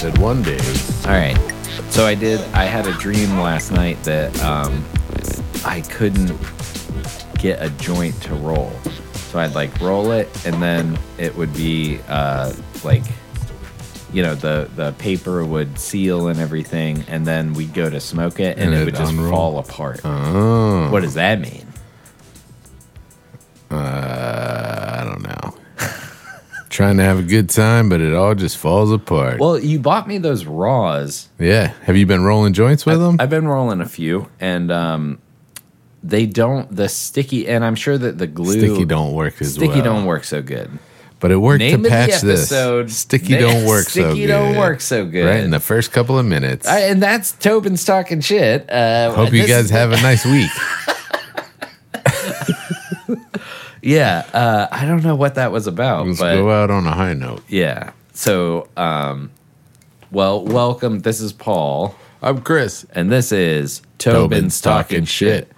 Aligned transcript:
That 0.00 0.16
one 0.18 0.42
day, 0.42 0.58
All 1.04 1.16
right. 1.16 1.36
So 1.90 2.06
I 2.06 2.14
did. 2.14 2.40
I 2.54 2.64
had 2.64 2.86
a 2.86 2.92
dream 2.94 3.38
last 3.38 3.70
night 3.70 4.02
that 4.04 4.38
um, 4.42 4.84
I 5.64 5.82
couldn't 5.82 6.28
get 7.38 7.62
a 7.62 7.68
joint 7.70 8.20
to 8.22 8.34
roll. 8.34 8.72
So 9.30 9.38
I'd 9.38 9.54
like 9.54 9.78
roll 9.80 10.12
it, 10.12 10.28
and 10.46 10.62
then 10.62 10.98
it 11.18 11.36
would 11.36 11.52
be 11.52 11.98
uh, 12.08 12.52
like, 12.82 13.02
you 14.12 14.22
know, 14.22 14.34
the 14.34 14.70
the 14.74 14.92
paper 14.92 15.44
would 15.44 15.78
seal 15.78 16.28
and 16.28 16.40
everything, 16.40 17.04
and 17.08 17.26
then 17.26 17.52
we'd 17.52 17.74
go 17.74 17.90
to 17.90 18.00
smoke 18.00 18.40
it, 18.40 18.56
and, 18.58 18.72
And 18.72 18.74
it 18.74 18.82
it'd 18.82 18.94
just 18.96 19.12
unroll? 19.12 19.30
fall 19.30 19.58
apart. 19.58 20.00
oh, 20.04 20.90
What 20.90 21.00
does 21.02 21.14
that 21.14 21.40
mean? 21.40 21.66
uh, 23.70 23.74
I 23.74 23.78
don't 23.80 23.99
know. 23.99 23.99
Trying 26.80 26.96
to 26.96 27.02
have 27.04 27.18
a 27.18 27.22
good 27.22 27.50
time, 27.50 27.88
but 27.88 28.00
it 28.00 28.14
all 28.14 28.34
just 28.34 28.56
falls 28.56 28.90
apart. 28.90 29.38
Well, 29.38 29.58
you 29.58 29.78
bought 29.78 30.08
me 30.08 30.18
those 30.18 30.44
raws. 30.46 31.28
yeah. 31.38 31.74
Have 31.82 31.96
you 31.96 32.06
been 32.06 32.22
rolling 32.22 32.52
joints 32.52 32.86
with 32.86 32.98
them? 32.98 33.16
I've 33.20 33.30
been 33.30 33.46
rolling 33.46 33.80
a 33.80 33.88
few, 33.88 34.28
and 34.40 34.72
um, 34.72 35.20
they 36.02 36.26
don't 36.26 36.74
the 36.74 36.88
sticky, 36.88 37.48
and 37.48 37.64
I'm 37.64 37.74
sure 37.74 37.98
that 37.98 38.18
the 38.18 38.26
glue 38.26 38.58
Sticky 38.58 38.84
don't 38.86 39.12
work 39.12 39.40
as 39.42 39.54
sticky 39.54 39.74
well. 39.74 39.82
don't 39.84 40.04
work 40.06 40.24
so 40.24 40.40
good. 40.40 40.70
But 41.18 41.30
it 41.30 41.36
worked 41.36 41.58
Name 41.58 41.82
to 41.82 41.88
of 41.88 41.92
the 41.92 41.98
episode. 42.14 42.86
this. 42.88 42.96
Sticky 42.96 43.36
don't 43.36 43.66
work 43.66 43.84
so 43.84 44.00
good. 44.02 44.10
Sticky 44.12 44.26
don't 44.26 44.56
work 44.56 44.80
so 44.80 45.04
good. 45.04 45.26
Right 45.26 45.40
in 45.40 45.50
the 45.50 45.60
first 45.60 45.92
couple 45.92 46.18
of 46.18 46.24
minutes. 46.24 46.66
I, 46.66 46.80
and 46.80 47.02
that's 47.02 47.32
Tobin's 47.32 47.84
talking 47.84 48.22
shit. 48.22 48.70
Uh, 48.70 49.12
Hope 49.12 49.34
you 49.34 49.46
guys 49.46 49.68
have 49.68 49.92
a 49.92 50.00
nice 50.00 50.24
week. 50.24 50.50
Yeah, 53.82 54.26
uh, 54.32 54.68
I 54.70 54.84
don't 54.86 55.02
know 55.02 55.16
what 55.16 55.36
that 55.36 55.52
was 55.52 55.66
about, 55.66 56.06
Let's 56.06 56.20
but 56.20 56.34
go 56.36 56.50
out 56.50 56.70
on 56.70 56.86
a 56.86 56.92
high 56.92 57.14
note. 57.14 57.42
yeah. 57.48 57.92
So, 58.12 58.68
um, 58.76 59.30
well, 60.10 60.44
welcome. 60.44 61.00
This 61.00 61.20
is 61.20 61.32
Paul, 61.32 61.94
I'm 62.20 62.42
Chris. 62.42 62.84
and 62.92 63.10
this 63.10 63.32
is 63.32 63.80
Tobin's, 63.98 64.18
Tobin's 64.58 64.60
talking, 64.60 64.84
Talking 64.96 65.04
shit. 65.06 65.46
Shit. 65.48 65.56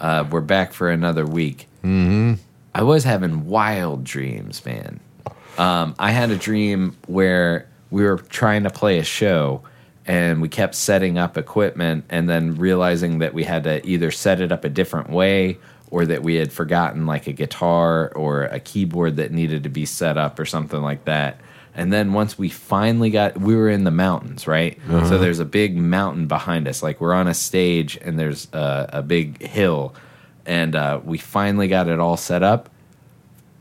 Uh, 0.00 0.24
we're 0.30 0.40
back 0.40 0.72
for 0.72 0.90
another 0.90 1.26
week. 1.26 1.66
Mm-hmm. 1.82 2.34
I 2.74 2.82
was 2.82 3.04
having 3.04 3.46
wild 3.46 4.04
dreams, 4.04 4.64
man. 4.64 5.00
Um, 5.58 5.94
I 5.98 6.10
had 6.10 6.30
a 6.30 6.36
dream 6.36 6.96
where 7.06 7.68
we 7.90 8.04
were 8.04 8.18
trying 8.18 8.64
to 8.64 8.70
play 8.70 8.98
a 8.98 9.04
show 9.04 9.62
and 10.06 10.42
we 10.42 10.48
kept 10.48 10.74
setting 10.74 11.16
up 11.16 11.38
equipment 11.38 12.04
and 12.10 12.28
then 12.28 12.56
realizing 12.56 13.20
that 13.20 13.32
we 13.34 13.44
had 13.44 13.64
to 13.64 13.84
either 13.86 14.10
set 14.10 14.40
it 14.40 14.52
up 14.52 14.64
a 14.64 14.68
different 14.68 15.10
way 15.10 15.58
or 15.94 16.04
that 16.04 16.24
we 16.24 16.34
had 16.34 16.52
forgotten 16.52 17.06
like 17.06 17.28
a 17.28 17.32
guitar 17.32 18.10
or 18.16 18.42
a 18.46 18.58
keyboard 18.58 19.14
that 19.14 19.30
needed 19.30 19.62
to 19.62 19.68
be 19.68 19.86
set 19.86 20.18
up 20.18 20.40
or 20.40 20.44
something 20.44 20.82
like 20.82 21.04
that. 21.04 21.40
And 21.72 21.92
then 21.92 22.12
once 22.12 22.36
we 22.36 22.48
finally 22.48 23.10
got, 23.10 23.38
we 23.38 23.54
were 23.54 23.68
in 23.70 23.84
the 23.84 23.92
mountains, 23.92 24.48
right? 24.48 24.76
So 25.08 25.18
there's 25.18 25.38
a 25.38 25.44
big 25.44 25.76
mountain 25.76 26.26
behind 26.26 26.66
us. 26.66 26.82
Like 26.82 27.00
we're 27.00 27.12
on 27.12 27.28
a 27.28 27.34
stage 27.34 27.96
and 28.02 28.18
there's 28.18 28.48
a, 28.52 28.90
a 28.94 29.02
big 29.02 29.40
hill. 29.40 29.94
And 30.44 30.74
uh, 30.74 30.98
we 31.04 31.16
finally 31.16 31.68
got 31.68 31.86
it 31.86 32.00
all 32.00 32.16
set 32.16 32.42
up 32.42 32.70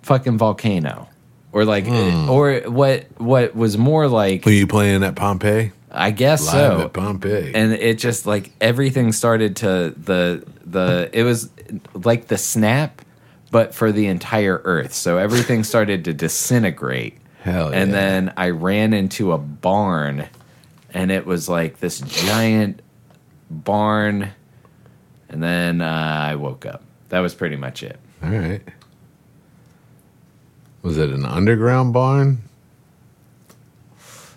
fucking 0.02 0.40
volcano 0.40 1.08
or 1.52 1.66
like 1.66 1.86
or 2.28 2.62
what 2.66 3.06
what 3.20 3.56
was 3.56 3.78
more 3.78 4.08
like 4.08 4.44
Were 4.44 4.52
you 4.52 4.66
playing 4.66 5.04
at 5.04 5.16
Pompeii? 5.16 5.72
I 5.94 6.12
guess 6.12 6.46
Live 6.48 6.80
so. 6.80 6.86
at 6.86 6.94
Pompeii. 6.94 7.54
and 7.54 7.74
it 7.74 7.98
just 8.00 8.26
like 8.26 8.52
everything 8.60 9.12
started 9.12 9.56
to 9.58 9.94
the 9.98 10.46
the 10.66 11.10
it 11.14 11.24
was 11.24 11.50
like 11.94 12.28
the 12.28 12.38
snap 12.38 13.02
but 13.52 13.76
for 13.76 13.92
the 13.92 14.08
entire 14.08 14.62
earth. 14.66 14.96
So 14.96 15.20
everything 15.20 15.64
started 15.74 16.06
to 16.06 16.14
disintegrate. 16.14 17.20
Hell 17.44 17.72
and 17.72 17.94
then 17.94 18.34
i 18.36 18.50
ran 18.50 18.94
into 18.94 19.32
a 19.32 19.38
barn 19.38 20.28
and 20.94 21.12
it 21.12 21.26
was 21.28 21.48
like 21.48 21.80
this 21.80 22.00
giant 22.00 22.82
barn. 23.52 24.32
And 25.30 25.44
then 25.44 25.82
uh, 25.82 26.28
i 26.32 26.36
woke 26.36 26.66
up. 26.66 26.82
That 27.10 27.20
was 27.20 27.36
pretty 27.36 27.56
much 27.56 27.84
it. 27.84 28.00
All 28.24 28.30
right. 28.32 28.62
Was 30.82 30.98
it 30.98 31.12
an 31.12 31.26
underground 31.26 31.94
barn? 31.94 32.42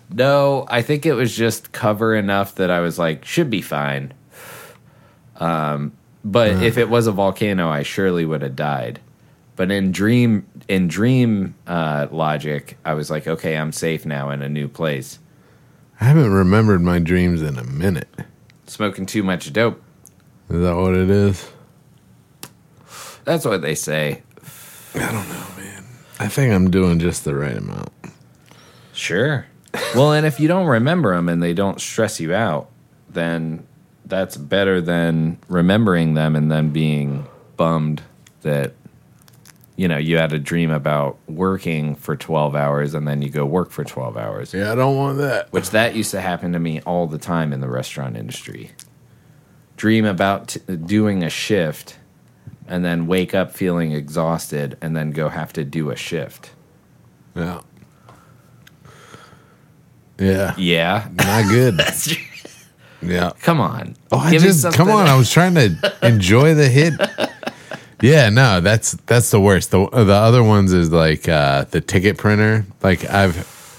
No, 0.09 0.65
I 0.69 0.81
think 0.81 1.05
it 1.05 1.13
was 1.13 1.35
just 1.35 1.71
cover 1.71 2.15
enough 2.15 2.55
that 2.55 2.71
I 2.71 2.79
was 2.79 2.97
like, 2.97 3.25
should 3.25 3.49
be 3.49 3.61
fine. 3.61 4.13
Um, 5.35 5.93
but 6.23 6.63
if 6.63 6.77
it 6.77 6.89
was 6.89 7.07
a 7.07 7.11
volcano, 7.11 7.69
I 7.69 7.83
surely 7.83 8.25
would 8.25 8.41
have 8.41 8.55
died. 8.55 8.99
But 9.55 9.71
in 9.71 9.91
dream, 9.91 10.45
in 10.67 10.87
dream 10.87 11.55
uh, 11.65 12.07
logic, 12.11 12.77
I 12.85 12.93
was 12.93 13.09
like, 13.09 13.27
okay, 13.27 13.57
I'm 13.57 13.71
safe 13.71 14.05
now 14.05 14.29
in 14.29 14.41
a 14.41 14.49
new 14.49 14.67
place. 14.67 15.19
I 15.99 16.05
haven't 16.05 16.31
remembered 16.31 16.81
my 16.81 16.99
dreams 16.99 17.41
in 17.41 17.57
a 17.57 17.63
minute. 17.63 18.09
Smoking 18.67 19.05
too 19.05 19.23
much 19.23 19.51
dope. 19.51 19.81
Is 20.49 20.61
that 20.61 20.75
what 20.75 20.93
it 20.93 21.09
is? 21.09 21.49
That's 23.25 23.45
what 23.45 23.61
they 23.61 23.75
say. 23.75 24.21
I 24.95 25.11
don't 25.11 25.27
know, 25.27 25.45
man. 25.57 25.83
I 26.19 26.27
think 26.27 26.53
I'm 26.53 26.69
doing 26.69 26.99
just 26.99 27.25
the 27.25 27.35
right 27.35 27.57
amount. 27.57 27.89
Sure. 28.93 29.47
Well, 29.95 30.13
and 30.13 30.25
if 30.25 30.39
you 30.39 30.47
don't 30.47 30.67
remember 30.67 31.15
them 31.15 31.29
and 31.29 31.41
they 31.41 31.53
don't 31.53 31.79
stress 31.81 32.19
you 32.19 32.33
out, 32.33 32.69
then 33.09 33.65
that's 34.05 34.37
better 34.37 34.79
than 34.81 35.37
remembering 35.49 36.13
them 36.13 36.35
and 36.35 36.51
then 36.51 36.69
being 36.69 37.27
bummed 37.57 38.01
that 38.41 38.73
you 39.75 39.87
know 39.87 39.97
you 39.97 40.17
had 40.17 40.31
a 40.33 40.39
dream 40.39 40.71
about 40.71 41.17
working 41.27 41.93
for 41.95 42.15
12 42.15 42.55
hours 42.55 42.93
and 42.93 43.07
then 43.07 43.21
you 43.21 43.29
go 43.29 43.45
work 43.45 43.69
for 43.69 43.83
12 43.83 44.15
hours 44.15 44.53
Yeah, 44.53 44.71
I 44.71 44.75
don't 44.75 44.95
want 44.95 45.17
that. 45.17 45.47
which 45.51 45.71
that 45.71 45.93
used 45.95 46.11
to 46.11 46.21
happen 46.21 46.53
to 46.53 46.59
me 46.59 46.79
all 46.81 47.05
the 47.07 47.17
time 47.17 47.51
in 47.51 47.59
the 47.59 47.67
restaurant 47.67 48.15
industry 48.15 48.71
dream 49.75 50.05
about 50.05 50.49
t- 50.49 50.59
doing 50.77 51.21
a 51.23 51.29
shift 51.29 51.97
and 52.67 52.83
then 52.85 53.07
wake 53.07 53.35
up 53.35 53.51
feeling 53.51 53.91
exhausted 53.91 54.77
and 54.81 54.95
then 54.95 55.11
go 55.11 55.29
have 55.29 55.51
to 55.53 55.63
do 55.65 55.89
a 55.89 55.95
shift 55.95 56.51
Yeah. 57.35 57.59
Yeah. 60.19 60.53
yeah 60.57 61.07
Not 61.15 61.49
good. 61.49 61.77
that's 61.77 62.15
yeah. 63.01 63.31
come 63.41 63.59
on 63.61 63.95
Oh, 64.11 64.17
I 64.17 64.31
Give 64.31 64.41
me 64.41 64.47
just 64.47 64.61
something- 64.61 64.77
come 64.77 64.89
on. 64.89 65.07
I 65.07 65.15
was 65.15 65.29
trying 65.31 65.53
to 65.55 65.93
enjoy 66.01 66.53
the 66.55 66.67
hit. 66.67 66.93
Yeah, 68.01 68.29
no, 68.29 68.61
that's 68.61 68.91
that's 69.07 69.31
the 69.31 69.39
worst. 69.41 69.71
The 69.71 69.87
the 69.89 70.13
other 70.13 70.43
ones 70.43 70.71
is 70.73 70.91
like 70.91 71.27
uh, 71.27 71.65
the 71.71 71.81
ticket 71.81 72.17
printer. 72.17 72.65
Like 72.83 73.03
I've 73.09 73.35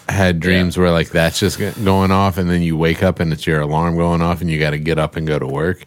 had 0.09 0.41
dreams 0.41 0.77
where 0.77 0.91
like 0.91 1.11
that's 1.11 1.39
just 1.39 1.59
going 1.85 2.11
off, 2.11 2.37
and 2.37 2.51
then 2.51 2.61
you 2.63 2.77
wake 2.77 3.03
up 3.03 3.21
and 3.21 3.33
it's 3.33 3.47
your 3.47 3.61
alarm 3.61 3.97
going 3.97 4.21
off, 4.21 4.41
and 4.41 4.51
you 4.51 4.59
got 4.59 4.71
to 4.71 4.79
get 4.79 4.99
up 4.99 5.15
and 5.17 5.27
go 5.27 5.39
to 5.39 5.47
work. 5.47 5.85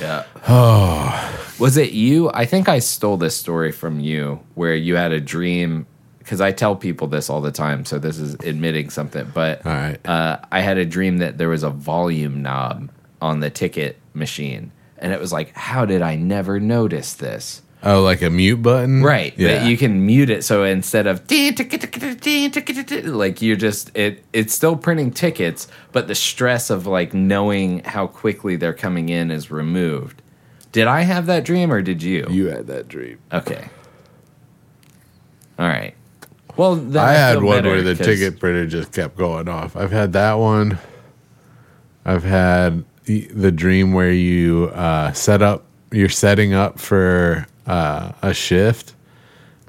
Yeah. 0.00 0.24
Oh. 0.48 1.36
Was 1.60 1.76
it 1.76 1.92
you? 1.92 2.30
I 2.32 2.46
think 2.46 2.68
I 2.68 2.78
stole 2.80 3.16
this 3.16 3.36
story 3.36 3.70
from 3.70 4.00
you 4.00 4.40
where 4.54 4.74
you 4.74 4.96
had 4.96 5.12
a 5.12 5.20
dream 5.20 5.86
because 6.30 6.40
I 6.40 6.52
tell 6.52 6.76
people 6.76 7.08
this 7.08 7.28
all 7.28 7.40
the 7.40 7.50
time. 7.50 7.84
So 7.84 7.98
this 7.98 8.20
is 8.20 8.34
admitting 8.34 8.90
something. 8.90 9.28
But 9.34 9.66
All 9.66 9.72
right. 9.72 9.98
uh, 10.06 10.38
I 10.52 10.60
had 10.60 10.78
a 10.78 10.84
dream 10.84 11.18
that 11.18 11.38
there 11.38 11.48
was 11.48 11.64
a 11.64 11.70
volume 11.70 12.40
knob 12.40 12.88
on 13.20 13.40
the 13.40 13.50
ticket 13.50 13.98
machine. 14.14 14.70
And 14.98 15.12
it 15.12 15.18
was 15.18 15.32
like, 15.32 15.52
how 15.56 15.86
did 15.86 16.02
I 16.02 16.14
never 16.14 16.60
notice 16.60 17.14
this? 17.14 17.62
Oh, 17.82 18.02
like 18.02 18.22
a 18.22 18.30
mute 18.30 18.62
button, 18.62 19.02
Right. 19.02 19.36
Yeah, 19.36 19.58
But 19.58 19.66
you 19.68 19.76
can 19.76 20.06
mute 20.06 20.30
it. 20.30 20.44
So 20.44 20.62
instead 20.62 21.08
of 21.08 21.28
like 21.28 21.32
you're 23.42 23.56
just 23.56 23.96
it 23.96 24.24
it's 24.32 24.54
still 24.54 24.76
printing 24.76 25.10
tickets, 25.10 25.66
but 25.90 26.06
the 26.06 26.14
stress 26.14 26.70
of 26.70 26.86
like 26.86 27.12
knowing 27.12 27.82
how 27.82 28.06
quickly 28.06 28.54
they're 28.54 28.72
coming 28.72 29.08
in 29.08 29.32
is 29.32 29.50
removed. 29.50 30.22
Did 30.70 30.86
I 30.86 31.00
have 31.00 31.26
that 31.26 31.44
dream 31.44 31.72
or 31.72 31.82
did 31.82 32.04
you? 32.04 32.28
you 32.30 32.50
had 32.50 32.68
that 32.68 32.86
dream. 32.86 33.18
Okay. 33.32 33.68
All 35.58 35.66
right. 35.66 35.96
Well, 36.56 36.76
then 36.76 37.02
I 37.04 37.12
had 37.12 37.42
one 37.42 37.64
where 37.64 37.82
the 37.82 37.94
'cause- 37.94 38.06
ticket 38.06 38.38
printer 38.40 38.66
just 38.66 38.92
kept 38.92 39.16
going 39.16 39.48
off. 39.48 39.76
I've 39.76 39.92
had 39.92 40.12
that 40.14 40.34
one. 40.34 40.78
I've 42.04 42.24
had 42.24 42.84
the 43.04 43.28
the 43.34 43.52
dream 43.52 43.92
where 43.92 44.10
you 44.12 44.70
uh, 44.74 45.12
set 45.12 45.42
up, 45.42 45.64
you're 45.90 46.08
setting 46.08 46.54
up 46.54 46.78
for 46.78 47.46
uh, 47.66 48.12
a 48.22 48.32
shift, 48.34 48.94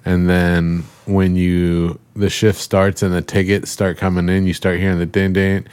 and 0.06 0.30
then 0.30 0.83
when 1.06 1.36
you 1.36 2.00
the 2.16 2.30
shift 2.30 2.60
starts 2.60 3.04
and 3.04 3.13
the 3.13 3.22
tickets 3.22 3.69
start 3.72 3.98
coming 3.98 4.30
in, 4.30 4.45
you 4.48 4.54
start 4.54 4.80
hearing 4.80 5.00
the 5.00 5.06
ding 5.06 5.34
ding. 5.34 5.66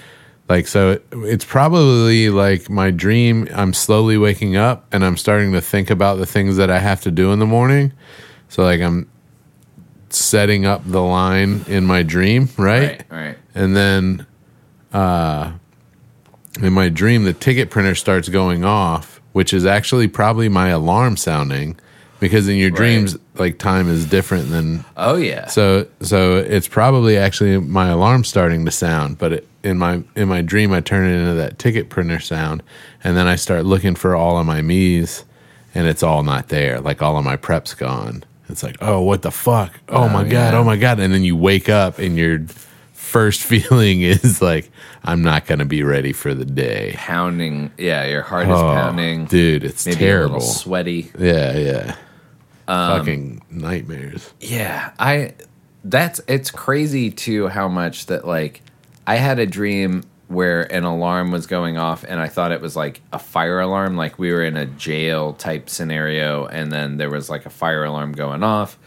Like 0.48 0.66
so, 0.66 0.92
it, 0.92 1.06
it's 1.12 1.44
probably 1.44 2.30
like 2.30 2.70
my 2.70 2.90
dream. 2.90 3.46
I'm 3.54 3.74
slowly 3.74 4.16
waking 4.16 4.56
up 4.56 4.86
and 4.92 5.04
I'm 5.04 5.16
starting 5.18 5.52
to 5.52 5.60
think 5.60 5.90
about 5.90 6.16
the 6.18 6.24
things 6.26 6.56
that 6.56 6.70
I 6.70 6.78
have 6.78 7.02
to 7.02 7.10
do 7.10 7.32
in 7.32 7.38
the 7.38 7.46
morning. 7.46 7.92
So 8.48 8.62
like 8.62 8.80
I'm 8.80 9.08
setting 10.10 10.66
up 10.66 10.82
the 10.84 11.02
line 11.02 11.64
in 11.68 11.84
my 11.84 12.02
dream, 12.02 12.48
right? 12.56 13.04
Right. 13.10 13.10
Right. 13.10 13.38
And 13.54 13.76
then 13.76 14.26
uh 14.92 15.52
in 16.62 16.72
my 16.72 16.88
dream 16.88 17.24
the 17.24 17.32
ticket 17.32 17.70
printer 17.70 17.94
starts 17.94 18.28
going 18.28 18.64
off, 18.64 19.20
which 19.32 19.52
is 19.52 19.66
actually 19.66 20.08
probably 20.08 20.48
my 20.48 20.68
alarm 20.68 21.16
sounding 21.16 21.76
because 22.20 22.48
in 22.48 22.56
your 22.56 22.70
dreams, 22.70 23.16
like 23.36 23.58
time 23.58 23.88
is 23.88 24.04
different 24.06 24.50
than 24.50 24.84
Oh 24.96 25.16
yeah. 25.16 25.46
so 25.46 25.86
so 26.00 26.36
it's 26.38 26.66
probably 26.68 27.16
actually 27.16 27.58
my 27.58 27.88
alarm 27.88 28.24
starting 28.24 28.64
to 28.64 28.70
sound, 28.72 29.18
but 29.18 29.32
it, 29.34 29.48
in 29.62 29.78
my 29.78 30.02
in 30.16 30.28
my 30.28 30.40
dream 30.42 30.72
I 30.72 30.80
turn 30.80 31.06
it 31.06 31.16
into 31.16 31.34
that 31.34 31.58
ticket 31.58 31.90
printer 31.90 32.18
sound, 32.20 32.62
and 33.04 33.16
then 33.16 33.26
I 33.28 33.36
start 33.36 33.66
looking 33.66 33.94
for 33.94 34.16
all 34.16 34.38
of 34.38 34.46
my 34.46 34.62
me's, 34.62 35.24
and 35.74 35.86
it's 35.86 36.02
all 36.02 36.22
not 36.22 36.48
there. 36.48 36.80
Like 36.80 37.02
all 37.02 37.16
of 37.18 37.24
my 37.24 37.36
prep's 37.36 37.74
gone. 37.74 38.24
It's 38.48 38.62
like 38.62 38.76
oh 38.80 39.02
what 39.02 39.22
the 39.22 39.30
fuck? 39.30 39.72
Oh, 39.88 40.08
my 40.08 40.22
god! 40.24 40.32
yeah. 40.52 40.58
Oh 40.58 40.64
my 40.64 40.76
god! 40.76 41.00
And 41.00 41.12
then 41.12 41.22
you 41.24 41.36
wake 41.36 41.68
up 41.68 41.98
and 41.98 42.16
your 42.16 42.40
first 42.92 43.40
feeling 43.50 44.02
is 44.02 44.40
like 44.42 44.70
I'm 45.04 45.22
not 45.22 45.46
gonna 45.46 45.64
be 45.64 45.82
ready 45.82 46.12
for 46.12 46.34
the 46.34 46.44
day. 46.44 46.94
pounding. 46.96 47.70
Yeah, 47.78 48.04
your 48.06 48.22
heart 48.22 48.46
is 48.48 48.54
Oh, 48.54 48.62
pounding. 48.74 49.26
dude, 49.26 49.64
it's 49.64 49.86
Maybe 49.86 49.98
terrible. 49.98 50.40
sweaty. 50.40 51.10
Yeah, 51.18 51.56
yeah. 51.56 51.96
Um, 52.66 52.98
Fucking 52.98 53.42
nightmares. 53.50 54.32
Yeah, 54.40 54.92
I 54.98 55.34
that's 55.84 56.20
it's 56.28 56.50
crazy 56.50 57.10
too 57.10 57.48
how 57.48 57.68
much 57.68 58.06
that 58.06 58.26
like 58.26 58.60
I 59.06 59.16
had 59.16 59.38
a 59.38 59.46
dream 59.46 60.02
where 60.28 60.70
an 60.72 60.84
alarm 60.84 61.30
was 61.30 61.46
going 61.46 61.78
off 61.78 62.04
and 62.04 62.20
I 62.20 62.28
thought 62.28 62.52
it 62.52 62.60
was 62.60 62.76
like 62.76 63.00
a 63.12 63.18
fire 63.18 63.60
alarm 63.60 63.96
like 63.96 64.18
we 64.18 64.30
were 64.30 64.44
in 64.44 64.56
a 64.58 64.66
jail 64.66 65.32
type 65.32 65.70
scenario 65.70 66.46
and 66.46 66.70
then 66.70 66.98
there 66.98 67.10
was 67.10 67.30
like 67.30 67.46
a 67.46 67.50
fire 67.50 67.84
alarm 67.84 68.12
going 68.12 68.42
off 68.42 68.78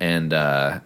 and 0.00 0.32
uh 0.32 0.80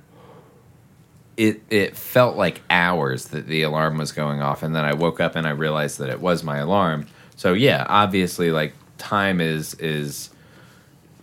it 1.36 1.62
it 1.70 1.96
felt 1.96 2.36
like 2.36 2.60
hours 2.68 3.28
that 3.28 3.46
the 3.46 3.62
alarm 3.62 3.98
was 3.98 4.10
going 4.10 4.42
off 4.42 4.64
and 4.64 4.74
then 4.74 4.84
I 4.84 4.94
woke 4.94 5.20
up 5.20 5.36
and 5.36 5.46
I 5.46 5.50
realized 5.50 5.98
that 5.98 6.10
it 6.10 6.20
was 6.20 6.42
my 6.42 6.58
alarm. 6.58 7.06
So 7.36 7.54
yeah, 7.54 7.86
obviously 7.88 8.50
like 8.50 8.74
time 8.98 9.40
is 9.40 9.74
is 9.74 10.28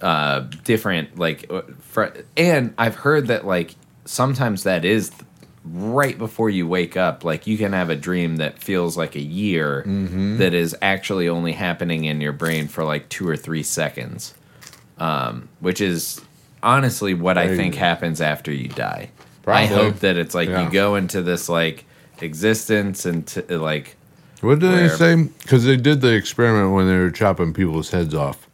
uh 0.01 0.39
different 0.63 1.19
like 1.19 1.51
uh, 1.51 2.09
and 2.37 2.73
I've 2.77 2.95
heard 2.95 3.27
that 3.27 3.45
like 3.45 3.75
sometimes 4.05 4.63
that 4.63 4.85
is 4.85 5.11
right 5.73 6.17
before 6.17 6.49
you 6.49 6.67
wake 6.67 6.95
up 6.95 7.23
like 7.23 7.47
you 7.47 7.57
can 7.57 7.73
have 7.73 7.89
a 7.89 7.95
dream 7.95 8.37
that 8.37 8.59
feels 8.59 8.95
like 8.97 9.15
a 9.15 9.21
year 9.21 9.83
that 10.37 10.53
is 10.53 10.75
actually 10.81 11.27
only 11.27 11.51
happening 11.53 12.05
in 12.05 12.21
your 12.21 12.31
brain 12.33 12.67
for 12.67 12.83
like 12.83 13.09
2 13.09 13.27
or 13.27 13.35
3 13.37 13.63
seconds. 13.63 14.33
Um 14.97 15.49
which 15.59 15.81
is 15.81 16.21
honestly 16.63 17.13
what 17.13 17.37
I 17.37 17.55
think 17.55 17.75
happens 17.75 18.21
after 18.21 18.51
you 18.51 18.67
die. 18.69 19.09
I 19.45 19.65
hope 19.65 19.99
that 19.99 20.17
it's 20.17 20.35
like 20.35 20.49
Yeah. 20.49 20.65
you 20.65 20.69
go 20.71 20.95
into 20.95 21.21
this 21.21 21.47
like 21.49 21.85
existence 22.21 23.05
and 23.05 23.25
t- 23.27 23.41
like 23.55 23.95
What 24.41 24.59
did 24.59 24.69
Where- 24.71 24.87
they 24.89 24.95
say? 24.95 25.15
Because 25.41 25.63
they 25.65 25.77
did 25.77 26.01
the 26.01 26.13
experiment 26.13 26.73
when 26.73 26.87
they 26.87 26.97
were 26.97 27.11
chopping 27.11 27.53
people's 27.53 27.89
heads 27.91 28.13
off. 28.13 28.47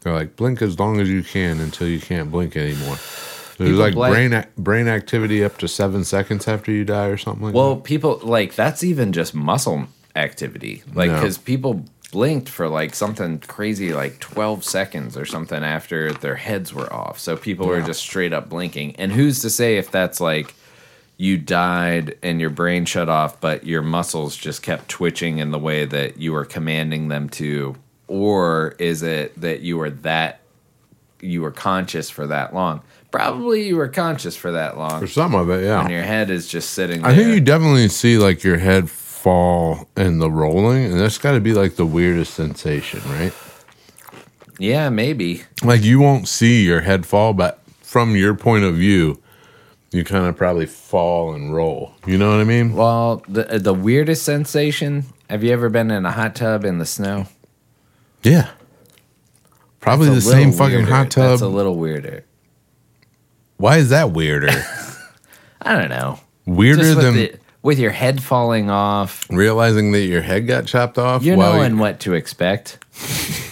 They're 0.00 0.12
like, 0.12 0.36
blink 0.36 0.62
as 0.62 0.78
long 0.78 1.00
as 1.00 1.08
you 1.08 1.22
can 1.22 1.58
until 1.60 1.88
you 1.88 1.98
can't 2.00 2.30
blink 2.30 2.56
anymore. 2.56 2.96
There's 3.58 3.70
People 3.70 4.00
like 4.00 4.12
brain 4.12 4.32
ac- 4.32 4.48
brain 4.58 4.88
activity 4.88 5.42
up 5.44 5.56
to 5.58 5.68
seven 5.68 6.04
seconds 6.04 6.46
after 6.46 6.70
you 6.72 6.84
die 6.84 7.06
or 7.06 7.16
something 7.16 7.44
like 7.44 7.52
that? 7.52 7.58
Well, 7.58 7.76
people 7.76 8.20
like 8.22 8.54
that's 8.54 8.84
even 8.84 9.12
just 9.12 9.34
muscle 9.34 9.86
activity. 10.14 10.82
Like 10.94 11.10
No. 11.10 11.14
because 11.16 11.38
people 11.38 11.84
blinked 12.12 12.48
for 12.48 12.68
like 12.68 12.94
something 12.94 13.38
crazy, 13.40 13.92
like 13.92 14.18
twelve 14.20 14.62
seconds 14.64 15.16
or 15.16 15.24
something 15.24 15.62
after 15.64 16.12
their 16.12 16.36
heads 16.36 16.72
were 16.74 16.92
off. 16.92 17.18
So 17.18 17.36
people 17.36 17.66
were 17.66 17.80
just 17.82 18.00
straight 18.00 18.32
up 18.32 18.48
blinking. 18.48 18.96
And 18.96 19.12
who's 19.12 19.40
to 19.42 19.50
say 19.50 19.76
if 19.78 19.90
that's 19.90 20.20
like 20.20 20.54
you 21.18 21.38
died 21.38 22.16
and 22.22 22.40
your 22.42 22.50
brain 22.50 22.84
shut 22.84 23.08
off, 23.08 23.40
but 23.40 23.64
your 23.66 23.80
muscles 23.80 24.36
just 24.36 24.62
kept 24.62 24.88
twitching 24.88 25.38
in 25.38 25.50
the 25.50 25.58
way 25.58 25.86
that 25.86 26.18
you 26.18 26.32
were 26.32 26.44
commanding 26.44 27.08
them 27.08 27.28
to, 27.30 27.74
or 28.06 28.74
is 28.78 29.02
it 29.02 29.38
that 29.40 29.60
you 29.60 29.78
were 29.78 29.90
that 29.90 30.40
you 31.22 31.40
were 31.40 31.50
conscious 31.50 32.10
for 32.10 32.26
that 32.26 32.54
long? 32.54 32.82
Probably 33.16 33.66
you 33.66 33.76
were 33.76 33.88
conscious 33.88 34.36
for 34.36 34.52
that 34.52 34.76
long. 34.76 35.00
For 35.00 35.06
some 35.06 35.34
of 35.34 35.48
it, 35.48 35.64
yeah. 35.64 35.80
and 35.80 35.90
your 35.90 36.02
head 36.02 36.28
is 36.28 36.46
just 36.46 36.74
sitting 36.74 37.00
there. 37.00 37.10
I 37.10 37.14
think 37.16 37.28
you 37.28 37.40
definitely 37.40 37.88
see 37.88 38.18
like 38.18 38.44
your 38.44 38.58
head 38.58 38.90
fall 38.90 39.88
in 39.96 40.18
the 40.18 40.30
rolling, 40.30 40.84
and 40.84 41.00
that's 41.00 41.16
got 41.16 41.32
to 41.32 41.40
be 41.40 41.54
like 41.54 41.76
the 41.76 41.86
weirdest 41.86 42.34
sensation, 42.34 43.00
right? 43.06 43.32
yeah, 44.58 44.90
maybe. 44.90 45.44
Like 45.64 45.82
you 45.82 45.98
won't 45.98 46.28
see 46.28 46.62
your 46.62 46.82
head 46.82 47.06
fall, 47.06 47.32
but 47.32 47.58
from 47.80 48.16
your 48.16 48.34
point 48.34 48.64
of 48.64 48.74
view, 48.74 49.22
you 49.92 50.04
kind 50.04 50.26
of 50.26 50.36
probably 50.36 50.66
fall 50.66 51.32
and 51.32 51.54
roll. 51.54 51.94
You 52.06 52.18
know 52.18 52.30
what 52.30 52.40
I 52.40 52.44
mean? 52.44 52.74
Well, 52.74 53.24
the 53.26 53.44
the 53.58 53.72
weirdest 53.72 54.24
sensation. 54.24 55.04
Have 55.30 55.42
you 55.42 55.54
ever 55.54 55.70
been 55.70 55.90
in 55.90 56.04
a 56.04 56.12
hot 56.12 56.36
tub 56.36 56.66
in 56.66 56.76
the 56.76 56.86
snow? 56.86 57.28
Yeah. 58.22 58.50
Probably 59.80 60.08
the 60.08 60.16
That's 60.16 60.30
same 60.30 60.52
fucking 60.52 60.80
weirder. 60.80 60.92
hot 60.92 61.10
tub. 61.10 61.30
That's 61.30 61.40
a 61.40 61.48
little 61.48 61.76
weirder. 61.76 62.25
Why 63.56 63.78
is 63.78 63.90
that 63.90 64.10
weirder? 64.12 64.48
I 65.62 65.74
don't 65.74 65.88
know. 65.88 66.20
Weirder 66.46 66.82
Just 66.82 66.96
with, 66.96 67.04
than 67.04 67.14
the, 67.14 67.34
with 67.62 67.78
your 67.78 67.90
head 67.90 68.22
falling 68.22 68.70
off, 68.70 69.26
realizing 69.30 69.92
that 69.92 70.04
your 70.04 70.22
head 70.22 70.46
got 70.46 70.66
chopped 70.66 70.98
off. 70.98 71.22
you're 71.22 71.36
while 71.36 71.54
knowing 71.54 71.78
what 71.78 72.00
to 72.00 72.14
expect. 72.14 72.78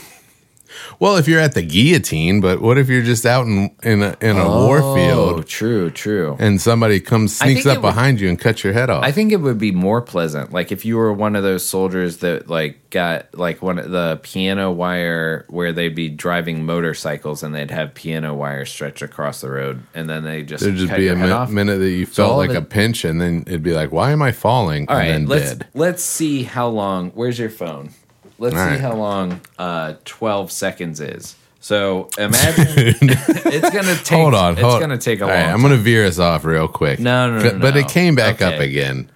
well, 1.00 1.16
if 1.16 1.26
you're 1.28 1.40
at 1.40 1.54
the 1.54 1.62
guillotine, 1.62 2.40
but 2.40 2.60
what 2.60 2.78
if 2.78 2.88
you're 2.88 3.02
just 3.02 3.26
out 3.26 3.46
in 3.46 3.70
in 3.82 4.02
a, 4.02 4.16
in 4.20 4.36
a 4.36 4.44
Oh, 4.44 4.66
warfield 4.66 5.46
true, 5.46 5.90
true. 5.90 6.36
and 6.38 6.60
somebody 6.60 7.00
comes 7.00 7.36
sneaks 7.36 7.66
up 7.66 7.76
it 7.76 7.82
would- 7.82 7.88
behind 7.88 8.20
you 8.20 8.28
and 8.28 8.38
cuts 8.38 8.62
your 8.64 8.72
head 8.72 8.90
off? 8.90 9.02
I 9.04 9.12
think 9.12 9.32
it 9.32 9.38
would 9.38 9.58
be 9.58 9.72
more 9.72 10.00
pleasant, 10.02 10.52
like 10.52 10.72
if 10.72 10.84
you 10.84 10.96
were 10.96 11.12
one 11.12 11.36
of 11.36 11.42
those 11.42 11.64
soldiers 11.66 12.18
that 12.18 12.48
like 12.48 12.90
got 12.90 13.34
like 13.36 13.60
one 13.62 13.78
of 13.78 13.90
the 13.90 14.20
piano 14.22 14.70
wire 14.70 15.44
where 15.48 15.72
they'd 15.72 15.94
be 15.96 16.08
driving 16.08 16.64
motorcycles 16.64 17.42
and 17.42 17.54
they'd 17.54 17.70
have 17.72 17.92
piano 17.94 18.32
wire 18.34 18.64
stretched 18.64 19.02
across 19.02 19.40
the 19.40 19.50
road, 19.50 19.82
and 19.94 20.08
then 20.08 20.24
they 20.24 20.42
just 20.42 20.62
There'd 20.64 20.76
just 20.76 20.90
cut 20.90 20.98
be 20.98 21.08
a 21.08 21.16
head 21.16 21.28
min- 21.48 21.54
minute 21.54 21.78
that 21.78 21.90
you 21.90 22.06
felt 22.06 22.32
all 22.32 22.36
like 22.38 22.50
the- 22.50 22.58
a 22.58 22.62
pinch, 22.62 23.04
and 23.04 23.20
then 23.20 23.44
it'd 23.46 23.62
be 23.62 23.72
like, 23.72 23.90
"Why 23.92 24.12
am 24.12 24.22
I 24.22 24.32
falling?" 24.32 24.86
All 24.88 24.96
and 24.96 25.00
right, 25.06 25.12
then 25.12 25.26
let's 25.26 25.48
dead. 25.54 25.66
let's 25.74 26.02
see 26.04 26.44
how 26.44 26.68
long. 26.68 27.10
Where's 27.14 27.38
your 27.38 27.50
phone? 27.50 27.90
Let's 28.38 28.54
All 28.56 28.64
see 28.64 28.70
right. 28.72 28.80
how 28.80 28.94
long 28.94 29.40
uh, 29.58 29.94
twelve 30.04 30.50
seconds 30.52 31.00
is. 31.00 31.36
So 31.60 32.10
imagine 32.18 32.66
it's 32.76 33.70
gonna 33.70 33.94
take. 33.96 34.18
hold 34.18 34.34
on, 34.34 34.52
It's 34.54 34.60
hold 34.62 34.80
gonna 34.80 34.98
take 34.98 35.20
a 35.20 35.24
All 35.24 35.30
long. 35.30 35.38
right, 35.38 35.48
I'm 35.50 35.62
gonna 35.62 35.76
veer 35.76 36.04
us 36.06 36.18
off 36.18 36.44
real 36.44 36.68
quick. 36.68 36.98
No, 37.00 37.30
no, 37.30 37.42
no, 37.42 37.58
But 37.58 37.74
no. 37.74 37.80
it 37.80 37.88
came 37.88 38.14
back 38.14 38.42
up 38.42 38.60
again. 38.60 39.10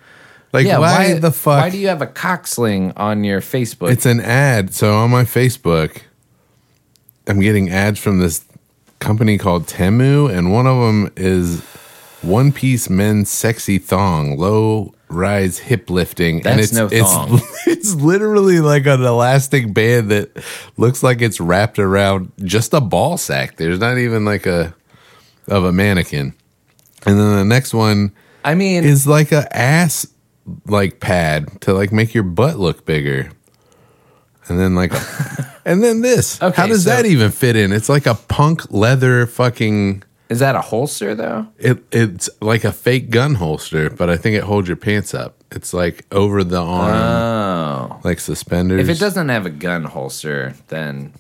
Like, 0.53 0.67
yeah, 0.67 0.79
why, 0.79 1.13
why 1.13 1.19
the 1.19 1.31
fuck? 1.31 1.61
Why 1.61 1.69
do 1.69 1.77
you 1.77 1.89
have 1.89 2.01
a 2.01 2.07
cock 2.07 2.47
sling 2.47 2.93
on 2.97 3.23
your 3.23 3.43
Facebook? 3.43 3.91
It's 3.91 4.07
an 4.07 4.21
ad. 4.21 4.73
So 4.73 4.95
on 4.97 5.11
my 5.11 5.25
Facebook, 5.25 6.03
I'm 7.27 7.41
getting 7.41 7.69
ads 7.69 7.99
from 8.01 8.19
this 8.21 8.45
company 8.99 9.37
called 9.37 9.67
Temu, 9.67 10.31
and 10.35 10.51
one 10.51 10.67
of 10.67 10.79
them 10.81 11.13
is 11.17 11.61
One 12.23 12.51
Piece 12.51 12.89
Men's 12.89 13.29
Sexy 13.31 13.77
Thong, 13.79 14.39
low 14.39 14.95
rise 15.09 15.59
hip 15.59 15.91
lifting. 15.91 16.37
and 16.47 16.59
That's 16.59 16.65
it's, 16.69 16.73
no 16.73 16.87
it's, 16.87 17.13
thong. 17.13 17.41
It's 17.67 17.95
literally 17.95 18.61
like 18.61 18.87
an 18.87 19.03
elastic 19.03 19.73
band 19.73 20.11
that 20.11 20.31
looks 20.77 21.03
like 21.03 21.23
it's 21.23 21.41
wrapped 21.41 21.79
around 21.79 22.33
just 22.43 22.75
a 22.75 22.81
ball 22.81 23.17
sack. 23.19 23.57
There's 23.57 23.79
not 23.79 23.99
even 23.99 24.25
like 24.25 24.47
a 24.47 24.75
of 25.47 25.65
a 25.65 25.73
mannequin. 25.73 26.35
And 27.07 27.19
then 27.19 27.37
the 27.37 27.45
next 27.45 27.73
one 27.73 28.13
I 28.45 28.55
mean, 28.55 28.85
is 28.85 29.07
like 29.07 29.33
a 29.33 29.55
ass 29.57 30.07
like 30.67 31.01
pad 31.01 31.61
to 31.63 31.73
like 31.73 31.93
make 31.93 32.15
your 32.15 32.25
butt 32.25 32.59
look 32.59 32.85
bigger. 32.85 33.31
And 34.49 34.59
then 34.59 34.75
like 34.75 34.93
and 35.65 35.83
then 35.83 36.01
this. 36.01 36.43
Okay, 36.43 36.55
How 36.61 36.67
does 36.67 36.85
so- 36.85 36.91
that 36.91 37.07
even 37.07 37.31
fit 37.31 37.57
in? 37.57 37.73
It's 37.73 37.89
like 37.89 38.07
a 38.07 38.15
punk 38.15 38.71
leather 38.73 39.27
fucking 39.27 40.03
is 40.29 40.39
that 40.41 40.55
a 40.55 40.61
holster 40.61 41.15
though? 41.15 41.47
it 41.59 41.79
it's 41.93 42.29
like 42.41 42.65
a 42.65 42.73
fake 42.73 43.11
gun 43.11 43.35
holster, 43.37 43.89
but 43.91 44.11
I 44.11 44.17
think 44.17 44.37
it 44.37 44.45
holds 44.45 44.69
your 44.69 44.77
pants 44.77 45.15
up. 45.15 45.35
It's 45.51 45.73
like 45.73 46.05
over 46.13 46.45
the 46.45 46.61
arm 46.61 46.95
Oh, 46.95 48.01
like 48.05 48.21
suspenders. 48.21 48.87
if 48.87 48.95
it 48.95 49.01
doesn't 49.01 49.29
have 49.31 49.47
a 49.47 49.51
gun 49.51 49.85
holster, 49.85 50.55
then 50.69 51.13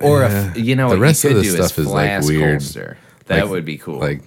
or 0.00 0.22
Yeah. 0.22 0.50
if 0.50 0.58
you 0.58 0.74
know 0.76 0.88
The 0.90 0.96
what 0.96 1.02
rest 1.02 1.24
you 1.24 1.30
of 1.30 1.36
the 1.36 1.42
do 1.42 1.50
stuff 1.50 1.78
is 1.78 1.86
is, 1.86 1.92
like, 1.92 2.22
weird. 2.24 2.60
holster. 2.62 2.96
That 3.26 3.42
Like- 3.42 3.50
would 3.50 3.64
be 3.64 3.78
cool. 3.78 3.98
like 4.00 4.22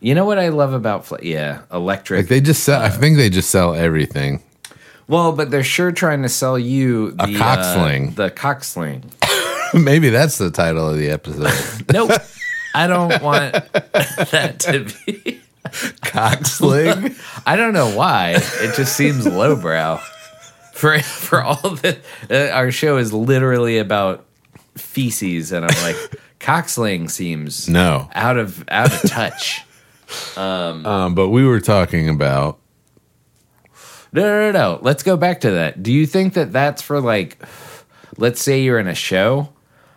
you 0.00 0.14
know 0.14 0.24
what 0.24 0.38
I 0.38 0.48
love 0.48 0.72
about 0.72 1.06
fla- 1.06 1.18
yeah 1.22 1.60
electric. 1.72 2.22
like 2.22 2.28
they 2.28 2.40
just 2.40 2.64
sell 2.64 2.80
I 2.82 2.88
think 2.90 3.16
they 3.16 3.30
just 3.30 3.50
sell 3.50 3.74
everything. 3.74 4.42
well, 5.08 5.32
but 5.32 5.50
they're 5.50 5.62
sure 5.64 5.92
trying 5.92 6.22
to 6.22 6.28
sell 6.28 6.58
you 6.58 7.12
the 7.12 7.36
cock 7.38 7.58
uh, 7.60 7.74
sling. 7.74 8.10
the 8.14 8.30
cock 8.30 8.64
sling. 8.64 9.04
Maybe 9.74 10.10
that's 10.10 10.36
the 10.38 10.50
title 10.50 10.88
of 10.90 10.98
the 10.98 11.08
episode. 11.10 11.50
Nope. 11.92 12.10
I 12.74 12.86
don't 12.86 13.22
want 13.22 13.52
that 13.72 14.56
to 14.60 14.86
be. 15.06 15.40
Cock 16.02 16.44
sling. 16.46 17.14
I 17.46 17.56
don't 17.56 17.72
know 17.72 17.94
why. 17.96 18.34
It 18.36 18.74
just 18.76 18.96
seems 18.96 19.26
lowbrow. 19.26 19.98
For 20.72 20.98
for 21.00 21.42
all 21.42 21.70
that, 21.76 21.98
uh, 22.30 22.48
our 22.54 22.70
show 22.70 22.96
is 22.96 23.12
literally 23.12 23.78
about 23.78 24.24
feces, 24.76 25.52
and 25.52 25.64
I'm 25.66 25.82
like, 25.82 25.96
cocksling 26.40 27.10
seems 27.10 27.68
No. 27.68 28.08
out 28.14 28.38
of 28.38 28.64
out 28.68 28.92
of 28.92 29.10
touch. 29.10 29.62
Um, 30.36 31.14
but 31.14 31.28
we 31.28 31.44
were 31.46 31.60
talking 31.60 32.08
about 32.08 32.58
No, 34.12 34.22
no, 34.22 34.50
no, 34.50 34.52
no. 34.52 34.78
Let's 34.82 35.02
go 35.02 35.16
back 35.16 35.40
to 35.42 35.50
that. 35.52 35.82
Do 35.82 35.92
you 35.92 36.06
think 36.06 36.34
that 36.34 36.52
that's 36.52 36.82
for 36.82 37.00
like, 37.00 37.38
let's 38.18 38.42
say 38.42 38.62
you're 38.62 38.78
in 38.78 38.88
a 38.88 38.94
show, 38.94 39.50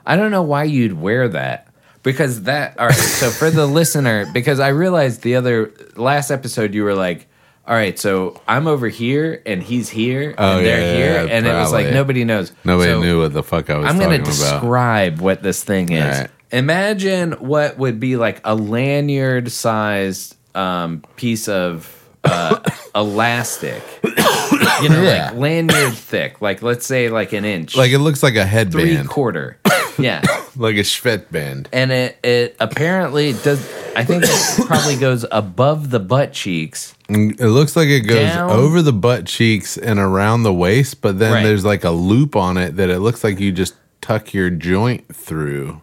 I 0.05 0.15
don't 0.15 0.31
know 0.31 0.43
why 0.43 0.63
you'd 0.65 0.93
wear 1.01 1.27
that 1.29 1.67
because 2.05 2.43
that. 2.43 2.79
All 2.79 2.85
right, 2.87 2.95
so 2.95 3.29
for 3.29 3.49
the 3.51 3.65
listener, 3.65 4.25
because 4.33 4.61
I 4.61 4.69
realized 4.69 5.21
the 5.23 5.35
other 5.35 5.73
last 5.97 6.31
episode 6.31 6.73
you 6.73 6.83
were 6.85 6.95
like. 6.95 7.27
All 7.67 7.73
right, 7.73 7.97
so 7.97 8.39
I'm 8.47 8.67
over 8.67 8.87
here 8.89 9.41
and 9.43 9.63
he's 9.63 9.89
here 9.89 10.35
Oh, 10.37 10.57
and 10.59 10.65
they're 10.67 10.81
yeah, 10.81 10.93
here, 10.93 11.25
yeah, 11.25 11.35
and 11.35 11.47
it 11.47 11.51
was 11.51 11.71
like 11.71 11.85
probably. 11.85 11.93
nobody 11.95 12.23
knows. 12.23 12.51
Nobody 12.63 12.91
So- 12.91 13.01
knew 13.01 13.21
what 13.21 13.33
the 13.33 13.41
fuck 13.41 13.71
I 13.71 13.77
was 13.77 13.85
doing. 13.87 13.89
I'm 13.89 13.97
going 13.97 14.11
to 14.11 14.23
about. 14.23 14.25
describe 14.61 15.19
what 15.19 15.41
this 15.41 15.63
thing 15.63 15.91
is. 15.91 16.03
All 16.03 16.21
right. 16.21 16.29
Imagine 16.51 17.31
what 17.31 17.79
would 17.79 17.99
be 17.99 18.17
like 18.17 18.39
a 18.43 18.53
lanyard 18.53 19.51
sized 19.51 20.37
um, 20.53 21.01
piece 21.15 21.47
of 21.47 21.91
uh, 22.23 22.59
elastic. 22.95 23.81
You 24.03 24.89
know, 24.89 25.01
Yeah. 25.01 25.29
like 25.31 25.39
lanyard 25.39 25.95
thick, 25.95 26.41
like 26.43 26.61
let's 26.61 26.85
say 26.85 27.09
like 27.09 27.33
an 27.33 27.45
inch, 27.45 27.75
Like 27.75 27.89
it 27.89 27.97
looks 27.97 28.21
like 28.21 28.35
a 28.35 28.43
three 28.43 28.49
headband, 28.93 29.09
quarter. 29.09 29.57
Yeah. 29.99 30.21
like 30.55 30.75
a 30.75 30.79
Schvet 30.79 31.31
band. 31.31 31.69
And 31.73 31.91
it, 31.91 32.17
it 32.23 32.55
apparently 32.59 33.33
does, 33.33 33.59
I 33.95 34.03
think 34.03 34.23
it 34.25 34.65
probably 34.67 34.95
goes 34.97 35.25
above 35.31 35.89
the 35.89 35.99
butt 35.99 36.33
cheeks. 36.33 36.95
Mm, 37.09 37.39
It 37.39 37.49
looks 37.49 37.75
like 37.75 37.87
it 37.87 38.01
goes 38.01 38.29
Down. 38.29 38.49
over 38.51 38.81
the 38.81 38.93
butt 38.93 39.25
cheeks 39.25 39.77
and 39.77 39.99
around 39.99 40.43
the 40.43 40.53
waist, 40.53 41.01
but 41.01 41.19
then 41.19 41.33
Right. 41.33 41.43
there's 41.43 41.63
like 41.65 41.83
a 41.83 41.91
loop 41.91 42.35
on 42.35 42.57
it 42.57 42.75
that 42.77 42.89
it 42.89 42.99
looks 42.99 43.23
like 43.23 43.39
you 43.39 43.51
just 43.51 43.75
tuck 44.01 44.33
your 44.33 44.49
joint 44.49 45.13
through. 45.15 45.81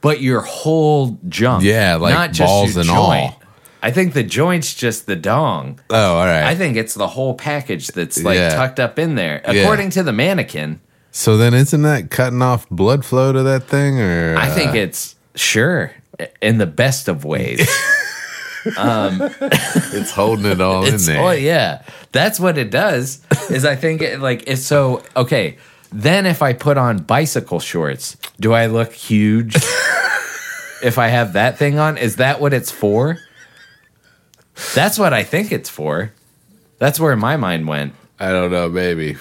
But 0.00 0.20
your 0.20 0.42
whole 0.42 1.18
junk. 1.28 1.64
Yeah, 1.64 1.96
like 1.96 2.12
not 2.14 2.32
just 2.32 2.48
balls 2.48 2.76
and 2.76 2.86
joint. 2.86 2.96
all. 2.98 3.40
I 3.82 3.90
think 3.90 4.14
the 4.14 4.22
joint's 4.22 4.74
just 4.74 5.06
the 5.06 5.16
dong. 5.16 5.80
Oh, 5.90 6.14
all 6.16 6.24
right. 6.24 6.44
I 6.44 6.54
think 6.54 6.76
it's 6.76 6.94
the 6.94 7.06
whole 7.08 7.34
package 7.34 7.88
that's 7.88 8.22
like 8.22 8.36
Yeah. 8.36 8.54
tucked 8.54 8.80
up 8.80 8.98
in 8.98 9.14
there. 9.14 9.42
According 9.44 9.90
to 9.90 10.02
the 10.02 10.12
mannequin, 10.12 10.80
so 11.14 11.36
then 11.36 11.54
isn't 11.54 11.82
that 11.82 12.10
cutting 12.10 12.42
off 12.42 12.68
blood 12.70 13.04
flow 13.04 13.32
to 13.32 13.44
that 13.44 13.64
thing 13.64 14.00
or 14.00 14.36
I 14.36 14.50
think 14.50 14.72
uh, 14.72 14.78
it's 14.78 15.14
sure 15.36 15.92
in 16.42 16.58
the 16.58 16.66
best 16.66 17.06
of 17.08 17.24
ways. 17.24 17.60
it's 18.66 20.10
holding 20.10 20.46
it 20.46 20.60
all 20.60 20.86
in 20.86 20.96
there. 20.96 21.20
oh 21.20 21.32
yeah, 21.32 21.82
that's 22.12 22.40
what 22.40 22.56
it 22.56 22.70
does. 22.70 23.20
Is 23.50 23.64
I 23.64 23.76
think 23.76 24.00
it, 24.00 24.20
like 24.20 24.44
it's 24.46 24.64
so 24.64 25.02
okay. 25.14 25.58
Then 25.92 26.24
if 26.24 26.40
I 26.42 26.54
put 26.54 26.78
on 26.78 26.98
bicycle 26.98 27.60
shorts, 27.60 28.16
do 28.40 28.54
I 28.54 28.66
look 28.66 28.92
huge? 28.92 29.54
if 30.82 30.96
I 30.98 31.08
have 31.08 31.34
that 31.34 31.58
thing 31.58 31.78
on, 31.78 31.98
is 31.98 32.16
that 32.16 32.40
what 32.40 32.52
it's 32.52 32.70
for? 32.70 33.18
That's 34.74 34.98
what 34.98 35.12
I 35.12 35.22
think 35.22 35.52
it's 35.52 35.68
for. 35.68 36.12
That's 36.78 36.98
where 36.98 37.14
my 37.16 37.36
mind 37.36 37.68
went. 37.68 37.92
I 38.18 38.32
don't 38.32 38.50
know, 38.50 38.68
maybe. 38.68 39.16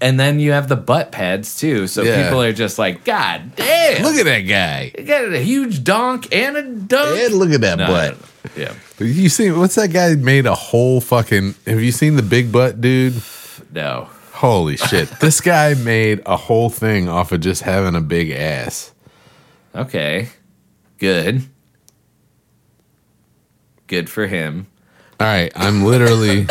And 0.00 0.18
then 0.20 0.38
you 0.38 0.52
have 0.52 0.68
the 0.68 0.76
butt 0.76 1.10
pads 1.10 1.58
too, 1.58 1.88
so 1.88 2.02
Yeah. 2.02 2.22
people 2.24 2.40
are 2.40 2.52
just 2.52 2.78
like, 2.78 3.04
God 3.04 3.56
damn! 3.56 4.02
Look 4.04 4.14
at 4.14 4.26
that 4.26 4.40
guy. 4.42 4.92
You 4.96 5.04
got 5.04 5.24
a 5.24 5.40
huge 5.42 5.82
donk 5.82 6.32
and 6.32 6.56
a 6.56 6.62
dunk. 6.62 7.32
Look 7.32 7.50
at 7.50 7.60
that 7.62 7.78
No, 7.78 7.86
butt. 7.88 8.16
Yeah. 8.56 8.74
You 9.00 9.28
seen 9.28 9.58
what's 9.58 9.74
that 9.74 9.88
guy 9.92 10.14
made 10.14 10.46
a 10.46 10.54
whole 10.54 11.00
fucking 11.00 11.54
have 11.66 11.80
you 11.80 11.90
seen 11.92 12.14
the 12.16 12.22
big 12.22 12.52
butt 12.52 12.80
dude? 12.80 13.20
No. 13.72 14.08
Holy 14.32 14.76
shit. 14.76 15.08
this 15.20 15.40
guy 15.40 15.74
made 15.74 16.22
a 16.24 16.36
whole 16.36 16.70
thing 16.70 17.08
off 17.08 17.32
of 17.32 17.40
just 17.40 17.62
having 17.62 17.96
a 17.96 18.00
big 18.00 18.30
ass. 18.30 18.92
Okay. 19.74 20.28
Good. 20.98 21.42
Good 23.88 24.08
for 24.08 24.26
him. 24.28 24.68
All 25.18 25.26
right, 25.26 25.50
I'm 25.56 25.82
literally 25.84 26.46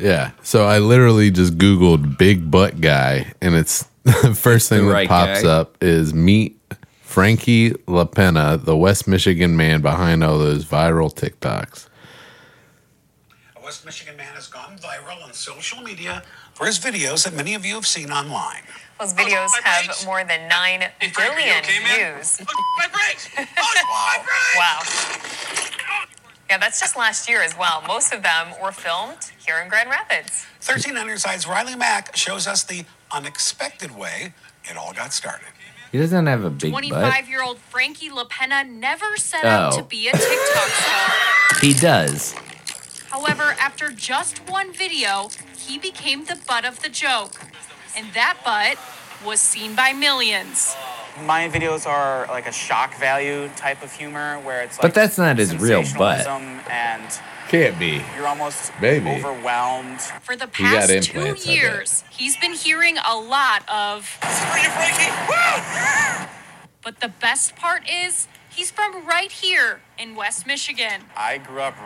Yeah, 0.00 0.30
so 0.42 0.64
I 0.64 0.78
literally 0.78 1.30
just 1.30 1.58
googled 1.58 2.16
big 2.18 2.50
butt 2.50 2.80
guy 2.80 3.32
and 3.42 3.54
it's 3.54 3.84
the 4.04 4.34
first 4.34 4.68
thing 4.68 4.86
The 4.86 4.92
that 4.92 5.08
pops 5.08 5.42
guy. 5.42 5.48
up 5.48 5.76
is 5.82 6.14
meet 6.14 6.58
Frankie 7.02 7.72
LaPenna, 7.86 8.56
the 8.64 8.76
West 8.76 9.06
Michigan 9.08 9.56
man 9.56 9.82
behind 9.82 10.22
all 10.24 10.38
those 10.38 10.64
viral 10.64 11.12
TikToks. 11.14 11.88
A 13.56 13.60
West 13.62 13.84
Michigan 13.84 14.16
man 14.16 14.32
has 14.34 14.46
gone 14.46 14.76
viral 14.78 15.22
on 15.24 15.32
social 15.32 15.82
media 15.82 16.22
for 16.54 16.66
his 16.66 16.78
videos 16.78 17.24
that 17.24 17.34
many 17.34 17.54
of 17.54 17.66
you 17.66 17.74
have 17.74 17.86
seen 17.86 18.10
online. 18.10 18.62
Those 18.98 19.12
videos 19.14 19.48
my 19.52 19.60
have 19.64 19.84
brakes. 19.86 20.04
more 20.06 20.24
than 20.24 20.48
9 20.48 20.80
Hey, 21.00 21.08
Frank, 21.08 21.18
are 21.18 21.38
you 21.40 21.44
billion 21.44 21.58
okay, 21.64 21.78
man? 21.82 22.14
views. 22.16 22.40
My 22.78 22.86
brakes! 22.92 23.28
Oh, 23.36 23.44
my 23.90 24.16
brakes! 24.24 24.56
Wow. 24.56 26.06
Yeah, 26.50 26.58
that's 26.58 26.80
just 26.80 26.96
last 26.96 27.28
year 27.28 27.42
as 27.42 27.56
well. 27.56 27.82
Most 27.86 28.12
of 28.12 28.22
them 28.22 28.48
were 28.62 28.72
filmed 28.72 29.30
here 29.50 29.60
in 29.62 29.68
Grand 29.68 29.90
Rapids. 29.90 30.46
13 30.60 30.96
on 30.96 31.18
side's 31.18 31.46
Riley 31.48 31.74
Mack 31.74 32.14
shows 32.14 32.46
us 32.46 32.62
the 32.62 32.84
unexpected 33.10 33.96
way 33.96 34.32
it 34.64 34.76
all 34.76 34.92
got 34.92 35.12
started. 35.12 35.48
He 35.90 35.98
doesn't 35.98 36.26
have 36.26 36.44
a 36.44 36.50
big 36.50 36.70
butt. 36.70 36.84
25 36.86 37.28
year 37.28 37.42
old 37.42 37.58
Frankie 37.58 38.10
LaPenna 38.10 38.62
never 38.64 39.16
set 39.16 39.44
out 39.44 39.72
Oh. 39.72 39.78
to 39.78 39.82
be 39.82 40.06
a 40.08 40.12
TikTok 40.12 40.68
star. 40.68 41.16
He 41.60 41.74
does. 41.74 42.32
However, 43.10 43.54
after 43.60 43.90
just 43.90 44.38
one 44.48 44.72
video, 44.72 45.28
he 45.58 45.78
became 45.78 46.24
the 46.26 46.38
butt 46.48 46.64
of 46.64 46.80
the 46.80 46.88
joke. 46.88 47.32
And 47.96 48.06
that 48.14 48.38
butt 48.44 48.78
was 49.26 49.40
seen 49.40 49.74
by 49.74 49.92
millions. 49.92 50.74
My 51.26 51.48
videos 51.48 51.86
are 51.86 52.26
like 52.28 52.46
a 52.46 52.52
shock 52.52 52.94
value 52.98 53.48
type 53.56 53.82
of 53.82 53.92
humor 53.92 54.38
where 54.44 54.62
it's 54.62 54.78
like 54.78 54.82
But 54.82 54.94
that's 54.94 55.18
not 55.18 55.36
his 55.38 55.54
real 55.56 55.80
butt. 55.98 56.24
sensationalism 56.24 56.60
and 56.70 57.20
Can't 57.50 57.76
be. 57.80 58.00
you're 58.16 58.28
almost 58.28 58.70
Maybe. 58.80 59.10
overwhelmed. 59.10 60.00
For 60.00 60.36
the 60.36 60.46
got 60.46 60.52
past 60.52 60.88
two 60.88 61.18
implants, 61.18 61.42
I 61.42 61.46
bet. 61.46 61.56
years, 61.56 62.04
he's 62.08 62.36
been 62.36 62.52
hearing 62.52 62.96
a 62.98 63.16
lot 63.16 63.68
of, 63.68 64.06
Screw 64.22 64.60
you, 64.62 64.70
Frankie! 64.70 65.10
Woo! 65.28 66.26
but 66.80 67.00
the 67.00 67.08
best 67.08 67.56
part 67.56 67.82
is 67.90 68.28
he's 68.50 68.70
from 68.70 69.04
right 69.04 69.32
here 69.32 69.80
in 69.98 70.14
West 70.14 70.46
Michigan. 70.46 71.02
I 71.16 71.38
grew 71.38 71.60
up 71.60 71.76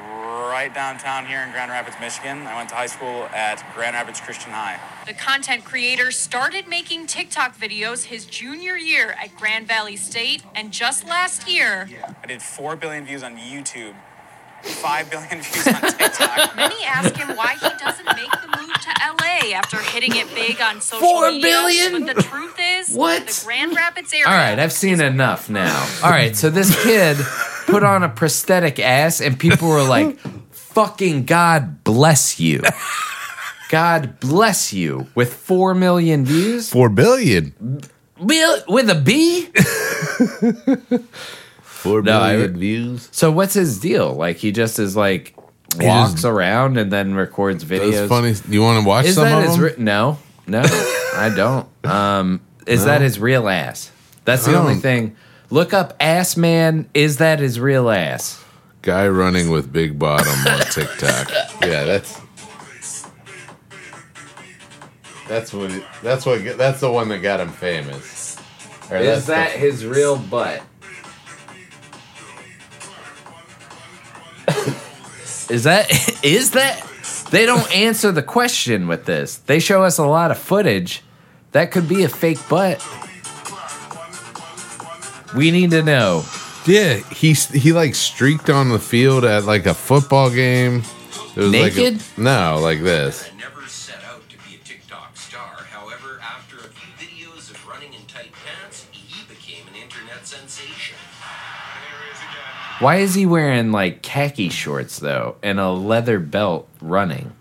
right 0.50 0.71
downtown 0.75 1.25
here 1.25 1.40
in 1.40 1.50
Grand 1.50 1.71
Rapids, 1.71 1.97
Michigan. 1.99 2.47
I 2.47 2.56
went 2.56 2.68
to 2.68 2.75
high 2.75 2.85
school 2.85 3.25
at 3.33 3.64
Grand 3.75 3.94
Rapids 3.94 4.21
Christian 4.21 4.52
High. 4.52 4.78
The 5.06 5.14
content 5.14 5.64
creator 5.64 6.11
started 6.11 6.68
making 6.68 7.06
TikTok 7.06 7.56
videos 7.56 8.04
his 8.04 8.26
junior 8.26 8.76
year 8.76 9.16
at 9.18 9.35
Grand 9.37 9.66
Valley 9.66 9.97
State, 9.97 10.42
and 10.54 10.71
just 10.71 11.06
last 11.06 11.49
year, 11.49 11.88
I 12.23 12.26
did 12.26 12.42
4 12.42 12.76
billion 12.76 13.06
views 13.06 13.23
on 13.23 13.38
YouTube, 13.38 13.94
5 14.64 15.11
billion 15.11 15.40
views 15.40 15.66
on 15.66 15.80
TikTok. 15.80 16.56
Many 16.56 16.85
ask 16.85 17.14
him 17.16 17.37
why 17.37 17.54
he 17.54 17.68
doesn't 17.78 18.06
make 18.16 18.30
the 18.30 18.49
move 18.59 18.73
to 18.73 18.90
LA 19.21 19.54
after 19.56 19.78
hitting 19.78 20.14
it 20.16 20.33
big 20.35 20.61
on 20.61 20.80
social 20.80 21.00
Four 21.06 21.30
media. 21.30 21.52
4 21.61 21.62
billion? 21.62 22.06
But 22.06 22.16
the 22.16 22.23
truth 22.23 22.56
is, 22.61 22.94
What? 22.94 23.26
the 23.26 23.42
Grand 23.44 23.75
Rapids 23.76 24.12
area. 24.12 24.26
All 24.26 24.33
right, 24.35 24.59
I've 24.59 24.73
seen 24.73 25.00
enough 25.00 25.49
now. 25.50 25.87
All 26.02 26.11
right, 26.11 26.35
so 26.37 26.50
this 26.50 26.83
kid 26.83 27.16
put 27.66 27.83
on 27.83 28.02
a 28.02 28.09
prosthetic 28.09 28.78
ass, 28.78 29.21
and 29.21 29.38
people 29.38 29.68
were 29.68 29.83
like, 29.83 30.18
fucking 30.50 31.25
God 31.25 31.85
bless 31.85 32.38
you. 32.40 32.62
God 33.71 34.21
bless 34.21 34.73
you 34.73 35.06
with 35.14 35.33
4 35.35 35.75
million 35.75 36.25
views? 36.25 36.68
Four 36.71 36.88
billion. 36.90 37.80
Bill- 38.25 38.62
With 38.68 38.88
a 38.90 38.94
B? 38.94 39.49
Four 41.84 42.00
No, 42.02 42.18
I- 42.20 42.46
views. 42.46 43.08
So 43.12 43.30
what's 43.30 43.52
his 43.52 43.78
deal? 43.78 44.14
Like, 44.14 44.38
he 44.38 44.52
just 44.52 44.78
is 44.78 44.96
like, 44.96 45.34
He 45.78 45.86
walks 45.86 46.12
just- 46.14 46.24
around 46.24 46.78
and 46.78 46.90
then 46.90 47.14
records 47.14 47.62
videos. 47.62 48.08
Funny. 48.08 48.34
You 48.48 48.62
want 48.62 48.82
to 48.82 48.88
watch 48.88 49.04
Is 49.04 49.16
some 49.16 49.24
that 49.24 49.38
of 49.38 49.44
his 49.44 49.74
them? 49.76 49.84
no, 49.84 50.18
no, 50.46 50.60
I 51.14 51.30
don't. 51.34 51.66
Um, 51.84 52.40
is 52.66 52.86
that 52.86 53.02
his 53.02 53.20
real 53.20 53.48
ass? 53.50 53.90
That's 54.24 54.46
the 54.46 54.56
only 54.56 54.76
thing. 54.76 55.14
Look 55.50 55.74
up 55.74 55.94
ass 56.00 56.38
man. 56.38 56.88
Is 56.94 57.18
that 57.18 57.38
his 57.38 57.60
real 57.60 57.90
ass? 57.90 58.42
Guy 58.80 59.06
running 59.08 59.50
with 59.50 59.70
big 59.70 59.98
bottom 59.98 60.32
on 60.46 60.60
TikTok. 60.70 61.30
yeah, 61.62 61.84
that's 61.84 62.18
that's 65.28 65.52
what 65.52 65.70
it, 65.70 65.82
that's 66.02 66.24
what 66.26 66.56
that's 66.56 66.80
the 66.80 66.90
one 66.90 67.08
that 67.08 67.18
got 67.18 67.40
him 67.40 67.50
famous. 67.50 68.36
Or 68.90 68.96
Is 68.96 69.26
that 69.26 69.50
his 69.52 69.84
real 69.84 70.16
butt? 70.16 70.62
Is 75.50 75.64
that 75.64 75.90
is 76.24 76.52
that? 76.52 76.82
They 77.30 77.46
don't 77.46 77.70
answer 77.74 78.12
the 78.12 78.22
question 78.22 78.86
with 78.88 79.04
this. 79.06 79.36
They 79.36 79.58
show 79.60 79.82
us 79.84 79.98
a 79.98 80.04
lot 80.06 80.30
of 80.30 80.38
footage. 80.38 81.02
That 81.52 81.70
could 81.70 81.88
be 81.88 82.02
a 82.04 82.08
fake 82.08 82.38
butt. 82.48 82.82
We 85.34 85.50
need 85.50 85.70
to 85.72 85.82
know. 85.82 86.24
yeah? 86.66 86.94
He 87.10 87.32
he 87.32 87.72
like 87.72 87.94
streaked 87.94 88.50
on 88.50 88.68
the 88.68 88.78
field 88.78 89.24
at 89.24 89.44
like 89.44 89.66
a 89.66 89.74
football 89.74 90.30
game. 90.30 90.82
It 91.36 91.40
was 91.40 91.52
like 91.52 91.76
a- 91.76 91.98
no, 92.20 92.58
like 92.62 92.80
this. 92.82 93.28
Why 102.84 102.96
is 102.96 103.14
he 103.14 103.24
wearing 103.24 103.72
like 103.72 104.02
khaki 104.02 104.50
shorts 104.50 104.98
though 104.98 105.36
and 105.42 105.58
a 105.58 105.70
leather 105.70 106.18
belt 106.18 106.68
running? 106.82 107.32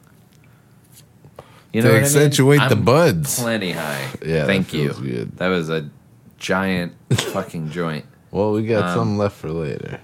You 1.73 1.81
To 1.81 1.87
know 1.87 1.93
what 1.95 2.03
accentuate 2.03 2.59
I 2.61 2.69
mean? 2.69 2.77
the 2.77 2.83
buds. 2.83 3.39
Plenty 3.41 3.71
high. 3.71 4.09
Yeah, 4.25 4.45
Thank 4.45 4.73
you. 4.73 4.93
good. 4.93 5.37
That 5.37 5.49
was 5.49 5.69
a 5.69 5.89
giant 6.37 6.93
fucking 7.11 7.71
joint. 7.71 8.05
Well, 8.31 8.53
we 8.53 8.65
got 8.65 8.85
Um, 8.89 8.97
some 8.97 9.17
left 9.19 9.35
for 9.35 9.51
later. 9.51 9.99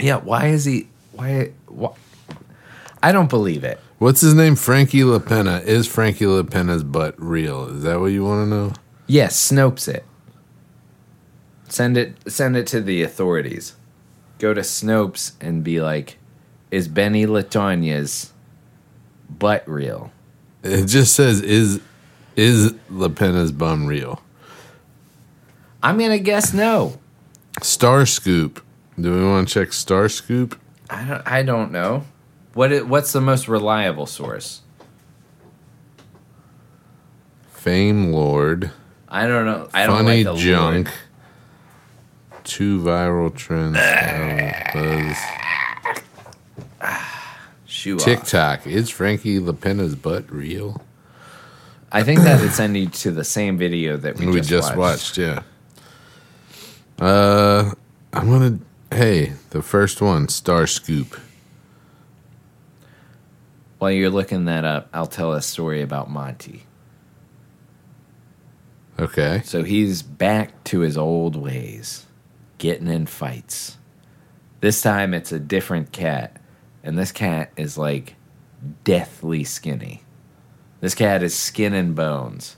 Yeah. 0.00 0.16
Why 0.16 0.46
is 0.48 0.64
he? 0.64 0.88
Why? 1.12 1.52
why 1.68 1.90
I 3.02 3.12
don't 3.12 3.30
believe 3.30 3.62
it. 3.62 3.78
What's 3.98 4.20
his 4.20 4.34
name? 4.34 4.56
Frankie 4.56 5.04
LaPenna. 5.04 5.58
Is 5.64 5.86
Frankie 5.86 6.26
LaPenna's 6.26 6.82
butt 6.82 7.14
real? 7.18 7.66
Is 7.68 7.82
that 7.84 8.00
what 8.00 8.06
you 8.06 8.24
want 8.24 8.46
to 8.48 8.50
know? 8.56 8.72
Yes, 9.06 9.36
Snopes 9.52 9.86
it. 9.86 10.04
Send 11.68 11.96
it. 11.96 12.16
Send 12.30 12.56
it 12.56 12.66
to 12.68 12.80
the 12.80 13.02
authorities. 13.02 13.74
Go 14.38 14.54
to 14.54 14.60
Snopes 14.62 15.32
and 15.40 15.62
be 15.64 15.80
like, 15.80 16.16
"Is 16.70 16.88
Benny 16.88 17.26
Latonia's 17.26 18.32
butt 19.30 19.68
real?" 19.68 20.10
It 20.62 20.86
just 20.86 21.14
says 21.14 21.40
is 21.40 21.80
is 22.36 22.72
LaPenna's 22.90 23.52
bum 23.52 23.86
real? 23.86 24.22
I'm 25.82 25.98
gonna 25.98 26.18
guess 26.18 26.52
no. 26.54 26.98
Star 27.62 28.06
Scoop. 28.06 28.62
Do 29.00 29.12
we 29.14 29.24
want 29.24 29.48
to 29.48 29.54
check 29.54 29.72
Star 29.72 30.08
Scoop? 30.08 30.58
I 30.90 31.04
don't. 31.04 31.22
I 31.26 31.42
don't 31.42 31.70
know. 31.72 32.04
What? 32.54 32.72
i- 32.72 32.80
What's 32.82 33.12
the 33.12 33.20
most 33.20 33.46
reliable 33.48 34.06
source? 34.06 34.62
Fame 37.52 38.12
Lord. 38.12 38.70
I 39.08 39.26
don't 39.26 39.46
know. 39.46 39.68
I 39.72 39.86
don't 39.86 40.04
Funny 40.04 40.24
like 40.24 40.38
junk. 40.38 40.86
Lord. 40.88 40.98
Two 42.48 42.80
viral 42.80 43.34
trends. 43.34 43.76
Shoe 47.66 47.96
off. 47.96 48.02
TikTok. 48.04 48.66
Is 48.66 48.88
Frankie 48.90 49.38
LaPenna's 49.38 49.94
butt 49.94 50.30
real? 50.32 50.80
I 51.92 52.02
think 52.02 52.20
that 52.20 52.42
it's 52.42 52.56
sending 52.56 52.90
to 52.90 53.10
the 53.10 53.24
same 53.24 53.58
video 53.58 53.96
that 53.98 54.16
we, 54.16 54.26
We, 54.26 54.38
just, 54.38 54.48
just, 54.48 54.76
watched. 54.76 55.16
watched. 55.16 55.18
yeah. 55.18 55.42
Uh, 56.98 57.72
I'm 58.12 58.28
gonna. 58.30 58.58
Hey, 58.90 59.34
the 59.50 59.60
first 59.62 60.00
one, 60.00 60.28
Star 60.28 60.66
Scoop. 60.66 61.18
While 63.78 63.90
you're 63.92 64.10
looking 64.10 64.46
that 64.46 64.64
up, 64.64 64.88
I'll 64.92 65.06
tell 65.06 65.32
a 65.34 65.42
story 65.42 65.82
about 65.82 66.10
Monty. 66.10 66.64
Okay. 68.98 69.42
So 69.44 69.62
he's 69.62 70.02
back 70.02 70.64
to 70.64 70.80
his 70.80 70.96
old 70.98 71.36
ways, 71.36 72.06
getting 72.58 72.88
in 72.88 73.06
fights. 73.06 73.78
This 74.60 74.82
time 74.82 75.14
it's 75.14 75.32
a 75.32 75.38
different 75.38 75.92
cat, 75.92 76.40
and 76.82 76.98
this 76.98 77.12
cat 77.12 77.52
is 77.56 77.78
like 77.78 78.16
deathly 78.84 79.44
skinny. 79.44 80.02
This 80.80 80.94
cat 80.94 81.22
is 81.22 81.36
skin 81.36 81.74
and 81.74 81.94
bones. 81.94 82.56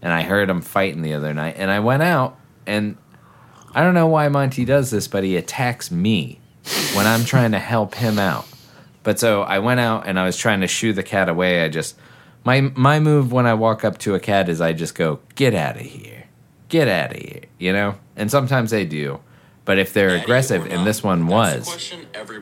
And 0.00 0.12
I 0.12 0.22
heard 0.22 0.50
him 0.50 0.62
fighting 0.62 1.02
the 1.02 1.12
other 1.12 1.32
night, 1.32 1.54
and 1.58 1.70
I 1.70 1.78
went 1.78 2.02
out, 2.02 2.36
and 2.66 2.96
I 3.74 3.82
don't 3.82 3.94
know 3.94 4.08
why 4.08 4.28
Monty 4.28 4.64
does 4.64 4.90
this, 4.90 5.06
but 5.08 5.24
he 5.24 5.36
attacks 5.36 5.90
me 5.90 6.40
when 6.94 7.06
I'm 7.06 7.24
trying 7.24 7.52
to 7.52 7.58
help 7.58 7.94
him 7.94 8.18
out. 8.18 8.46
But 9.02 9.18
so 9.18 9.42
I 9.42 9.58
went 9.58 9.80
out 9.80 10.06
and 10.06 10.18
I 10.18 10.24
was 10.24 10.36
trying 10.36 10.60
to 10.60 10.68
shoo 10.68 10.92
the 10.92 11.02
cat 11.02 11.28
away. 11.28 11.64
I 11.64 11.68
just 11.68 11.96
my 12.44 12.60
my 12.60 13.00
move 13.00 13.32
when 13.32 13.46
I 13.46 13.54
walk 13.54 13.84
up 13.84 13.98
to 13.98 14.14
a 14.14 14.20
cat 14.20 14.48
is 14.48 14.60
I 14.60 14.72
just 14.72 14.94
go, 14.94 15.20
"Get 15.34 15.54
out 15.54 15.76
of 15.76 15.82
here. 15.82 16.24
Get 16.68 16.88
out 16.88 17.12
of 17.12 17.16
here." 17.16 17.42
You 17.58 17.72
know? 17.72 17.96
And 18.16 18.30
sometimes 18.30 18.70
they 18.70 18.84
do. 18.84 19.20
But 19.64 19.78
if 19.78 19.92
they're 19.92 20.08
Daddy 20.10 20.22
aggressive 20.22 20.66
or 20.66 20.68
and 20.68 20.86
this 20.86 21.02
one 21.04 21.26
was, 21.28 21.92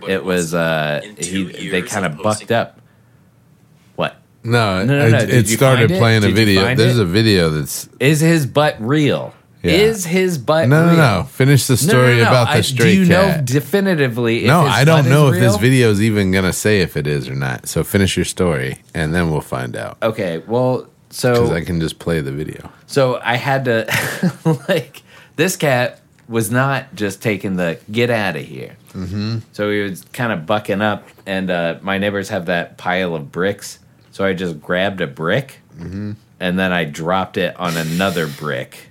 it 0.09 0.25
was 0.25 0.55
uh 0.55 1.01
he 1.19 1.69
they 1.71 1.83
kind 1.83 2.07
of 2.07 2.13
of 2.19 2.23
bucked 2.23 2.51
up. 2.51 2.81
What? 3.97 4.17
No, 4.43 4.85
No, 4.85 4.99
no, 4.99 5.07
it, 5.07 5.11
no. 5.11 5.19
it 5.19 5.27
Did 5.29 5.49
started 5.49 5.91
find 5.91 5.93
it? 5.93 5.99
playing 5.99 6.25
a 6.25 6.31
video. 6.31 6.75
There's 6.75 6.99
it? 6.99 7.03
a 7.03 7.05
video 7.05 7.51
that's 7.51 7.89
Is 7.99 8.21
his 8.21 8.47
butt 8.47 8.77
real? 8.81 9.35
Yeah. 9.63 9.73
Is 9.73 10.07
his 10.07 10.39
butt 10.39 10.69
no, 10.71 10.85
no, 10.87 10.89
real? 10.93 10.97
no. 10.97 11.25
Finish 11.25 11.67
the 11.67 11.75
No, 11.75 11.77
no, 11.83 11.89
story 11.89 12.17
no, 12.17 12.23
no. 12.25 12.29
about 12.31 12.49
I- 12.49 12.57
the 12.57 12.63
stray 12.63 12.95
Do 12.95 13.01
you 13.03 13.05
know 13.07 13.27
cat. 13.27 13.45
definitively? 13.45 14.45
If 14.45 14.47
no, 14.47 14.63
his 14.65 14.73
I 14.73 14.85
don't 14.85 15.03
butt 15.03 15.11
know 15.11 15.29
is 15.29 15.37
if 15.37 15.43
this 15.43 15.57
video 15.59 15.91
is 15.91 16.01
even 16.01 16.31
gonna 16.33 16.55
say 16.55 16.81
if 16.81 16.97
it 16.97 17.07
is 17.07 17.29
or 17.29 17.35
not. 17.35 17.69
So 17.69 17.85
finish 17.85 18.17
your 18.17 18.25
story, 18.25 18.79
and 18.95 19.15
then 19.15 19.31
we'll 19.31 19.43
find 19.43 19.77
out. 19.77 19.99
Okay, 20.03 20.39
well, 20.47 20.87
so 21.11 21.35
Because 21.35 21.51
I 21.51 21.61
can 21.63 21.79
just 21.79 21.99
play 21.99 22.21
the 22.21 22.33
video. 22.33 22.71
So 22.87 23.21
I 23.23 23.37
had 23.37 23.67
to 23.67 23.87
like 24.71 25.03
this 25.37 25.57
cat 25.57 26.00
was 26.31 26.51
not 26.51 26.95
just 26.95 27.21
taking 27.21 27.57
the 27.57 27.79
get 27.91 28.09
out 28.09 28.37
of 28.37 28.43
here. 28.47 28.77
Mm-hmm. 28.95 29.39
So 29.53 29.69
he 29.71 29.81
was 29.83 30.03
kind 30.13 30.33
of 30.33 30.47
bucking 30.47 30.81
up, 30.81 31.07
and 31.27 31.51
uh, 31.51 31.79
my 31.83 31.99
neighbors 31.99 32.29
have 32.31 32.47
that 32.47 32.79
pile 32.79 33.15
of 33.17 33.31
bricks. 33.33 33.81
So 34.13 34.25
I 34.25 34.33
just 34.33 34.61
grabbed 34.63 35.01
a 35.03 35.07
brick, 35.07 35.59
Mm-hmm. 35.79 36.13
and 36.39 36.59
then 36.59 36.73
I 36.73 36.85
dropped 36.85 37.37
it 37.37 37.55
on 37.59 37.77
another 37.77 38.27
brick, 38.29 38.91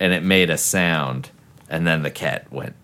and 0.00 0.12
it 0.12 0.22
made 0.22 0.50
a 0.50 0.56
sound, 0.58 1.30
and 1.68 1.86
then 1.86 2.02
the 2.02 2.10
cat 2.10 2.50
went 2.52 2.74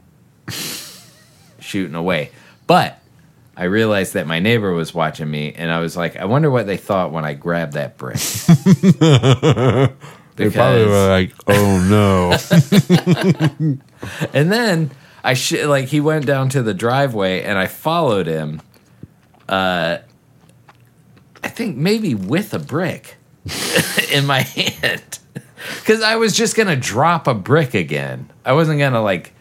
shooting 1.60 1.94
away. 1.94 2.30
But 2.66 2.98
I 3.56 3.64
realized 3.64 4.14
that 4.14 4.26
my 4.26 4.38
neighbor 4.40 4.72
was 4.72 4.92
watching 4.94 5.30
me, 5.30 5.52
and 5.52 5.70
I 5.70 5.78
was 5.80 5.96
like, 5.96 6.16
I 6.16 6.24
wonder 6.26 6.50
what 6.50 6.66
they 6.66 6.76
thought 6.76 7.12
when 7.12 7.24
I 7.24 7.34
grabbed 7.34 7.72
that 7.74 7.96
brick. 7.96 8.18
They 10.38 10.50
probably 10.50 10.84
Because- 10.84 10.88
were 10.88 11.08
like, 11.08 11.34
"Oh 11.46 11.78
no!" 13.60 13.78
And 14.32 14.50
then 14.52 14.90
I 15.24 15.34
sh- 15.34 15.64
like 15.64 15.86
he 15.86 16.00
went 16.00 16.24
down 16.26 16.48
to 16.50 16.62
the 16.62 16.72
driveway 16.74 17.42
and 17.42 17.58
I 17.58 17.66
followed 17.66 18.26
him. 18.26 18.62
Uh, 19.48 19.98
I 21.42 21.48
think 21.48 21.76
maybe 21.76 22.14
with 22.14 22.54
a 22.54 22.58
brick 22.58 23.16
in 24.12 24.26
my 24.26 24.40
hand 24.42 25.18
because 25.80 26.02
I 26.02 26.16
was 26.16 26.36
just 26.36 26.54
gonna 26.56 26.76
drop 26.76 27.26
a 27.26 27.34
brick 27.34 27.74
again. 27.74 28.30
I 28.44 28.52
wasn't 28.52 28.78
gonna 28.78 29.02
like 29.02 29.32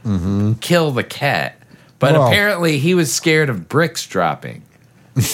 kill 0.62 0.92
the 0.92 1.04
cat, 1.04 1.62
but 2.00 2.14
Well- 2.14 2.28
apparently 2.28 2.80
he 2.80 2.96
was 2.96 3.14
scared 3.14 3.50
of 3.50 3.70
bricks 3.70 4.06
dropping. 4.08 4.64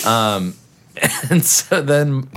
Um, 0.05 0.55
and 1.29 1.43
so 1.43 1.81
then 1.81 2.29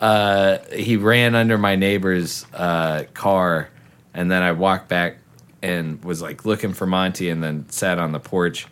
uh, 0.00 0.58
he 0.72 0.96
ran 0.96 1.34
under 1.34 1.58
my 1.58 1.76
neighbor's 1.76 2.46
uh, 2.54 3.04
car, 3.12 3.68
and 4.14 4.30
then 4.30 4.42
I 4.42 4.52
walked 4.52 4.88
back 4.88 5.18
and 5.62 6.02
was 6.02 6.22
like 6.22 6.46
looking 6.46 6.72
for 6.72 6.86
Monty, 6.86 7.28
and 7.28 7.42
then 7.42 7.68
sat 7.68 7.98
on 7.98 8.12
the 8.12 8.18
porch, 8.18 8.66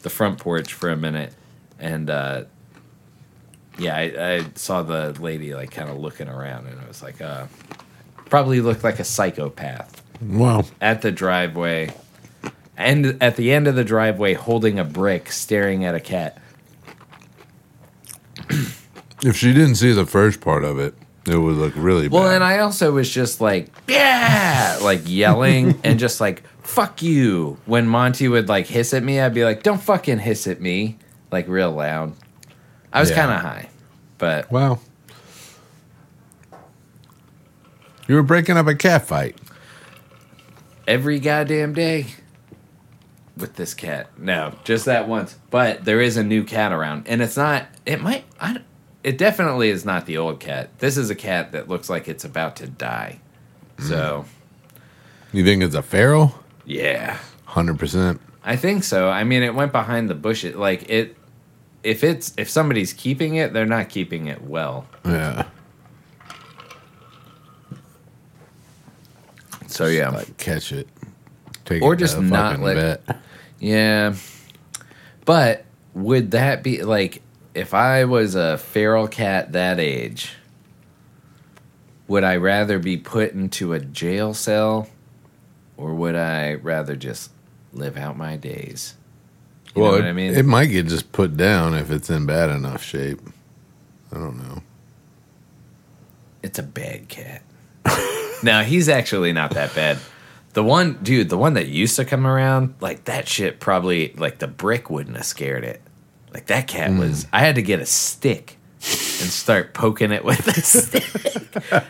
the 0.00 0.10
front 0.10 0.38
porch 0.38 0.72
for 0.72 0.88
a 0.88 0.96
minute, 0.96 1.34
and 1.78 2.08
uh, 2.08 2.44
yeah, 3.78 3.94
I, 3.94 4.36
I 4.36 4.46
saw 4.54 4.82
the 4.82 5.12
lady 5.20 5.54
like 5.54 5.70
kind 5.70 5.90
of 5.90 5.98
looking 5.98 6.28
around, 6.28 6.66
and 6.66 6.80
I 6.80 6.88
was 6.88 7.02
like, 7.02 7.20
uh, 7.20 7.46
probably 8.24 8.62
looked 8.62 8.82
like 8.82 8.98
a 9.00 9.04
psychopath. 9.04 10.02
Well, 10.22 10.66
at 10.80 11.02
the 11.02 11.12
driveway, 11.12 11.94
and 12.78 13.22
at 13.22 13.36
the 13.36 13.52
end 13.52 13.66
of 13.66 13.74
the 13.74 13.84
driveway, 13.84 14.32
holding 14.32 14.78
a 14.78 14.84
brick, 14.84 15.30
staring 15.30 15.84
at 15.84 15.94
a 15.94 16.00
cat. 16.00 16.40
if 19.24 19.36
she 19.36 19.52
didn't 19.52 19.76
see 19.76 19.92
the 19.92 20.06
first 20.06 20.40
part 20.40 20.64
of 20.64 20.78
it, 20.78 20.94
it 21.26 21.36
would 21.36 21.56
look 21.56 21.74
really 21.76 22.08
Well, 22.08 22.22
bad. 22.22 22.26
Well, 22.26 22.34
and 22.36 22.44
I 22.44 22.58
also 22.60 22.92
was 22.92 23.10
just 23.10 23.40
like, 23.40 23.68
yeah, 23.88 24.78
like 24.82 25.02
yelling 25.04 25.78
and 25.84 25.98
just 25.98 26.20
like, 26.20 26.42
fuck 26.62 27.02
you. 27.02 27.58
When 27.66 27.86
Monty 27.86 28.28
would 28.28 28.48
like 28.48 28.66
hiss 28.66 28.94
at 28.94 29.02
me, 29.02 29.20
I'd 29.20 29.34
be 29.34 29.44
like, 29.44 29.62
don't 29.62 29.80
fucking 29.80 30.18
hiss 30.20 30.46
at 30.46 30.60
me, 30.60 30.98
like 31.30 31.46
real 31.48 31.72
loud. 31.72 32.14
I 32.92 33.00
was 33.00 33.10
Yeah. 33.10 33.16
kind 33.16 33.30
of 33.32 33.40
high, 33.40 33.68
but 34.18 34.50
Wow. 34.50 34.80
You 38.08 38.16
were 38.16 38.22
breaking 38.22 38.56
up 38.56 38.66
a 38.66 38.74
cat 38.74 39.06
fight. 39.06 39.36
every 40.88 41.20
goddamn 41.20 41.72
day 41.72 42.06
with 43.36 43.54
this 43.54 43.74
cat. 43.74 44.08
No, 44.18 44.54
just 44.64 44.86
that 44.86 45.06
once. 45.06 45.36
But 45.50 45.84
there 45.84 46.00
is 46.00 46.16
a 46.16 46.24
new 46.24 46.42
cat 46.42 46.72
around, 46.72 47.06
and 47.06 47.22
it's 47.22 47.36
not. 47.36 47.66
It 47.86 48.00
might. 48.02 48.24
I. 48.40 48.59
It 49.02 49.16
definitely 49.18 49.70
is 49.70 49.84
not 49.84 50.04
the 50.06 50.18
old 50.18 50.40
cat. 50.40 50.78
This 50.78 50.96
is 50.96 51.08
a 51.10 51.14
cat 51.14 51.52
that 51.52 51.68
looks 51.68 51.88
like 51.88 52.06
it's 52.08 52.24
about 52.24 52.56
to 52.56 52.66
die. 52.66 53.20
Mm. 53.78 53.88
So 53.88 54.24
You 55.32 55.44
think 55.44 55.62
it's 55.62 55.74
a 55.74 55.82
feral? 55.82 56.34
yeah. 56.66 57.18
100%. 57.48 58.18
I 58.44 58.56
think 58.56 58.84
so. 58.84 59.08
I 59.10 59.24
mean, 59.24 59.42
it 59.42 59.54
went 59.54 59.72
behind 59.72 60.08
the 60.08 60.14
bushes. 60.14 60.54
Like 60.54 60.88
it, 60.88 61.16
if 61.82 62.04
it's 62.04 62.32
if 62.36 62.48
somebody's 62.48 62.92
keeping 62.92 63.34
it, 63.36 63.52
they're 63.52 63.66
not 63.66 63.88
keeping 63.88 64.26
it 64.26 64.42
well. 64.42 64.86
Yeah. 65.04 65.46
So 69.66 69.86
yeah, 69.86 70.08
Like, 70.10 70.36
catch 70.36 70.72
it. 70.72 70.88
Take 71.64 71.82
Or 71.82 71.94
it 71.94 71.96
to 71.98 72.04
just 72.04 72.16
the 72.16 72.22
not 72.22 72.50
fucking 72.52 72.64
let- 72.64 73.04
vet. 73.06 73.16
yeah. 73.60 74.14
But 75.24 75.64
would 75.94 76.32
that 76.32 76.62
be 76.62 76.82
like 76.82 77.22
if 77.54 77.74
I 77.74 78.04
was 78.04 78.34
a 78.34 78.58
feral 78.58 79.08
cat 79.08 79.52
that 79.52 79.78
age? 79.80 80.34
Would 82.08 82.24
I 82.24 82.36
rather 82.36 82.78
be 82.78 82.96
put 82.96 83.32
into 83.32 83.72
a 83.72 83.78
jail 83.78 84.34
cell, 84.34 84.88
or 85.76 85.94
would 85.94 86.16
I 86.16 86.54
rather 86.54 86.96
just 86.96 87.30
live 87.72 87.96
out 87.96 88.16
my 88.16 88.36
days? 88.36 88.94
You 89.74 89.82
well, 89.82 89.92
know 89.92 89.98
it, 89.98 90.08
I 90.08 90.12
mean? 90.12 90.34
it 90.34 90.44
might 90.44 90.66
get 90.66 90.88
just 90.88 91.12
put 91.12 91.36
down 91.36 91.74
if 91.74 91.90
it's 91.90 92.10
in 92.10 92.26
bad 92.26 92.50
enough 92.50 92.82
shape. 92.82 93.20
I 94.12 94.16
don't 94.16 94.38
know. 94.38 94.62
It's 96.42 96.58
a 96.58 96.64
bad 96.64 97.08
cat. 97.08 97.42
no, 98.42 98.62
he's 98.64 98.88
actually 98.88 99.32
not 99.32 99.52
that 99.52 99.74
bad. 99.74 99.98
The 100.52 100.64
one, 100.64 100.98
dude, 101.02 101.28
the 101.28 101.38
one 101.38 101.54
that 101.54 101.68
used 101.68 101.94
to 101.96 102.04
come 102.04 102.26
around, 102.26 102.74
like 102.80 103.04
that 103.04 103.28
shit 103.28 103.60
probably, 103.60 104.12
like 104.16 104.38
the 104.38 104.48
brick 104.48 104.90
wouldn't 104.90 105.16
have 105.16 105.26
scared 105.26 105.62
it. 105.62 105.80
Like 106.32 106.46
that 106.46 106.68
cat 106.68 106.92
was, 106.92 107.26
I 107.32 107.40
had 107.40 107.56
to 107.56 107.62
get 107.62 107.80
a 107.80 107.86
stick 107.86 108.56
and 108.82 109.28
start 109.28 109.74
poking 109.74 110.12
it 110.12 110.24
with 110.24 110.46
a 110.46 110.52
stick. 110.62 111.04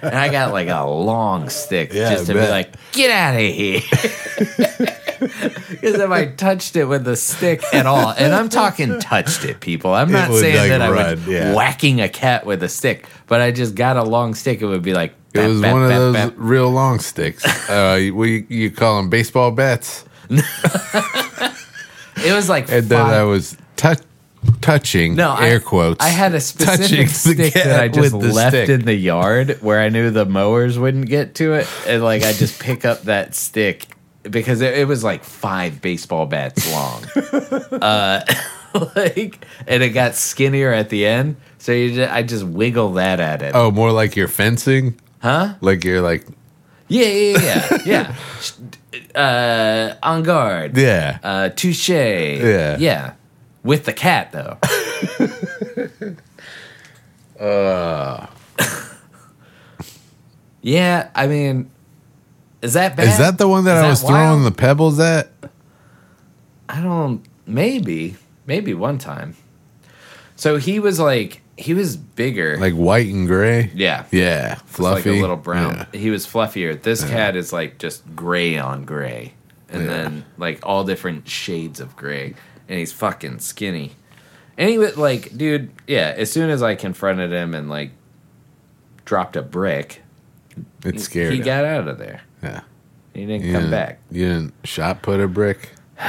and 0.02 0.16
I 0.16 0.30
got 0.30 0.52
like 0.52 0.68
a 0.68 0.82
long 0.84 1.50
stick 1.50 1.92
Yeah, 1.92 2.10
just 2.10 2.24
I 2.24 2.26
to 2.28 2.32
be 2.34 2.40
bet. 2.40 2.50
like, 2.50 2.74
get 2.92 3.10
out 3.10 3.34
of 3.34 3.40
here. 3.42 3.80
Because 5.20 6.00
if 6.00 6.10
I 6.10 6.28
touched 6.28 6.76
it 6.76 6.86
with 6.86 7.06
a 7.06 7.14
stick 7.14 7.62
at 7.74 7.84
all, 7.84 8.08
and 8.16 8.34
I'm 8.34 8.48
talking 8.48 8.98
touched 9.00 9.44
it, 9.44 9.60
people. 9.60 9.92
I'm 9.92 10.10
not 10.10 10.30
would, 10.30 10.40
saying 10.40 10.56
like, 10.56 10.70
that 10.70 10.80
I 10.80 10.90
run, 10.90 11.16
was 11.18 11.26
yeah. 11.28 11.52
whacking 11.54 12.00
a 12.00 12.08
cat 12.08 12.46
with 12.46 12.62
a 12.62 12.70
stick, 12.70 13.06
but 13.26 13.42
I 13.42 13.50
just 13.50 13.74
got 13.74 13.98
a 13.98 14.02
long 14.02 14.34
stick. 14.34 14.62
It 14.62 14.66
would 14.66 14.80
be 14.80 14.94
like 14.94 15.10
It 15.34 15.36
bap, 15.40 15.48
was 15.48 15.60
bap, 15.60 15.72
one 15.74 15.82
of 15.82 15.88
bap, 15.90 15.98
those 15.98 16.14
bap. 16.14 16.32
real 16.38 16.70
long 16.70 17.00
sticks. 17.00 17.44
Uh, 17.68 18.08
we 18.14 18.46
you 18.48 18.70
call 18.70 18.96
them 18.96 19.10
baseball 19.10 19.50
bats, 19.50 20.06
It 20.30 20.42
was 22.32 22.48
like 22.48 22.70
and 22.70 22.88
then 22.88 23.04
five- 23.04 23.12
I 23.14 23.22
was 23.24 23.58
tou- 23.76 23.96
touching 24.60 25.14
no 25.16 25.30
I- 25.30 25.48
air 25.48 25.60
quotes. 25.60 26.04
I 26.04 26.08
had 26.08 26.34
a 26.34 26.40
specific 26.52 27.08
stick 27.08 27.54
that 27.54 27.80
I 27.80 27.88
just 27.88 28.12
left 28.14 28.54
stick. 28.56 28.68
in 28.68 28.84
the 28.84 28.94
yard 28.94 29.58
where 29.62 29.80
I 29.80 29.88
knew 29.88 30.10
the 30.10 30.24
mowers 30.26 30.78
wouldn't 30.78 31.06
get 31.06 31.34
to 31.36 31.54
it, 31.54 31.68
and 31.86 32.02
like 32.02 32.22
I 32.22 32.32
just 32.32 32.60
pick 32.60 32.84
up 32.84 33.02
that 33.02 33.34
stick 33.34 33.86
because 34.22 34.60
it, 34.60 34.76
it 34.78 34.86
was 34.88 35.02
like 35.02 35.24
five 35.24 35.80
baseball 35.80 36.26
bats 36.26 36.70
long. 36.72 37.04
uh, 37.82 38.20
like, 38.96 39.44
and 39.66 39.82
it 39.82 39.90
got 39.90 40.14
skinnier 40.14 40.72
at 40.72 40.90
the 40.90 41.06
end, 41.06 41.36
so 41.58 41.72
you 41.72 41.94
just, 41.94 42.12
I 42.12 42.22
just 42.22 42.44
wiggle 42.44 42.92
that 42.94 43.18
at 43.20 43.42
it. 43.42 43.52
Oh, 43.54 43.70
more 43.70 43.92
like 43.92 44.16
you're 44.16 44.28
fencing, 44.28 44.98
Huh? 45.22 45.54
like 45.60 45.84
you're 45.84 46.00
like 46.02 46.26
Yeah, 46.88 47.06
yeah, 47.06 47.78
yeah, 47.84 48.14
yeah. 49.14 49.20
uh, 49.20 49.94
on 50.02 50.22
guard. 50.22 50.76
yeah. 50.76 51.18
Uh, 51.22 51.48
touche. 51.50 51.88
Yeah. 51.88 52.76
Yeah. 52.78 53.12
With 53.62 53.84
the 53.84 53.92
cat, 53.92 54.32
though. 54.32 54.56
uh. 57.38 58.26
yeah, 60.62 61.10
I 61.14 61.26
mean, 61.26 61.70
is 62.62 62.74
that 62.74 62.96
bad? 62.96 63.08
Is 63.08 63.18
that 63.18 63.38
the 63.38 63.48
one 63.48 63.64
that 63.64 63.76
Is 63.78 63.82
I 63.84 63.88
was 63.88 64.02
wild? 64.02 64.14
throwing 64.14 64.44
the 64.44 64.52
pebbles 64.52 64.98
at? 65.00 65.30
I 66.68 66.80
don't. 66.80 67.22
Maybe. 67.46 68.16
Maybe 68.46 68.74
one 68.74 68.98
time. 68.98 69.36
So 70.36 70.56
he 70.56 70.78
was 70.80 70.98
like, 70.98 71.42
he 71.56 71.74
was 71.74 71.96
bigger. 71.96 72.56
Like 72.58 72.74
white 72.74 73.08
and 73.12 73.26
gray? 73.26 73.70
yeah. 73.74 74.06
Yeah, 74.10 74.54
fluffy. 74.66 75.10
Like 75.10 75.18
a 75.18 75.20
little 75.20 75.36
brown. 75.36 75.86
Yeah. 75.92 75.98
He 76.00 76.10
was 76.10 76.26
fluffier. 76.26 76.80
This 76.80 77.04
cat 77.04 77.36
is 77.36 77.52
like 77.52 77.78
just 77.78 78.02
gray 78.16 78.56
on 78.58 78.84
gray. 78.84 79.34
And 79.68 79.82
Yeah. 79.82 79.88
then 79.88 80.24
like 80.38 80.60
all 80.62 80.84
different 80.84 81.28
shades 81.28 81.80
of 81.80 81.94
gray. 81.96 82.34
And 82.70 82.78
he's 82.78 82.92
fucking 82.92 83.40
skinny. 83.40 83.92
And 84.56 84.70
he 84.70 84.78
was 84.78 84.96
like, 84.96 85.36
dude, 85.36 85.70
yeah, 85.88 86.14
as 86.16 86.30
soon 86.32 86.48
as 86.50 86.62
I 86.62 86.76
confronted 86.76 87.32
him 87.32 87.52
and 87.52 87.68
like 87.68 87.90
dropped 89.04 89.34
a 89.36 89.42
brick, 89.42 90.02
It 90.84 91.00
scared 91.00 91.32
he 91.32 91.40
him. 91.40 91.44
got 91.44 91.64
out 91.64 91.88
of 91.88 91.98
there. 91.98 92.20
yeah. 92.42 92.60
He 93.12 93.26
didn't 93.26 93.44
You 93.44 93.52
come 93.52 93.62
didn't- 93.62 93.70
back. 93.72 93.98
You 94.10 94.28
didn't 94.28 94.54
shot 94.64 95.02
put 95.02 95.20
a 95.20 95.28
brick? 95.28 95.70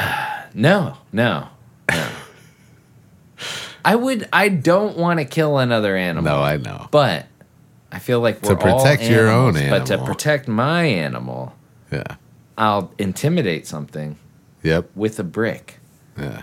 No, 0.54 0.98
no, 1.14 1.48
no. 1.90 2.08
I 3.86 3.96
would 3.96 4.28
I 4.32 4.50
don't 4.50 4.98
want 4.98 5.20
to 5.20 5.26
kill 5.26 5.58
another 5.58 5.96
animal. 5.96 6.24
No, 6.32 6.42
I 6.44 6.58
know. 6.58 6.88
But 6.92 7.26
I 7.92 8.00
feel 8.00 8.20
like 8.20 8.42
To 8.42 8.54
we're 8.56 8.70
all 8.70 8.80
protect 8.84 9.04
your 9.10 9.30
own 9.30 9.56
animals, 9.58 9.90
But 9.90 9.98
to 9.98 10.04
protect 10.06 10.48
my 10.48 10.84
animal, 10.84 11.56
Yeah. 11.92 12.04
I'll 12.58 12.92
intimidate 13.00 13.66
something 13.66 14.18
Yep. 14.62 14.90
with 14.94 15.20
a 15.20 15.24
brick. 15.24 15.80
Yeah. 16.18 16.42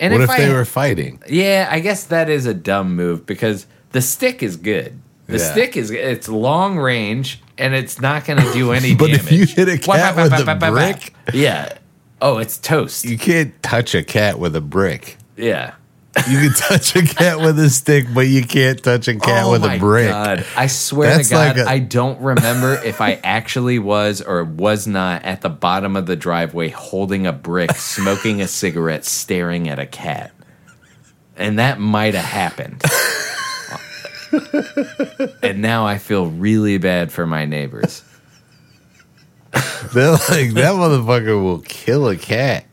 And 0.00 0.12
what 0.12 0.22
if, 0.22 0.30
if, 0.30 0.36
they 0.36 0.50
I, 0.50 0.52
were 0.52 0.64
fighting? 0.64 1.22
Yeah, 1.28 1.68
I 1.70 1.80
guess 1.80 2.04
that 2.04 2.28
is 2.28 2.46
a 2.46 2.54
dumb 2.54 2.94
move 2.96 3.24
because 3.26 3.66
the 3.92 4.02
stick 4.02 4.42
is 4.42 4.56
good. 4.56 4.98
The 5.26 5.38
Yeah. 5.38 5.52
stick 5.52 5.76
is 5.76 5.90
it's 5.90 6.28
long 6.28 6.78
range 6.78 7.40
and 7.58 7.74
it's 7.74 8.00
not 8.00 8.24
going 8.26 8.40
to 8.42 8.52
do 8.52 8.72
any 8.72 8.94
But 8.94 9.06
damage. 9.06 9.20
if 9.20 9.32
you 9.32 9.46
hit 9.46 9.68
a 9.68 9.78
cat 9.78 10.16
with 10.16 10.32
a 10.48 10.70
brick? 10.70 11.14
yeah. 11.32 11.78
Oh, 12.22 12.38
it's 12.38 12.56
toast. 12.58 13.04
You 13.04 13.18
can't 13.18 13.60
touch 13.62 13.94
a 13.94 14.02
cat 14.02 14.38
with 14.38 14.54
a 14.56 14.60
brick. 14.60 15.16
yeah. 15.36 15.74
You 16.28 16.40
can 16.40 16.52
touch 16.54 16.96
a 16.96 17.02
cat 17.02 17.38
with 17.40 17.58
a 17.58 17.68
stick, 17.68 18.06
but 18.12 18.22
you 18.22 18.42
can't 18.42 18.82
touch 18.82 19.06
a 19.06 19.16
cat 19.16 19.44
oh 19.44 19.52
with 19.52 19.64
a 19.64 19.78
brick. 19.78 20.08
God. 20.08 20.46
I 20.56 20.66
swear 20.66 21.10
That's 21.14 21.28
to 21.28 21.34
God, 21.34 21.56
like 21.56 21.66
a- 21.66 21.70
I 21.70 21.78
don't 21.78 22.20
remember 22.20 22.74
if 22.82 23.00
I 23.00 23.20
actually 23.22 23.78
was 23.78 24.22
or 24.22 24.42
was 24.42 24.86
not 24.86 25.24
at 25.24 25.42
the 25.42 25.50
bottom 25.50 25.94
of 25.94 26.06
the 26.06 26.16
driveway 26.16 26.70
holding 26.70 27.26
a 27.26 27.32
brick, 27.32 27.72
smoking 27.76 28.40
a 28.40 28.48
cigarette, 28.48 29.04
staring 29.04 29.68
at 29.68 29.78
a 29.78 29.86
cat. 29.86 30.32
And 31.36 31.58
that 31.58 31.78
might 31.78 32.14
have 32.14 32.24
happened. 32.24 32.82
and 35.42 35.60
now 35.60 35.86
I 35.86 35.98
feel 35.98 36.26
really 36.26 36.78
bad 36.78 37.12
for 37.12 37.26
my 37.26 37.44
neighbors. 37.44 38.02
They're 39.92 40.12
like 40.12 40.52
that 40.54 40.74
motherfucker 40.74 41.40
will 41.42 41.60
kill 41.60 42.08
a 42.08 42.16
cat. 42.16 42.64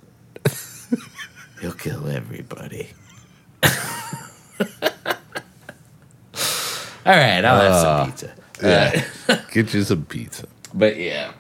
He'll 1.61 1.73
kill 1.73 2.07
everybody. 2.07 2.89
All 7.05 7.13
right, 7.13 7.43
I'll 7.43 7.61
have 7.61 7.81
some 7.81 8.11
pizza. 8.11 8.33
Yeah. 8.61 9.03
Get 9.51 9.73
you 9.73 9.83
some 9.83 10.05
pizza. 10.05 10.47
But 10.73 10.97
yeah, 10.97 11.33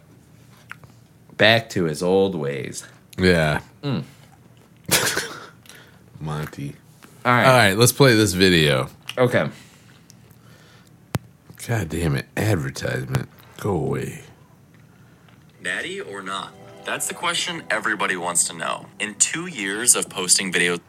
back 1.37 1.69
to 1.69 1.85
his 1.85 2.03
old 2.03 2.35
ways. 2.35 2.85
Yeah. 3.17 3.61
Mm. 3.81 4.03
Monty. 6.19 6.75
All 7.25 7.31
right. 7.31 7.45
All 7.45 7.53
right, 7.53 7.77
let's 7.77 7.91
play 7.93 8.15
this 8.15 8.33
video. 8.33 8.89
Okay. 9.17 9.49
God 11.67 11.89
damn 11.89 12.15
it. 12.15 12.25
Advertisement. 12.35 13.29
Go 13.59 13.71
away. 13.71 14.23
Natty 15.61 16.01
or 16.01 16.21
not? 16.21 16.53
That's 16.83 17.07
the 17.07 17.13
question 17.13 17.63
everybody 17.69 18.17
wants 18.17 18.43
to 18.49 18.53
know. 18.53 18.87
In 18.99 19.15
two 19.15 19.47
years 19.47 19.95
of 19.95 20.09
posting 20.09 20.51
videos, 20.51 20.81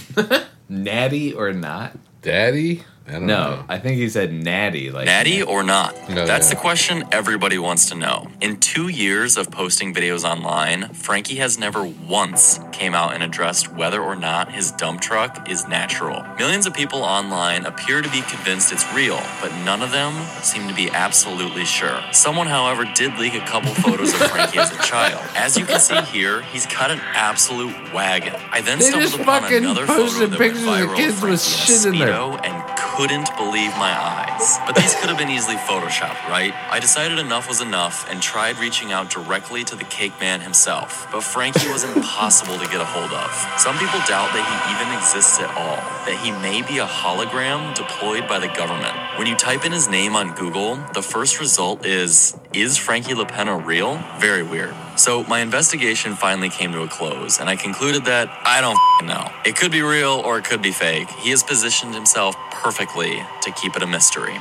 Natty 0.68 1.34
or 1.34 1.52
not? 1.52 1.96
Daddy? 2.22 2.84
I 3.06 3.12
don't 3.12 3.26
No, 3.26 3.56
know. 3.56 3.64
I 3.68 3.78
think 3.78 3.96
he 3.96 4.08
said 4.08 4.32
natty. 4.32 4.90
Like 4.90 5.06
Natty 5.06 5.42
or 5.42 5.62
not? 5.64 5.94
No, 6.08 6.24
That's 6.24 6.48
yeah. 6.48 6.54
the 6.54 6.60
question 6.60 7.04
everybody 7.10 7.58
wants 7.58 7.86
to 7.90 7.96
know. 7.96 8.28
In 8.40 8.58
two 8.58 8.88
years 8.88 9.36
of 9.36 9.50
posting 9.50 9.92
videos 9.92 10.22
online, 10.24 10.88
Frankie 10.94 11.34
has 11.36 11.58
never 11.58 11.84
once 11.84 12.60
came 12.70 12.94
out 12.94 13.12
and 13.14 13.22
addressed 13.22 13.72
whether 13.74 14.00
or 14.00 14.14
not 14.14 14.52
his 14.52 14.70
dump 14.72 15.00
truck 15.00 15.50
is 15.50 15.66
natural. 15.66 16.24
Millions 16.38 16.64
of 16.66 16.74
people 16.74 17.02
online 17.02 17.66
appear 17.66 18.02
to 18.02 18.10
be 18.10 18.22
convinced 18.22 18.72
it's 18.72 18.86
real, 18.94 19.20
but 19.40 19.52
none 19.64 19.82
of 19.82 19.90
them 19.90 20.12
seem 20.42 20.68
to 20.68 20.74
be 20.74 20.88
absolutely 20.90 21.64
sure. 21.64 22.00
Someone, 22.12 22.46
however, 22.46 22.84
did 22.94 23.18
leak 23.18 23.34
a 23.34 23.40
couple 23.40 23.74
photos 23.74 24.12
of 24.14 24.20
Frankie 24.30 24.58
as 24.60 24.70
a 24.72 24.78
child. 24.82 25.20
As 25.34 25.56
you 25.58 25.66
can 25.66 25.80
see 25.80 26.00
here, 26.02 26.42
he's 26.42 26.66
cut 26.66 26.90
an 26.92 27.00
absolute 27.14 27.74
wagon. 27.92 28.34
I 28.52 28.60
then 28.60 28.78
They 28.78 28.84
stumbled 28.90 29.14
upon 29.20 29.42
fucking 29.42 29.56
another 29.58 29.86
photo 29.86 30.04
that 30.04 30.20
went 30.30 30.38
pictures 30.38 30.62
of 30.62 30.68
viral 30.68 30.96
kids 30.96 31.20
with 31.22 31.42
shit 31.42 31.84
in 31.86 31.98
their- 31.98 32.08
Speedo 32.08 32.40
and 32.44 32.61
couldn't 32.96 33.34
believe 33.38 33.72
my 33.76 33.90
eyes. 33.90 34.58
But 34.66 34.76
these 34.76 34.94
could 34.94 35.08
have 35.08 35.16
been 35.16 35.30
easily 35.30 35.56
photoshopped, 35.56 36.28
right? 36.28 36.52
I 36.70 36.78
decided 36.78 37.18
enough 37.18 37.48
was 37.48 37.60
enough 37.62 38.08
and 38.10 38.20
tried 38.20 38.58
reaching 38.58 38.92
out 38.92 39.08
directly 39.08 39.64
to 39.64 39.76
the 39.76 39.84
cake 39.84 40.12
man 40.20 40.42
himself. 40.42 41.08
But 41.10 41.22
Frankie 41.22 41.68
was 41.68 41.84
impossible 41.84 42.58
to 42.58 42.66
get 42.66 42.80
a 42.80 42.84
hold 42.84 43.10
of. 43.12 43.30
Some 43.58 43.78
people 43.78 43.98
doubt 44.06 44.32
that 44.34 44.44
he 44.44 44.74
even 44.74 44.94
exists 44.98 45.40
at 45.40 45.48
all, 45.56 45.76
that 46.04 46.20
he 46.22 46.32
may 46.32 46.60
be 46.60 46.78
a 46.78 46.86
hologram 46.86 47.74
deployed 47.74 48.28
by 48.28 48.38
the 48.38 48.48
government. 48.48 48.94
When 49.16 49.26
you 49.26 49.36
type 49.36 49.64
in 49.64 49.72
his 49.72 49.88
name 49.88 50.14
on 50.14 50.34
Google, 50.34 50.76
the 50.92 51.02
first 51.02 51.40
result 51.40 51.86
is 51.86 52.36
Is 52.54 52.76
Frankie 52.76 53.14
LaPenna 53.14 53.56
real? 53.56 53.96
Very 54.18 54.42
weird. 54.42 54.74
So 54.96 55.24
my 55.24 55.40
investigation 55.40 56.14
finally 56.14 56.50
came 56.50 56.70
to 56.72 56.82
a 56.82 56.88
close, 56.88 57.40
and 57.40 57.48
I 57.48 57.56
concluded 57.56 58.04
that 58.04 58.28
I 58.44 58.60
don't 58.60 58.74
f***ing 58.74 59.06
know. 59.06 59.32
It 59.46 59.56
could 59.56 59.72
be 59.72 59.80
real 59.80 60.20
or 60.22 60.36
it 60.36 60.44
could 60.44 60.60
be 60.60 60.70
fake. 60.70 61.08
He 61.08 61.30
has 61.30 61.42
positioned 61.42 61.94
himself 61.94 62.36
perfectly 62.50 63.22
to 63.40 63.50
keep 63.52 63.74
it 63.74 63.82
a 63.82 63.86
mystery. 63.86 64.38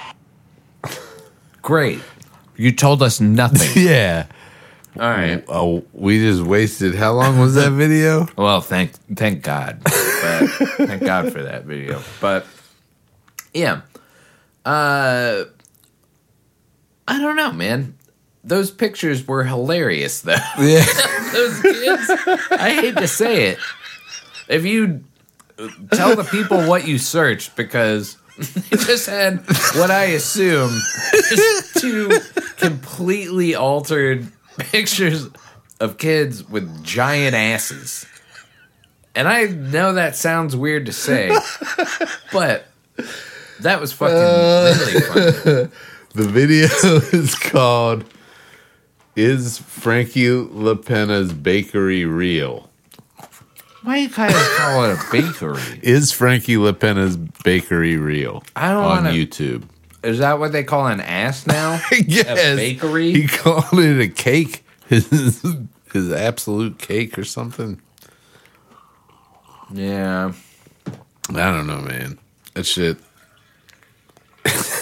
Great. 1.62 2.02
You 2.58 2.74
told 2.74 3.02
us 3.02 3.22
nothing. 3.22 3.70
Yeah. 3.82 4.26
All 5.00 5.10
right. 5.10 5.42
Oh, 5.48 5.86
we 5.94 6.20
just 6.20 6.42
wasted. 6.42 6.96
How 6.96 7.14
long 7.14 7.40
was 7.40 7.56
that 7.56 7.72
video? 7.72 8.28
Well, 8.36 8.60
thank 8.60 8.92
thank 9.16 9.42
God. 9.42 9.80
But, 9.86 10.48
thank 10.76 11.02
God 11.02 11.32
for 11.32 11.44
that 11.44 11.64
video. 11.64 12.02
But 12.20 12.46
yeah. 13.54 13.82
Uh 14.66 15.46
I 17.08 17.20
don't 17.20 17.38
know, 17.38 17.54
man. 17.54 17.96
Those 18.44 18.72
pictures 18.72 19.28
were 19.28 19.44
hilarious 19.44 20.22
though. 20.22 20.36
Yeah. 20.60 20.86
Those 21.32 21.62
kids. 21.62 22.10
I 22.52 22.78
hate 22.82 22.98
to 22.98 23.08
say 23.08 23.50
it. 23.50 23.60
If 24.50 24.66
you 24.66 25.04
tell 25.92 26.16
the 26.16 26.24
people 26.26 26.68
what 26.68 26.88
you 26.88 26.98
searched 26.98 27.56
because 27.56 28.18
They 28.70 28.78
just 28.78 29.08
had 29.08 29.40
what 29.76 29.92
I 29.92 30.06
assume 30.06 30.72
is 31.14 31.72
two 31.76 32.10
completely 32.58 33.56
altered 33.56 34.28
pictures 34.58 35.30
of 35.80 35.98
kids 35.98 36.48
with 36.48 36.84
giant 36.84 37.36
asses. 37.36 38.06
And 39.14 39.28
I 39.28 39.46
know 39.46 39.94
that 39.94 40.16
sounds 40.16 40.56
weird 40.56 40.86
to 40.88 40.94
say, 40.94 41.30
but 42.32 42.66
that 43.60 43.80
was 43.82 43.92
fucking 43.92 44.16
uh, 44.16 44.76
really 44.80 45.02
funny. 45.02 45.72
The 46.14 46.28
video 46.28 46.68
is 47.14 47.36
called 47.36 48.06
"Is 49.16 49.58
Frankie 49.60 50.28
LaPenna's 50.30 51.34
Bakery 51.34 52.06
Real?" 52.06 52.70
Why 53.84 53.98
you 53.98 54.10
kind 54.10 54.32
of 54.34 54.40
call 54.58 54.86
it 54.86 54.92
a 54.92 55.12
bakery? 55.12 55.80
Is 55.82 56.12
Frankie 56.12 56.56
LaPenna's 56.58 57.18
Bakery 57.18 57.98
Real? 57.98 58.44
I 58.56 58.70
don't 58.70 58.84
on 58.84 58.90
wanna- 59.06 59.10
YouTube. 59.12 59.64
Is 60.04 60.18
that 60.20 60.40
what 60.40 60.52
they 60.52 60.64
call 60.64 60.88
an 60.88 61.00
ass 61.00 61.46
now? 61.48 61.80
yes, 62.08 62.28
A 62.40 62.56
bakery? 62.56 63.12
He 63.14 63.28
called 63.28 63.66
it 63.74 64.00
a 64.00 64.08
cake. 64.08 64.64
His 64.88 65.10
his 65.94 66.12
absolute 66.12 66.78
cake 66.80 67.18
or 67.18 67.24
something. 67.24 67.80
yeah. 69.74 70.34
I 71.30 71.34
don't 71.34 71.68
know, 71.68 71.82
man. 71.82 72.20
That 72.56 72.66
shit. 72.66 72.98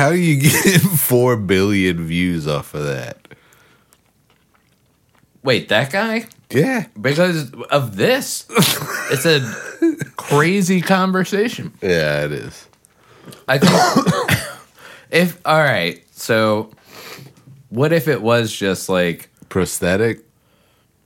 How 0.00 0.12
do 0.12 0.16
you 0.18 0.40
get 0.40 0.80
four 0.96 1.36
billion 1.36 2.06
views 2.06 2.48
off 2.48 2.72
of 2.72 2.84
that? 2.84 3.18
Wait, 5.42 5.68
that 5.68 5.92
guy? 5.92 6.24
Yeah, 6.50 6.86
Because 6.98 7.52
of 7.70 7.96
this. 7.96 8.46
it's 9.10 9.26
a 9.26 9.40
crazy 10.16 10.80
conversation. 10.80 11.74
yeah, 11.82 12.24
it 12.24 12.32
is. 12.32 12.66
I 13.46 13.58
think 13.58 14.40
if 15.10 15.38
all 15.44 15.58
right, 15.62 16.02
so 16.12 16.70
what 17.68 17.92
if 17.92 18.08
it 18.08 18.22
was 18.22 18.50
just 18.50 18.88
like 18.88 19.28
Prosthetic. 19.50 20.24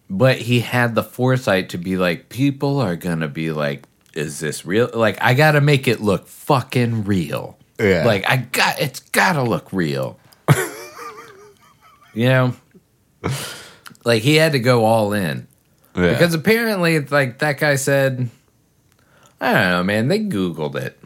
but 0.09 0.39
he 0.39 0.61
had 0.61 0.95
the 0.95 1.03
foresight 1.03 1.71
to 1.71 1.79
be 1.79 1.97
like 1.97 2.29
people 2.29 2.79
are 2.79 2.95
going 2.95 3.21
to 3.21 3.29
be 3.29 3.51
like 3.51 3.87
is 4.15 4.39
this 4.39 4.65
real? 4.65 4.89
Like 4.95 5.19
I 5.21 5.35
got 5.35 5.53
to 5.53 5.61
make 5.61 5.89
it 5.89 6.01
look 6.01 6.29
fucking 6.29 7.03
real. 7.03 7.59
Yeah. 7.79 8.05
Like 8.05 8.29
I 8.29 8.37
got 8.39 8.81
it's 8.81 9.01
got 9.01 9.35
to 9.35 9.43
look 9.43 9.73
real. 9.73 10.19
you 12.15 12.29
know? 12.29 12.55
Like 14.05 14.23
he 14.23 14.37
had 14.37 14.53
to 14.53 14.59
go 14.61 14.85
all 14.85 15.13
in. 15.13 15.47
Yeah. 15.97 16.11
Because 16.11 16.35
apparently, 16.35 16.97
it's 16.97 17.13
like 17.13 17.39
that 17.39 17.59
guy 17.59 17.77
said, 17.77 18.29
I 19.41 19.53
don't 19.53 19.71
know, 19.71 19.83
man. 19.85 20.09
They 20.09 20.19
Googled 20.21 20.75
it. 20.77 20.99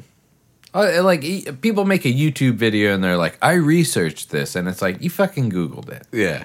Uh, 0.74 1.02
Like 1.02 1.60
people 1.60 1.84
make 1.84 2.04
a 2.04 2.12
YouTube 2.12 2.54
video 2.54 2.94
and 2.94 3.02
they're 3.04 3.16
like, 3.16 3.38
I 3.42 3.52
researched 3.54 4.30
this, 4.30 4.56
and 4.56 4.66
it's 4.68 4.82
like 4.82 5.02
you 5.02 5.10
fucking 5.10 5.50
Googled 5.50 5.90
it, 5.90 6.06
yeah. 6.12 6.44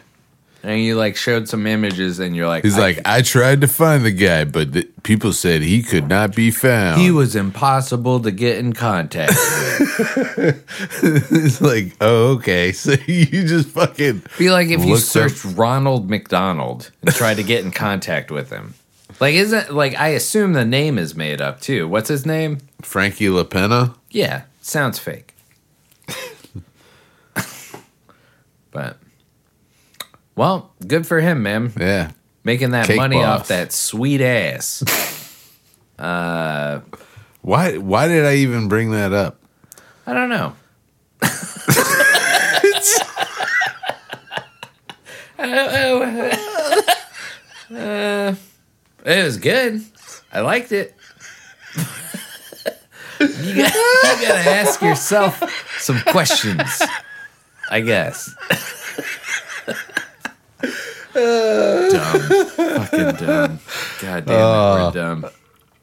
And 0.66 0.80
you 0.82 0.96
like 0.96 1.18
showed 1.18 1.50
some 1.50 1.68
images, 1.68 2.20
and 2.20 2.34
you're 2.38 2.48
like, 2.48 2.64
He's 2.64 2.78
I- 2.78 2.80
like, 2.80 3.00
I 3.06 3.22
tried 3.22 3.60
to 3.62 3.68
find 3.68 4.06
the 4.06 4.12
guy, 4.12 4.46
but 4.46 4.72
th- 4.72 4.88
people 5.04 5.34
said 5.34 5.62
he 5.62 5.84
could 5.84 6.08
not 6.08 6.34
be 6.34 6.52
found. 6.52 7.02
he 7.02 7.12
was 7.12 7.36
impossible 7.36 8.22
to 8.22 8.32
get 8.32 8.58
in 8.60 8.72
contact. 8.72 9.32
with. 9.32 10.64
it's 11.04 11.60
like, 11.60 11.94
oh, 12.00 12.36
okay. 12.38 12.72
So 12.84 12.94
you 13.08 13.26
just 13.46 13.68
fucking 13.70 14.24
Be 14.38 14.50
like 14.52 14.70
if 14.70 14.86
you 14.86 14.92
Looked 14.94 15.04
searched 15.04 15.44
Ronald 15.44 16.10
McDonald 16.10 16.92
and 17.02 17.14
tried 17.14 17.36
to 17.38 17.44
get 17.44 17.66
in 17.66 17.72
contact 17.72 18.32
with 18.32 18.50
him. 18.50 18.74
Like, 19.20 19.36
isn't 19.36 19.74
like 19.74 20.00
I 20.00 20.10
assume 20.10 20.54
the 20.54 20.64
name 20.66 20.98
is 20.98 21.14
made 21.14 21.42
up 21.42 21.60
too. 21.60 21.88
What's 21.90 22.08
his 22.08 22.26
name? 22.26 22.60
Frankie 22.82 23.28
LaPenna. 23.30 23.96
Yeah, 24.12 24.44
sounds 24.62 24.98
fake. 24.98 25.34
but 28.72 28.98
well, 30.36 30.72
good 30.86 31.06
for 31.08 31.20
him, 31.20 31.44
man. 31.44 31.72
Yeah. 31.80 32.12
Making 32.44 32.72
that 32.72 32.88
Cake 32.88 32.98
money 32.98 33.18
boss. 33.18 33.42
off 33.42 33.48
that 33.50 33.72
sweet 33.72 34.22
ass. 34.22 34.84
Why? 35.98 37.78
Why 37.78 38.08
did 38.08 38.26
I 38.26 38.36
even 38.36 38.68
bring 38.68 38.92
that 38.92 39.14
up? 39.14 39.40
I 40.06 40.14
don't 40.14 40.30
know. 40.30 40.56
Uh, 47.76 48.36
it 49.04 49.24
was 49.24 49.38
good. 49.38 49.82
I 50.32 50.42
liked 50.42 50.72
it. 50.72 50.96
you, 51.76 53.56
got, 53.56 53.74
you 53.74 54.28
gotta 54.28 54.50
ask 54.50 54.82
yourself 54.82 55.42
some 55.80 56.00
questions, 56.02 56.82
I 57.70 57.80
guess. 57.82 58.34
dumb. 61.14 62.20
Fucking 62.50 63.26
dumb. 63.26 63.60
God 64.02 64.26
damn 64.26 64.30
it, 64.30 64.84
we're 64.86 64.92
dumb. 64.94 65.26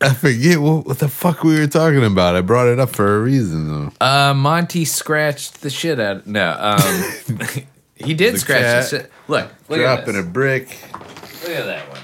I 0.02 0.14
forget 0.14 0.58
what, 0.58 0.86
what 0.86 0.98
the 0.98 1.08
fuck 1.08 1.44
we 1.44 1.58
were 1.58 1.66
talking 1.66 2.02
about. 2.04 2.34
I 2.34 2.40
brought 2.40 2.68
it 2.68 2.78
up 2.78 2.88
for 2.90 3.16
a 3.16 3.20
reason, 3.20 3.68
though. 3.68 3.92
Uh, 4.00 4.32
Monty 4.34 4.84
scratched 4.86 5.60
the 5.60 5.68
shit 5.70 6.00
out. 6.00 6.26
No, 6.26 6.56
um, 6.58 7.38
he 7.96 8.14
did 8.14 8.34
The 8.34 8.38
scratch 8.38 8.62
cat 8.62 8.82
the 8.84 8.88
shit. 8.88 9.12
Look, 9.28 9.50
look 9.68 9.78
at 9.80 9.96
Dropping 9.96 10.14
this. 10.14 10.24
a 10.24 10.28
brick. 10.28 10.68
Look 11.42 11.50
at 11.50 11.66
that 11.66 11.88
one. 11.90 12.00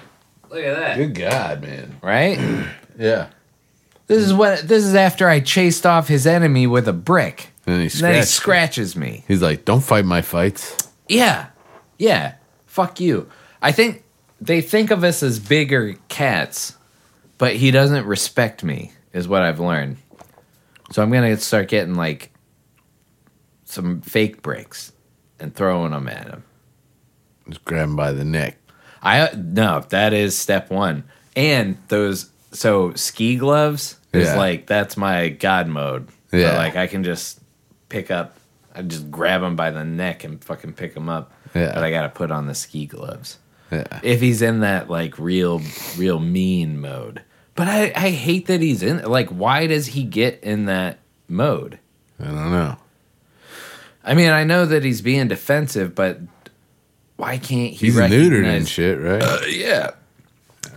Look 0.50 0.62
at 0.64 0.76
that. 0.76 0.96
Good 0.98 1.14
God, 1.14 1.62
man. 1.62 1.96
Right? 2.02 2.38
Yeah. 2.98 3.28
This 4.06 4.24
is 4.24 4.32
what. 4.32 4.60
This 4.66 4.82
is 4.82 4.94
after 4.94 5.28
I 5.28 5.40
chased 5.40 5.84
off 5.84 6.08
his 6.08 6.26
enemy 6.26 6.66
with 6.66 6.88
a 6.88 6.94
brick. 6.94 7.48
And 7.66 7.76
he 7.76 7.82
And 7.82 7.90
then 7.90 8.14
he 8.14 8.22
scratched. 8.22 8.28
scratches 8.30 8.96
me. 8.96 9.22
He's 9.28 9.42
like, 9.42 9.66
"Don't 9.66 9.82
fight 9.82 10.06
my 10.06 10.22
fights." 10.22 10.78
Yeah, 11.06 11.48
yeah. 11.98 12.36
Fuck 12.76 13.00
you. 13.00 13.26
I 13.62 13.72
think 13.72 14.04
they 14.38 14.60
think 14.60 14.90
of 14.90 15.02
us 15.02 15.22
as 15.22 15.38
bigger 15.38 15.94
cats, 16.08 16.76
but 17.38 17.56
he 17.56 17.70
doesn't 17.70 18.04
respect 18.04 18.62
me. 18.62 18.92
Is 19.14 19.26
what 19.26 19.40
I've 19.40 19.60
learned. 19.60 19.96
So 20.92 21.02
I'm 21.02 21.10
gonna 21.10 21.38
start 21.38 21.68
getting 21.68 21.94
like 21.94 22.32
some 23.64 24.02
fake 24.02 24.42
bricks 24.42 24.92
and 25.40 25.54
throwing 25.54 25.92
them 25.92 26.06
at 26.06 26.28
him. 26.28 26.44
Just 27.48 27.64
grab 27.64 27.84
him 27.88 27.96
by 27.96 28.12
the 28.12 28.26
neck. 28.26 28.58
I 29.02 29.30
no, 29.34 29.80
that 29.88 30.12
is 30.12 30.36
step 30.36 30.70
one. 30.70 31.04
And 31.34 31.78
those 31.88 32.28
so 32.52 32.92
ski 32.92 33.36
gloves 33.36 33.96
is 34.12 34.26
Yeah. 34.28 34.36
like 34.36 34.66
that's 34.66 34.98
my 34.98 35.30
god 35.30 35.66
mode. 35.66 36.08
So, 36.30 36.36
Yeah. 36.36 36.58
like 36.58 36.76
I 36.76 36.88
can 36.88 37.04
just 37.04 37.40
pick 37.88 38.10
up, 38.10 38.35
I 38.76 38.82
just 38.82 39.10
grab 39.10 39.42
him 39.42 39.56
by 39.56 39.70
the 39.70 39.84
neck 39.84 40.22
and 40.24 40.42
fucking 40.44 40.74
pick 40.74 40.94
him 40.94 41.08
up. 41.08 41.32
Yeah. 41.54 41.72
But 41.74 41.82
I 41.82 41.90
got 41.90 42.02
to 42.02 42.08
put 42.10 42.30
on 42.30 42.46
the 42.46 42.54
ski 42.54 42.86
gloves 42.86 43.38
Yeah. 43.72 44.00
if 44.02 44.20
he's 44.20 44.42
in 44.42 44.60
that 44.60 44.90
like 44.90 45.18
real, 45.18 45.62
real 45.96 46.20
mean 46.20 46.80
mode. 46.80 47.22
But 47.54 47.68
I 47.68 47.92
I 47.96 48.10
hate 48.10 48.46
that 48.48 48.60
he's 48.60 48.82
in. 48.82 49.02
Like, 49.04 49.28
why 49.30 49.66
does 49.66 49.86
he 49.86 50.02
get 50.04 50.42
in 50.42 50.66
that 50.66 50.98
mode? 51.28 51.78
I 52.20 52.24
don't 52.26 52.50
know. 52.52 52.76
I 54.04 54.14
mean, 54.14 54.30
I 54.30 54.44
know 54.44 54.66
that 54.66 54.84
he's 54.84 55.00
being 55.00 55.28
defensive, 55.28 55.94
but 55.94 56.20
why 57.16 57.38
can't 57.38 57.72
he? 57.72 57.86
He's 57.86 57.96
neutered 57.96 58.44
and 58.44 58.68
shit, 58.68 59.00
right? 59.00 59.22
Uh, 59.22 59.40
yeah. 59.48 59.92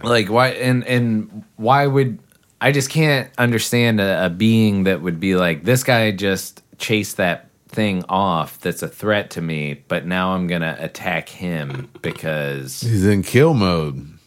Like 0.02 0.30
why 0.30 0.50
and 0.50 0.86
and 0.86 1.44
why 1.58 1.86
would 1.86 2.20
I 2.62 2.72
just 2.72 2.90
can't 2.90 3.30
understand 3.38 4.00
a, 4.00 4.28
a 4.28 4.30
being 4.30 4.86
that 4.86 5.02
would 5.02 5.20
be 5.20 5.36
like 5.36 5.66
this 5.66 5.84
guy 5.84 6.12
just 6.12 6.64
chased 6.78 7.18
that 7.18 7.49
thing 7.70 8.04
off 8.10 8.60
that's 8.60 8.82
a 8.82 8.88
threat 8.88 9.30
to 9.32 9.42
me, 9.42 9.84
but 9.88 10.06
now 10.06 10.34
I'm 10.34 10.48
gonna 10.48 10.76
attack 10.80 11.30
him 11.30 11.90
because 12.02 12.82
He's 12.82 13.06
in 13.06 13.24
kill 13.24 13.54
mode. 13.54 14.18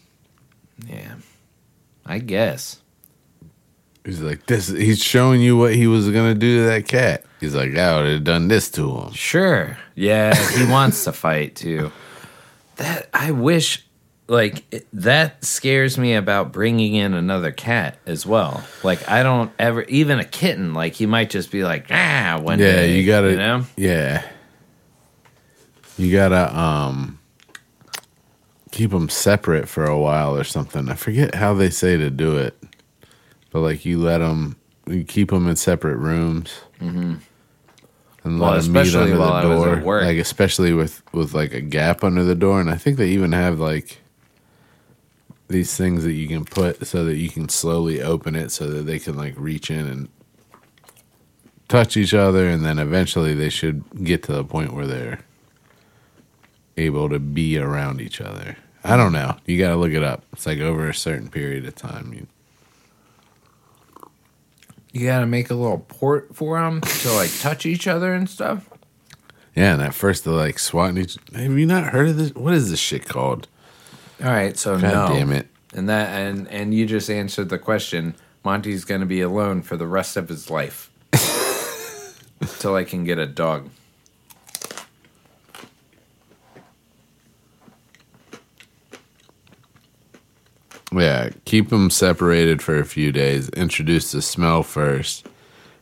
yeah, 0.86 1.16
I 2.06 2.18
guess 2.18 2.78
He's 4.04 4.20
like 4.20 4.46
this. 4.46 4.66
He's 4.66 5.00
showing 5.00 5.40
you 5.40 5.56
what 5.56 5.74
he 5.76 5.86
was 5.86 6.10
gonna 6.10 6.34
do 6.34 6.58
to 6.62 6.66
that 6.66 6.88
cat. 6.88 7.24
He's 7.38 7.54
like, 7.54 7.76
I 7.76 7.96
would 8.02 8.10
have 8.12 8.24
done 8.24 8.48
this 8.48 8.68
to 8.72 8.90
him. 8.98 9.12
sure, 9.12 9.76
yeah, 9.94 10.34
he 10.56 10.66
wants 10.70 11.04
to 11.04 11.12
fight 11.12 11.54
too. 11.56 11.92
That 12.76 13.08
I 13.14 13.30
wish. 13.30 13.86
Like 14.32 14.64
it, 14.72 14.86
that 14.94 15.44
scares 15.44 15.98
me 15.98 16.14
about 16.14 16.52
bringing 16.52 16.94
in 16.94 17.12
another 17.12 17.52
cat 17.52 17.98
as 18.06 18.24
well. 18.24 18.64
Like 18.82 19.06
I 19.06 19.22
don't 19.22 19.52
ever, 19.58 19.82
even 19.82 20.20
a 20.20 20.24
kitten. 20.24 20.72
Like 20.72 20.94
he 20.94 21.04
might 21.04 21.28
just 21.28 21.50
be 21.50 21.64
like, 21.64 21.88
ah, 21.90 22.38
one 22.40 22.58
Yeah, 22.58 22.72
day. 22.72 22.88
Yeah, 22.92 22.96
you 22.96 23.06
gotta. 23.06 23.30
you 23.32 23.36
know. 23.36 23.66
Yeah, 23.76 24.26
you 25.98 26.10
gotta 26.12 26.58
um 26.58 27.18
keep 28.70 28.90
them 28.90 29.10
separate 29.10 29.68
for 29.68 29.84
a 29.84 29.98
while 29.98 30.34
or 30.34 30.44
something. 30.44 30.88
I 30.88 30.94
forget 30.94 31.34
how 31.34 31.52
they 31.52 31.68
say 31.68 31.98
to 31.98 32.08
do 32.08 32.38
it, 32.38 32.56
but 33.50 33.60
like 33.60 33.84
you 33.84 33.98
let 33.98 34.18
them, 34.18 34.56
you 34.86 35.04
keep 35.04 35.28
them 35.30 35.46
in 35.46 35.56
separate 35.56 35.96
rooms. 35.96 36.54
Mm-hmm. 36.80 37.16
And 38.24 38.40
Well, 38.40 38.52
let 38.52 38.64
'em 38.64 38.72
meet 38.72 38.80
especially 38.80 39.12
under 39.12 39.16
the 39.18 39.40
door, 39.42 39.76
at 39.76 39.84
work. 39.84 40.04
like 40.04 40.16
especially 40.16 40.72
with 40.72 41.02
with 41.12 41.34
like 41.34 41.52
a 41.52 41.60
gap 41.60 42.02
under 42.02 42.24
the 42.24 42.34
door, 42.34 42.60
and 42.62 42.70
I 42.70 42.76
think 42.76 42.96
they 42.96 43.08
even 43.10 43.32
have 43.32 43.58
like 43.60 43.98
these 45.52 45.76
things 45.76 46.02
that 46.04 46.12
you 46.12 46.26
can 46.26 46.44
put 46.44 46.86
so 46.86 47.04
that 47.04 47.16
you 47.16 47.28
can 47.30 47.48
slowly 47.48 48.02
open 48.02 48.34
it 48.34 48.50
so 48.50 48.66
that 48.68 48.82
they 48.82 48.98
can 48.98 49.16
like 49.16 49.34
reach 49.36 49.70
in 49.70 49.86
and 49.86 50.08
touch 51.68 51.96
each 51.96 52.12
other, 52.14 52.48
and 52.48 52.64
then 52.64 52.78
eventually 52.78 53.34
they 53.34 53.48
should 53.48 53.84
get 54.04 54.22
to 54.24 54.32
the 54.32 54.44
point 54.44 54.72
where 54.74 54.86
they're 54.86 55.20
able 56.76 57.08
to 57.08 57.18
be 57.18 57.56
around 57.58 58.00
each 58.00 58.20
other. 58.20 58.56
I 58.84 58.96
don't 58.96 59.12
know. 59.12 59.36
You 59.46 59.58
got 59.58 59.70
to 59.70 59.76
look 59.76 59.92
it 59.92 60.02
up. 60.02 60.24
It's 60.32 60.44
like 60.44 60.58
over 60.58 60.88
a 60.88 60.94
certain 60.94 61.28
period 61.30 61.64
of 61.66 61.74
time. 61.76 62.12
You, 62.12 62.26
You 64.92 65.06
gotta 65.06 65.26
make 65.26 65.48
a 65.50 65.54
little 65.54 65.78
port 65.88 66.34
for 66.36 66.60
them 66.60 66.80
to 66.82 67.12
like 67.12 67.30
touch 67.40 67.64
each 67.64 67.86
other 67.86 68.12
and 68.12 68.28
stuff. 68.28 68.68
yeah, 69.56 69.72
and 69.72 69.82
at 69.82 69.94
first 69.94 70.24
they're 70.24 70.34
like 70.34 70.58
swatting 70.58 70.98
each. 70.98 71.16
Have 71.34 71.58
you 71.58 71.64
not 71.64 71.84
heard 71.92 72.08
of 72.08 72.16
this? 72.18 72.34
What 72.34 72.52
is 72.52 72.68
this 72.70 72.78
shit 72.80 73.06
called? 73.08 73.48
All 74.22 74.30
right, 74.30 74.56
so 74.56 74.78
God 74.78 75.10
no. 75.10 75.14
damn 75.14 75.32
it! 75.32 75.48
And 75.74 75.88
that 75.88 76.10
and 76.10 76.46
and 76.48 76.72
you 76.72 76.86
just 76.86 77.10
answered 77.10 77.48
the 77.48 77.58
question. 77.58 78.14
Monty's 78.44 78.84
gonna 78.84 79.06
be 79.06 79.20
alone 79.20 79.62
for 79.62 79.76
the 79.76 79.86
rest 79.86 80.16
of 80.16 80.28
his 80.28 80.48
life. 80.48 80.90
Till 82.58 82.74
I 82.74 82.84
can 82.84 83.04
get 83.04 83.18
a 83.18 83.26
dog. 83.26 83.68
Yeah, 90.92 91.30
keep 91.44 91.70
them 91.70 91.90
separated 91.90 92.60
for 92.60 92.78
a 92.78 92.84
few 92.84 93.12
days. 93.12 93.48
Introduce 93.50 94.12
the 94.12 94.20
smell 94.22 94.62
first. 94.62 95.26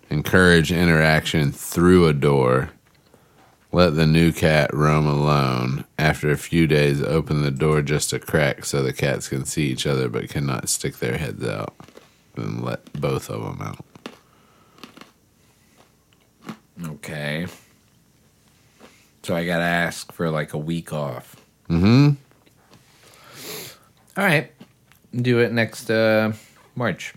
Encourage 0.09 0.73
interaction 0.73 1.53
through 1.53 2.07
a 2.07 2.13
door. 2.13 2.71
Let 3.73 3.95
the 3.95 4.07
new 4.07 4.33
cat 4.33 4.75
roam 4.75 5.07
alone. 5.07 5.85
After 5.97 6.31
a 6.31 6.37
few 6.37 6.67
days, 6.67 7.03
open 7.03 7.43
the 7.43 7.53
door 7.53 7.83
just 7.83 8.13
a 8.13 8.19
crack 8.19 8.65
so 8.65 8.83
the 8.83 8.93
cats 8.93 9.29
can 9.29 9.45
see 9.45 9.69
each 9.69 9.87
other 9.87 10.09
but 10.09 10.29
cannot 10.29 10.69
stick 10.69 10.99
their 10.99 11.19
heads 11.19 11.47
out. 11.47 11.75
Then 12.35 12.63
let 12.63 12.93
both 12.95 13.31
of 13.31 13.43
them 13.43 13.63
out. 13.63 13.85
Okay. 16.95 17.47
So 19.23 19.37
I 19.37 19.47
gotta 19.47 19.65
ask 19.65 20.11
for 20.13 20.31
like 20.31 20.53
a 20.53 20.59
week 20.59 20.93
off. 20.93 21.37
Mm-hmm. 21.69 22.15
All 24.17 24.25
right. 24.25 24.51
Do 25.15 25.39
it 25.39 25.53
next 25.53 25.91
uh 25.91 26.33
March. 26.75 27.15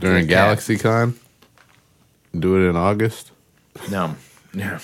During. 0.00 0.26
GalaxyCon? 0.26 1.14
Do 2.36 2.56
it 2.56 2.68
in 2.68 2.76
August? 2.76 3.30
No. 3.90 4.16
No. 4.52 4.78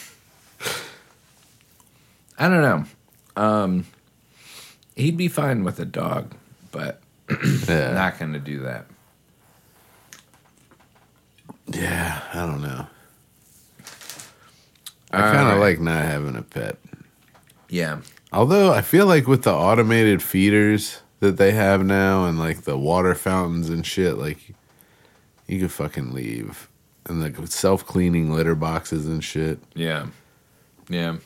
I 2.39 2.49
don't 2.49 2.63
know. 2.63 2.85
Um 3.43 3.87
he'd 4.97 5.17
be 5.17 5.29
fine 5.29 5.65
with 5.65 5.79
a 5.79 5.85
dog, 5.85 6.35
but 6.73 7.01
Yeah. 7.69 7.93
not 7.93 8.19
gonna 8.19 8.39
do 8.39 8.61
that. 8.61 8.87
yeah, 11.69 12.21
I 12.35 12.47
don't 12.47 12.63
know. 12.63 12.87
I 15.13 15.21
kind 15.33 15.51
of 15.53 15.59
like 15.59 15.81
not 15.81 16.05
having 16.05 16.37
a 16.37 16.43
pet. 16.43 16.77
Yeah. 17.69 18.01
Although 18.33 18.73
I 18.73 18.81
feel 18.83 19.07
like 19.07 19.27
with 19.27 19.43
the 19.43 19.53
automated 19.53 20.23
feeders 20.23 21.01
that 21.21 21.37
they 21.37 21.53
have 21.53 21.85
now 21.85 22.25
and 22.27 22.39
like 22.39 22.63
the 22.63 22.79
water 22.79 23.15
fountains 23.15 23.69
and 23.69 23.85
shit, 23.85 24.19
like 24.19 24.53
you 25.47 25.61
could 25.61 25.73
fucking 25.73 26.13
leave. 26.13 26.69
And 27.07 27.23
like 27.23 27.47
self 27.49 27.87
cleaning 27.87 28.33
litter 28.33 28.55
boxes 28.55 29.07
and 29.07 29.25
shit. 29.25 29.59
Yeah. 29.75 30.07
Yeah. 30.89 31.17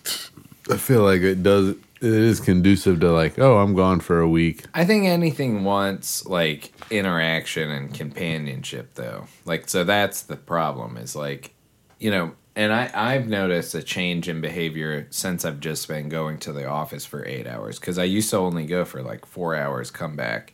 I 0.70 0.76
feel 0.76 1.02
like 1.02 1.20
it 1.22 1.42
does 1.42 1.76
it 2.04 2.12
is 2.12 2.38
conducive 2.38 3.00
to 3.00 3.10
like, 3.10 3.38
oh, 3.38 3.58
I'm 3.58 3.74
gone 3.74 4.00
for 4.00 4.20
a 4.20 4.28
week. 4.28 4.64
I 4.74 4.84
think 4.84 5.06
anything 5.06 5.64
wants 5.64 6.26
like 6.26 6.72
interaction 6.90 7.70
and 7.70 7.94
companionship 7.94 8.94
though. 8.94 9.26
Like 9.46 9.68
so 9.68 9.84
that's 9.84 10.22
the 10.22 10.36
problem 10.36 10.96
is 10.96 11.16
like 11.16 11.54
you 11.98 12.10
know, 12.10 12.32
and 12.54 12.72
I 12.72 12.90
I've 12.94 13.26
noticed 13.26 13.74
a 13.74 13.82
change 13.82 14.28
in 14.28 14.42
behavior 14.42 15.06
since 15.10 15.44
I've 15.44 15.60
just 15.60 15.88
been 15.88 16.10
going 16.10 16.38
to 16.40 16.52
the 16.52 16.66
office 16.66 17.06
for 17.06 17.24
8 17.24 17.46
hours 17.46 17.78
cuz 17.78 17.96
I 17.98 18.04
used 18.04 18.30
to 18.30 18.36
only 18.36 18.66
go 18.66 18.84
for 18.84 19.02
like 19.02 19.24
4 19.24 19.54
hours 19.54 19.90
come 19.90 20.14
back 20.14 20.52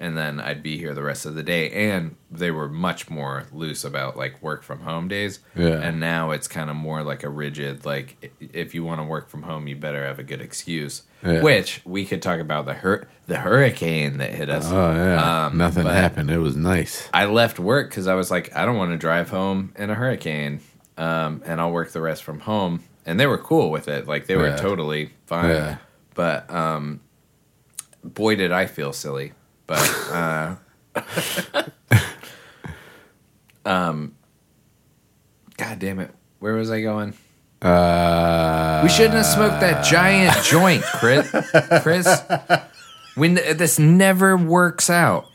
and 0.00 0.16
then 0.16 0.38
I'd 0.40 0.62
be 0.62 0.78
here 0.78 0.94
the 0.94 1.02
rest 1.02 1.26
of 1.26 1.34
the 1.34 1.42
day 1.42 1.70
and 1.90 2.14
they 2.30 2.50
were 2.52 2.68
much 2.68 3.10
more 3.10 3.46
loose 3.52 3.82
about 3.84 4.16
like 4.16 4.40
work 4.42 4.62
from 4.62 4.80
home 4.80 5.08
days. 5.08 5.40
Yeah. 5.56 5.80
And 5.80 5.98
now 5.98 6.30
it's 6.30 6.46
kind 6.46 6.70
of 6.70 6.76
more 6.76 7.02
like 7.02 7.24
a 7.24 7.28
rigid 7.28 7.84
like 7.84 8.32
if 8.40 8.74
you 8.74 8.84
want 8.84 9.00
to 9.00 9.04
work 9.04 9.28
from 9.28 9.42
home 9.42 9.66
you 9.66 9.74
better 9.76 10.04
have 10.06 10.18
a 10.18 10.22
good 10.22 10.40
excuse. 10.40 11.02
Yeah. 11.24 11.42
Which 11.42 11.80
we 11.84 12.04
could 12.04 12.22
talk 12.22 12.38
about 12.38 12.64
the 12.66 12.74
hur- 12.74 13.08
the 13.26 13.38
hurricane 13.38 14.18
that 14.18 14.30
hit 14.32 14.48
us. 14.48 14.66
Oh 14.70 14.92
yeah. 14.94 15.46
Um, 15.46 15.58
Nothing 15.58 15.86
happened. 15.86 16.30
It 16.30 16.38
was 16.38 16.54
nice. 16.56 17.08
I 17.12 17.24
left 17.24 17.58
work 17.58 17.90
because 17.90 18.06
I 18.06 18.14
was 18.14 18.30
like, 18.30 18.54
I 18.54 18.64
don't 18.64 18.76
want 18.76 18.92
to 18.92 18.96
drive 18.98 19.30
home 19.30 19.72
in 19.76 19.90
a 19.90 19.94
hurricane, 19.94 20.60
um, 20.96 21.42
and 21.44 21.60
I'll 21.60 21.72
work 21.72 21.90
the 21.90 22.00
rest 22.00 22.22
from 22.22 22.38
home. 22.40 22.84
And 23.04 23.18
they 23.18 23.26
were 23.26 23.38
cool 23.38 23.70
with 23.72 23.88
it, 23.88 24.06
like 24.06 24.26
they 24.26 24.36
were 24.36 24.48
Yeah. 24.50 24.56
totally 24.56 25.10
fine. 25.26 25.50
Yeah. 25.50 25.76
But 26.14 26.48
um, 26.52 27.00
boy, 28.04 28.36
did 28.36 28.52
I 28.52 28.66
feel 28.66 28.92
silly. 28.92 29.32
But 29.68 30.08
uh, 30.10 30.56
um, 33.64 34.16
God 35.58 35.78
damn 35.78 36.00
it, 36.00 36.10
where 36.40 36.54
was 36.54 36.70
I 36.70 36.80
going? 36.80 37.14
Uh 37.60 38.80
We 38.82 38.88
shouldn't 38.88 39.14
have 39.14 39.26
smoked 39.26 39.60
that 39.60 39.84
giant 39.84 40.34
joint, 40.44 40.82
Chris. 40.82 41.30
Chris, 41.82 42.22
when 43.14 43.34
this 43.34 43.78
never 43.78 44.36
works 44.36 44.90
out. 44.90 45.26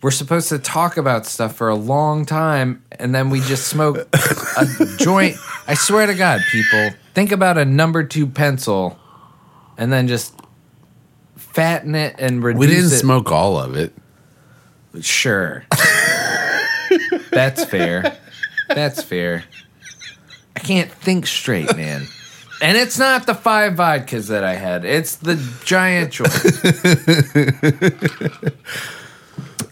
We're 0.00 0.12
supposed 0.12 0.48
to 0.50 0.60
talk 0.60 0.96
about 0.96 1.26
stuff 1.26 1.56
for 1.56 1.68
a 1.68 1.74
long 1.74 2.24
time, 2.24 2.84
and 2.92 3.12
then 3.12 3.30
we 3.30 3.40
just 3.40 3.66
smoke 3.66 3.96
a 4.14 4.86
joint. 4.96 5.34
I 5.66 5.74
swear 5.74 6.06
to 6.06 6.14
God, 6.14 6.40
people, 6.52 6.90
think 7.14 7.32
about 7.32 7.58
a 7.58 7.64
number 7.64 8.04
two 8.04 8.28
pencil, 8.28 8.96
and 9.76 9.92
then 9.92 10.06
just 10.06 10.40
fatten 11.52 11.94
it 11.94 12.16
and 12.18 12.42
reduce 12.42 12.56
it. 12.56 12.60
we 12.60 12.66
didn't 12.74 12.92
it. 12.92 12.98
smoke 12.98 13.32
all 13.32 13.58
of 13.58 13.76
it. 13.76 13.92
Sure, 15.00 15.64
that's 17.30 17.64
fair. 17.64 18.16
That's 18.68 19.02
fair. 19.02 19.44
I 20.56 20.60
can't 20.60 20.90
think 20.90 21.26
straight, 21.26 21.74
man. 21.76 22.06
And 22.60 22.76
it's 22.76 22.98
not 22.98 23.26
the 23.26 23.34
five 23.34 23.74
vodkas 23.74 24.28
that 24.28 24.42
I 24.42 24.54
had. 24.54 24.84
It's 24.84 25.14
the 25.16 25.36
giant 25.64 26.12
joint. 26.12 26.34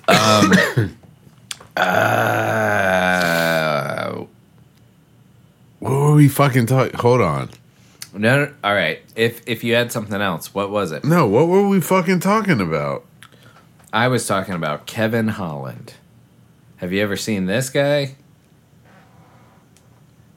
um, 0.08 0.52
uh, 1.76 2.86
What 5.80 5.90
were 5.90 6.14
we 6.14 6.28
fucking 6.28 6.66
talking? 6.66 6.96
Hold 7.00 7.20
on. 7.20 7.50
No, 8.16 8.44
no, 8.44 8.54
all 8.64 8.74
right. 8.74 9.00
If 9.14 9.42
if 9.46 9.62
you 9.62 9.74
had 9.74 9.92
something 9.92 10.20
else, 10.20 10.54
what 10.54 10.70
was 10.70 10.92
it? 10.92 11.04
No, 11.04 11.26
what 11.26 11.48
were 11.48 11.68
we 11.68 11.80
fucking 11.80 12.20
talking 12.20 12.60
about? 12.60 13.04
I 13.92 14.08
was 14.08 14.26
talking 14.26 14.54
about 14.54 14.86
Kevin 14.86 15.28
Holland. 15.28 15.94
Have 16.78 16.92
you 16.92 17.02
ever 17.02 17.16
seen 17.16 17.46
this 17.46 17.70
guy? 17.70 18.16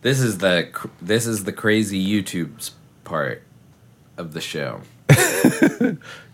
This 0.01 0.19
is 0.19 0.37
the 0.37 0.69
cr- 0.71 0.87
this 1.01 1.25
is 1.25 1.43
the 1.43 1.51
crazy 1.51 2.03
YouTube's 2.03 2.71
part 3.03 3.43
of 4.17 4.33
the 4.33 4.41
show. 4.41 4.81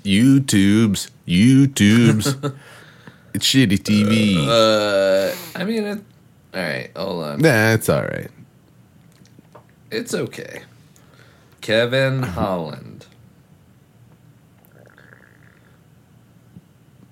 YouTube's 0.03 1.09
YouTube's 1.27 2.27
it's 3.33 3.45
shitty 3.47 3.79
TV. 3.79 4.37
Uh, 4.47 5.35
I 5.57 5.63
mean, 5.63 5.83
it, 5.83 6.03
all 6.53 6.61
right, 6.61 6.91
hold 6.95 7.23
on. 7.23 7.39
nah, 7.39 7.71
it's 7.71 7.89
all 7.89 8.03
right. 8.03 8.29
It's 9.89 10.13
okay. 10.13 10.61
Kevin 11.65 12.23
uh-huh. 12.23 12.41
Holland. 12.41 13.07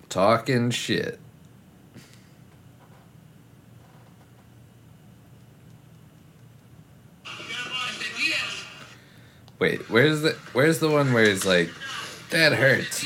Talking 0.10 0.70
shit. 0.70 1.20
Wait, 9.58 9.90
where's 9.90 10.22
the 10.22 10.38
where's 10.52 10.78
the 10.78 10.88
one 10.88 11.14
where 11.14 11.26
he's 11.26 11.48
like, 11.48 11.72
that 12.30 12.54
hurts? 12.54 13.06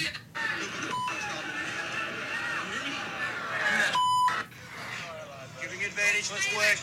Giving 5.62 5.82
advantage, 5.82 6.30
let's 6.30 6.54
work. 6.58 6.78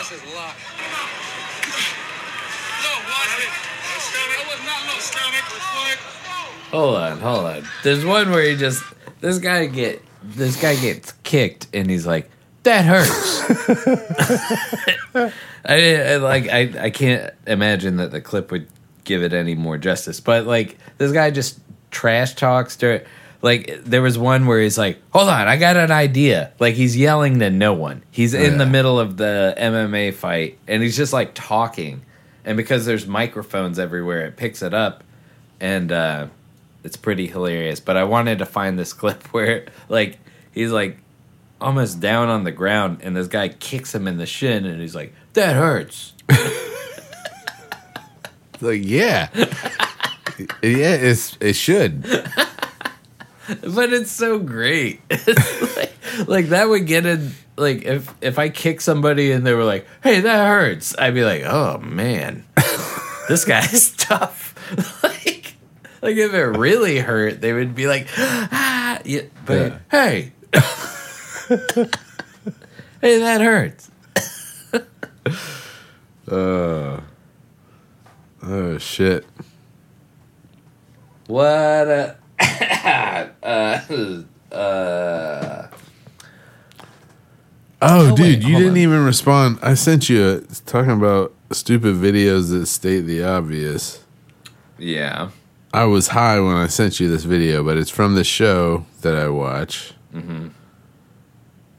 This 0.00 0.12
is 0.12 0.34
luck. 0.34 0.56
No, 2.82 2.92
watch 3.12 3.36
it. 3.36 3.52
That 3.52 4.46
was 4.48 4.64
not 4.64 4.86
no 4.86 4.98
stomach. 4.98 5.44
Hold 6.70 6.96
on, 6.96 7.18
hold 7.18 7.44
on. 7.44 7.64
There's 7.84 8.02
one 8.02 8.30
where 8.30 8.42
he 8.48 8.56
just 8.56 8.82
this 9.20 9.38
guy 9.38 9.66
get 9.66 10.02
this 10.22 10.58
guy 10.58 10.76
gets 10.76 11.12
kicked 11.22 11.66
and 11.74 11.90
he's 11.90 12.06
like, 12.06 12.30
that 12.62 12.86
hurts. 12.86 13.42
I, 15.66 16.12
I 16.12 16.16
like 16.16 16.48
I 16.48 16.84
I 16.84 16.88
can't 16.88 17.34
imagine 17.46 17.98
that 17.98 18.10
the 18.10 18.22
clip 18.22 18.50
would 18.52 18.68
give 19.04 19.22
it 19.22 19.34
any 19.34 19.54
more 19.54 19.76
justice. 19.76 20.18
But 20.18 20.46
like 20.46 20.78
this 20.96 21.12
guy 21.12 21.30
just 21.30 21.60
trash 21.90 22.36
talks 22.36 22.74
to 22.76 23.04
Like 23.42 23.80
there 23.84 24.02
was 24.02 24.18
one 24.18 24.46
where 24.46 24.60
he's 24.60 24.76
like, 24.76 24.98
"Hold 25.12 25.28
on, 25.28 25.48
I 25.48 25.56
got 25.56 25.76
an 25.76 25.90
idea." 25.90 26.52
Like 26.58 26.74
he's 26.74 26.96
yelling 26.96 27.38
to 27.38 27.48
no 27.50 27.72
one. 27.72 28.02
He's 28.10 28.34
in 28.34 28.58
the 28.58 28.64
Yeah. 28.64 28.70
middle 28.70 29.00
of 29.00 29.16
the 29.16 29.54
MMA 29.56 30.12
fight 30.12 30.58
and 30.68 30.82
he's 30.82 30.96
just 30.96 31.12
like 31.12 31.32
talking. 31.34 32.02
And 32.44 32.56
because 32.56 32.84
there's 32.86 33.06
microphones 33.06 33.78
everywhere, 33.78 34.26
it 34.26 34.36
picks 34.36 34.62
it 34.62 34.74
up 34.74 35.04
and 35.60 35.90
uh 35.90 36.26
it's 36.84 36.96
pretty 36.96 37.26
hilarious. 37.28 37.80
But 37.80 37.96
I 37.96 38.04
wanted 38.04 38.38
to 38.40 38.46
find 38.46 38.78
this 38.78 38.92
clip 39.00 39.22
where 39.32 39.66
like 39.88 40.18
he's 40.52 40.70
like 40.70 40.98
almost 41.60 42.00
down 42.00 42.28
on 42.28 42.44
the 42.44 42.52
ground 42.52 43.00
and 43.02 43.16
this 43.16 43.26
guy 43.26 43.48
kicks 43.48 43.94
him 43.94 44.06
in 44.08 44.18
the 44.18 44.26
shin 44.26 44.66
and 44.66 44.80
he's 44.80 44.94
like, 44.94 45.14
"That 45.32 45.56
hurts." 45.56 46.12
Like, 48.62 48.82
yeah. 48.84 49.28
yeah, 50.62 50.94
it's 51.00 51.36
it 51.40 51.54
should. 51.54 52.04
But 53.62 53.92
it's 53.92 54.10
so 54.10 54.38
great. 54.38 55.00
It's 55.10 55.76
like, 55.76 56.28
like 56.28 56.46
that 56.48 56.68
would 56.68 56.86
get 56.86 57.06
in. 57.06 57.32
Like 57.56 57.82
if 57.84 58.12
if 58.20 58.38
I 58.38 58.48
kick 58.48 58.80
somebody 58.80 59.32
and 59.32 59.46
they 59.46 59.54
were 59.54 59.64
like, 59.64 59.86
"Hey, 60.02 60.20
that 60.20 60.46
hurts," 60.48 60.94
I'd 60.98 61.14
be 61.14 61.24
like, 61.24 61.42
"Oh 61.44 61.78
man, 61.78 62.44
this 63.28 63.44
guy's 63.44 63.92
tough." 63.96 64.54
like, 65.02 65.54
like 66.02 66.16
if 66.16 66.32
it 66.34 66.44
really 66.58 66.98
hurt, 66.98 67.40
they 67.40 67.52
would 67.52 67.74
be 67.74 67.86
like, 67.86 68.08
"Ah," 68.16 68.98
yeah, 69.04 69.22
but 69.46 69.54
Yeah. 69.72 69.78
hey, 69.90 70.32
hey, 73.00 73.18
that 73.18 73.40
hurts. 73.40 73.90
Oh 78.42 78.78
shit. 78.78 79.26
What? 81.26 81.44
A, 81.88 82.16
uh, 83.50 84.22
uh, 84.54 85.66
Oh, 87.82 88.10
Oh, 88.10 88.16
dude, 88.16 88.20
wait, 88.20 88.42
you 88.42 88.56
didn't 88.58 88.72
on. 88.72 88.76
even 88.76 89.04
respond. 89.04 89.58
I 89.62 89.72
sent 89.74 90.08
you 90.10 90.28
a 90.28 90.40
talking 90.66 90.90
about 90.90 91.32
stupid 91.50 91.94
videos 91.96 92.50
that 92.50 92.66
state 92.66 93.02
the 93.02 93.24
obvious. 93.24 94.04
yeah. 94.78 95.30
I 95.72 95.84
was 95.84 96.08
high 96.08 96.40
when 96.40 96.56
I 96.56 96.66
sent 96.66 96.98
you 96.98 97.08
this 97.08 97.22
video, 97.22 97.62
but 97.62 97.76
it's 97.76 97.90
from 97.90 98.16
the 98.16 98.24
show 98.24 98.86
that 99.02 99.14
I 99.14 99.28
watch. 99.28 99.94
Mm-hmm. 100.12 100.48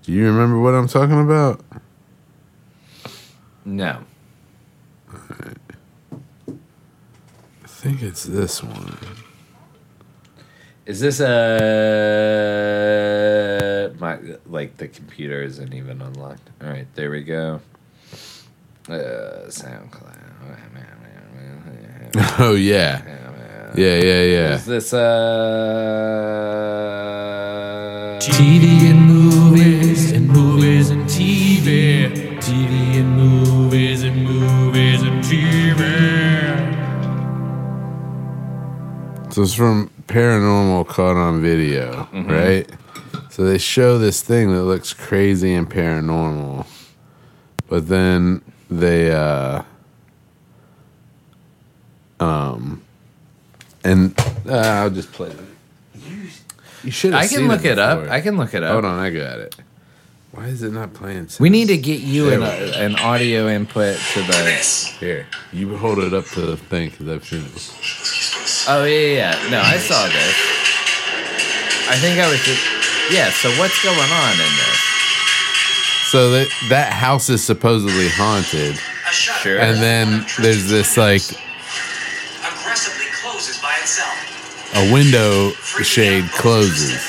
Do 0.04 0.12
you 0.14 0.26
remember 0.26 0.62
what 0.62 0.74
I'm 0.74 0.88
talking 0.88 1.20
about? 1.20 1.60
No. 3.66 4.00
I 5.14 5.18
think 7.68 8.02
it's 8.02 8.24
this 8.24 8.64
one. 8.64 8.98
Is 10.86 11.00
this 11.00 11.20
a 11.20 11.28
my 14.00 14.18
like 14.48 14.78
the 14.78 14.88
computer 14.88 15.44
isn't 15.44 15.74
even 15.74 16.02
unlocked? 16.02 16.50
All 16.62 16.70
right, 16.70 16.88
there 16.96 17.12
we 17.12 17.22
go. 17.22 17.62
Uh, 18.90 19.46
SoundCloud. 19.48 20.18
Oh 22.40 22.56
yeah, 22.56 23.02
yeah, 23.76 23.96
yeah, 23.96 24.22
yeah. 24.24 24.56
Is 24.56 24.66
this 24.66 24.94
uh 24.94 25.02
TV 28.20 28.90
and 28.90 29.02
movies 29.06 30.12
and 30.12 30.28
movies 30.28 30.90
and 30.90 31.06
TV. 31.06 32.10
TV 32.40 33.00
and 33.00 33.16
movies 33.16 34.04
and 34.04 34.26
movies 34.26 35.04
and 35.04 35.24
TV. 35.24 35.80
So 39.32 39.44
it's 39.44 39.54
from 39.54 39.91
Paranormal 40.12 40.88
Caught 40.88 41.16
on 41.16 41.42
Video, 41.42 42.08
Mm-hmm. 42.12 42.30
right? 42.30 42.70
So 43.30 43.46
they 43.46 43.58
show 43.58 43.98
this 43.98 44.22
thing 44.22 44.52
that 44.52 44.64
looks 44.64 44.94
crazy 44.94 45.54
and 45.54 45.70
paranormal, 45.70 46.68
but 47.70 47.88
then 47.88 48.42
they, 48.70 49.12
uh, 49.14 49.64
um, 52.20 52.82
and 53.86 54.14
uh, 54.46 54.58
I'll 54.58 54.90
just 54.90 55.14
play 55.14 55.30
it. 55.30 55.40
You, 55.96 56.28
you 56.84 56.92
should. 56.92 57.14
I 57.14 57.28
can 57.28 57.48
look 57.48 57.64
it 57.64 57.80
up. 57.80 58.10
I 58.10 58.20
can 58.20 58.36
look 58.36 58.54
it 58.54 58.64
up. 58.64 58.74
Hold 58.74 58.86
on, 58.86 59.00
I 59.00 59.10
got 59.12 59.40
it. 59.40 59.56
Why 60.32 60.46
is 60.48 60.62
it 60.64 60.72
not 60.74 60.94
playing? 60.94 61.30
We 61.40 61.50
need 61.50 61.68
to 61.70 61.78
get 61.78 62.02
you 62.02 62.30
an, 62.34 62.44
uh, 62.44 62.72
an 62.76 62.96
audio 62.98 63.48
input 63.48 63.98
to 64.14 64.20
the. 64.24 64.96
Here, 65.00 65.26
you 65.54 65.78
hold 65.78 66.00
it 66.00 66.14
up 66.14 66.26
to 66.28 66.42
the 66.42 66.58
thing 66.58 66.90
because 66.90 67.08
I've 67.08 67.26
seen 67.26 67.46
it. 67.46 67.72
Oh 68.68 68.84
yeah, 68.84 68.98
yeah, 68.98 69.44
yeah. 69.44 69.50
No, 69.50 69.60
I 69.62 69.78
saw 69.78 70.08
this. 70.08 70.36
I 71.90 71.96
think 71.98 72.20
I 72.20 72.30
was 72.30 72.40
just. 72.44 72.64
Yeah. 73.12 73.30
So 73.32 73.50
what's 73.60 73.82
going 73.84 73.98
on 73.98 74.32
in 74.34 74.38
this? 74.62 74.80
So 76.12 76.32
that 76.32 76.48
that 76.70 76.94
house 76.94 77.30
is 77.30 77.44
supposedly 77.44 78.10
haunted, 78.10 78.76
Sure. 79.12 79.60
and 79.60 79.78
then 79.82 80.26
there's 80.42 80.70
this 80.70 80.98
like 80.98 81.22
aggressively 82.44 83.08
closes 83.22 83.62
by 83.62 83.74
itself. 83.82 84.12
a 84.76 84.92
window 84.94 85.52
shade 85.84 86.26
closes. 86.32 87.00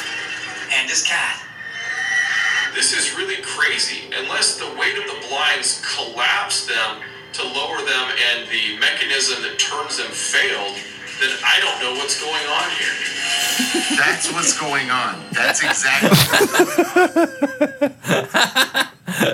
What's 12.03 12.21
going 12.21 12.47
on 12.47 12.71
here. 12.71 13.97
That's 13.97 14.33
what's 14.33 14.59
going 14.59 14.91
on. 14.91 15.23
That's 15.33 15.63
exactly. 15.63 16.11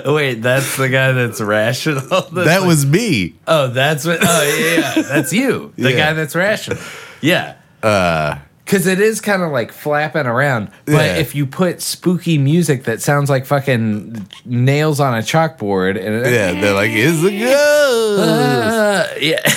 Wait, 0.13 0.35
that's 0.41 0.77
the 0.77 0.89
guy 0.89 1.11
that's 1.13 1.41
rational. 1.41 2.01
That's 2.09 2.29
That 2.31 2.59
like- 2.61 2.67
was 2.67 2.85
me. 2.85 3.35
Oh, 3.47 3.67
that's 3.67 4.05
what. 4.05 4.19
Oh, 4.21 4.55
yeah, 4.59 4.93
yeah. 4.97 5.01
That's 5.03 5.31
you, 5.33 5.73
the 5.77 5.91
Yeah. 5.91 5.97
guy 5.97 6.13
that's 6.13 6.35
rational. 6.35 6.77
Yeah. 7.21 7.55
Uh, 7.81 8.37
because 8.65 8.85
it 8.85 8.99
is 8.99 9.19
kind 9.21 9.41
of 9.41 9.51
like 9.51 9.71
flapping 9.71 10.27
around. 10.27 10.69
But 10.85 10.93
Yeah. 10.93 11.15
if 11.17 11.33
you 11.33 11.45
put 11.47 11.81
spooky 11.81 12.37
music 12.37 12.83
that 12.83 13.01
sounds 13.01 13.29
like 13.29 13.45
fucking 13.47 14.27
nails 14.45 14.99
on 14.99 15.15
a 15.15 15.21
chalkboard, 15.21 15.91
and 15.97 16.23
Yeah, 16.25 16.51
they're 16.61 16.73
like, 16.73 16.91
"It's 16.93 17.23
a 17.23 17.31
ghost." 17.31 18.19
Uh, 18.29 19.07
yeah. 19.19 19.39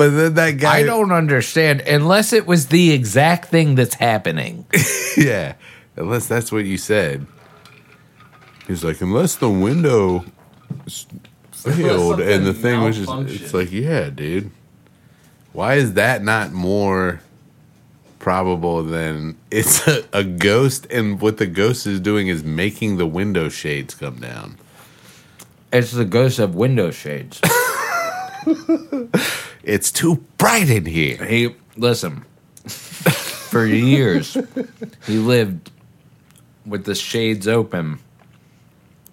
But 0.00 0.16
then 0.16 0.32
that 0.36 0.52
guy, 0.52 0.76
I 0.78 0.82
don't 0.82 1.12
understand 1.12 1.82
unless 1.82 2.32
it 2.32 2.46
was 2.46 2.68
the 2.68 2.92
exact 2.92 3.50
thing 3.50 3.74
that's 3.74 3.92
happening. 3.96 4.64
yeah, 5.18 5.56
unless 5.94 6.26
that's 6.26 6.50
what 6.50 6.64
you 6.64 6.78
said. 6.78 7.26
He's 8.66 8.82
like, 8.82 9.02
unless 9.02 9.36
the 9.36 9.50
window 9.50 10.24
s- 10.86 11.06
failed 11.52 12.18
and 12.18 12.46
the 12.46 12.54
thing 12.54 12.80
was 12.80 12.96
just, 12.96 13.12
it's 13.28 13.52
like, 13.52 13.70
yeah, 13.70 14.08
dude. 14.08 14.50
Why 15.52 15.74
is 15.74 15.92
that 15.92 16.24
not 16.24 16.50
more 16.50 17.20
probable 18.20 18.82
than 18.82 19.36
it's 19.50 19.86
a, 19.86 20.02
a 20.14 20.24
ghost 20.24 20.86
and 20.90 21.20
what 21.20 21.36
the 21.36 21.46
ghost 21.46 21.86
is 21.86 22.00
doing 22.00 22.28
is 22.28 22.42
making 22.42 22.96
the 22.96 23.06
window 23.06 23.50
shades 23.50 23.94
come 23.94 24.16
down? 24.16 24.56
It's 25.70 25.92
the 25.92 26.06
ghost 26.06 26.38
of 26.38 26.54
window 26.54 26.90
shades. 26.90 27.38
It's 29.62 29.92
too 29.92 30.24
bright 30.38 30.70
in 30.70 30.86
here. 30.86 31.24
He 31.24 31.54
listen. 31.76 32.24
For 32.64 33.66
years, 33.66 34.36
he 35.06 35.18
lived 35.18 35.70
with 36.64 36.84
the 36.84 36.94
shades 36.94 37.48
open. 37.48 37.98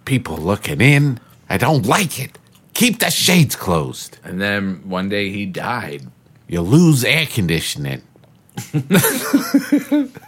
People 0.05 0.37
looking 0.37 0.79
in. 0.79 1.19
I 1.49 1.57
don't 1.57 1.85
like 1.85 2.19
it. 2.19 2.37
Keep 2.73 2.99
the 2.99 3.09
shades 3.09 3.55
closed. 3.55 4.19
And 4.23 4.39
then 4.39 4.87
one 4.87 5.09
day 5.09 5.31
he 5.31 5.45
died. 5.47 6.07
You 6.47 6.61
lose 6.61 7.03
air 7.03 7.25
conditioning. 7.25 8.03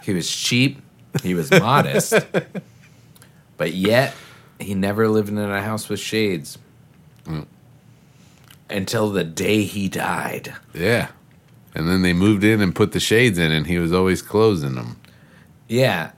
He 0.02 0.12
was 0.12 0.30
cheap, 0.30 0.80
he 1.22 1.34
was 1.34 1.50
modest, 1.50 2.14
but 3.56 3.72
yet 3.74 4.14
he 4.58 4.74
never 4.74 5.08
lived 5.08 5.28
in 5.28 5.38
a 5.38 5.62
house 5.62 5.88
with 5.88 6.00
shades 6.00 6.58
mm. 7.24 7.46
Until 8.72 9.10
the 9.10 9.24
day 9.24 9.62
he 9.62 9.88
died. 9.88 10.54
Yeah. 10.74 11.08
And 11.74 11.88
then 11.88 12.02
they 12.02 12.12
moved 12.12 12.44
in 12.44 12.60
and 12.60 12.74
put 12.74 12.92
the 12.92 13.00
shades 13.00 13.38
in, 13.38 13.52
and 13.52 13.66
he 13.66 13.78
was 13.78 13.92
always 13.92 14.22
closing 14.22 14.74
them. 14.74 14.96
Yeah. 15.68 16.10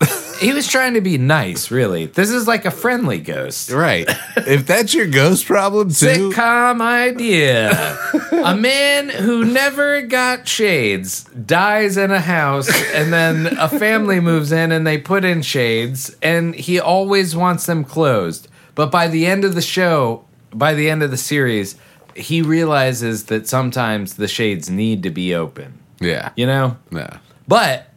he 0.40 0.52
was 0.52 0.68
trying 0.68 0.94
to 0.94 1.00
be 1.00 1.18
nice, 1.18 1.70
really. 1.70 2.06
This 2.06 2.30
is 2.30 2.46
like 2.46 2.64
a 2.64 2.70
friendly 2.70 3.18
ghost. 3.18 3.70
Right. 3.70 4.08
if 4.36 4.66
that's 4.66 4.94
your 4.94 5.06
ghost 5.06 5.46
problem 5.46 5.88
too, 5.88 6.30
Sitcom 6.30 6.80
idea. 6.80 7.98
a 8.32 8.56
man 8.56 9.08
who 9.08 9.44
never 9.44 10.02
got 10.02 10.46
shades 10.46 11.24
dies 11.24 11.96
in 11.96 12.10
a 12.10 12.20
house, 12.20 12.68
and 12.92 13.12
then 13.12 13.56
a 13.58 13.68
family 13.68 14.20
moves 14.20 14.52
in 14.52 14.72
and 14.72 14.86
they 14.86 14.98
put 14.98 15.24
in 15.24 15.42
shades, 15.42 16.16
and 16.22 16.54
he 16.54 16.78
always 16.78 17.36
wants 17.36 17.66
them 17.66 17.84
closed. 17.84 18.48
But 18.74 18.90
by 18.90 19.08
the 19.08 19.26
end 19.26 19.44
of 19.44 19.54
the 19.54 19.62
show, 19.62 20.24
by 20.52 20.74
the 20.74 20.88
end 20.88 21.02
of 21.02 21.10
the 21.10 21.16
series, 21.16 21.76
he 22.16 22.42
realizes 22.42 23.24
that 23.24 23.48
sometimes 23.48 24.14
the 24.14 24.28
shades 24.28 24.68
need 24.70 25.02
to 25.04 25.10
be 25.10 25.34
open. 25.34 25.78
yeah, 26.00 26.30
You 26.36 26.46
know? 26.46 26.76
yeah, 26.90 27.18
But 27.46 27.88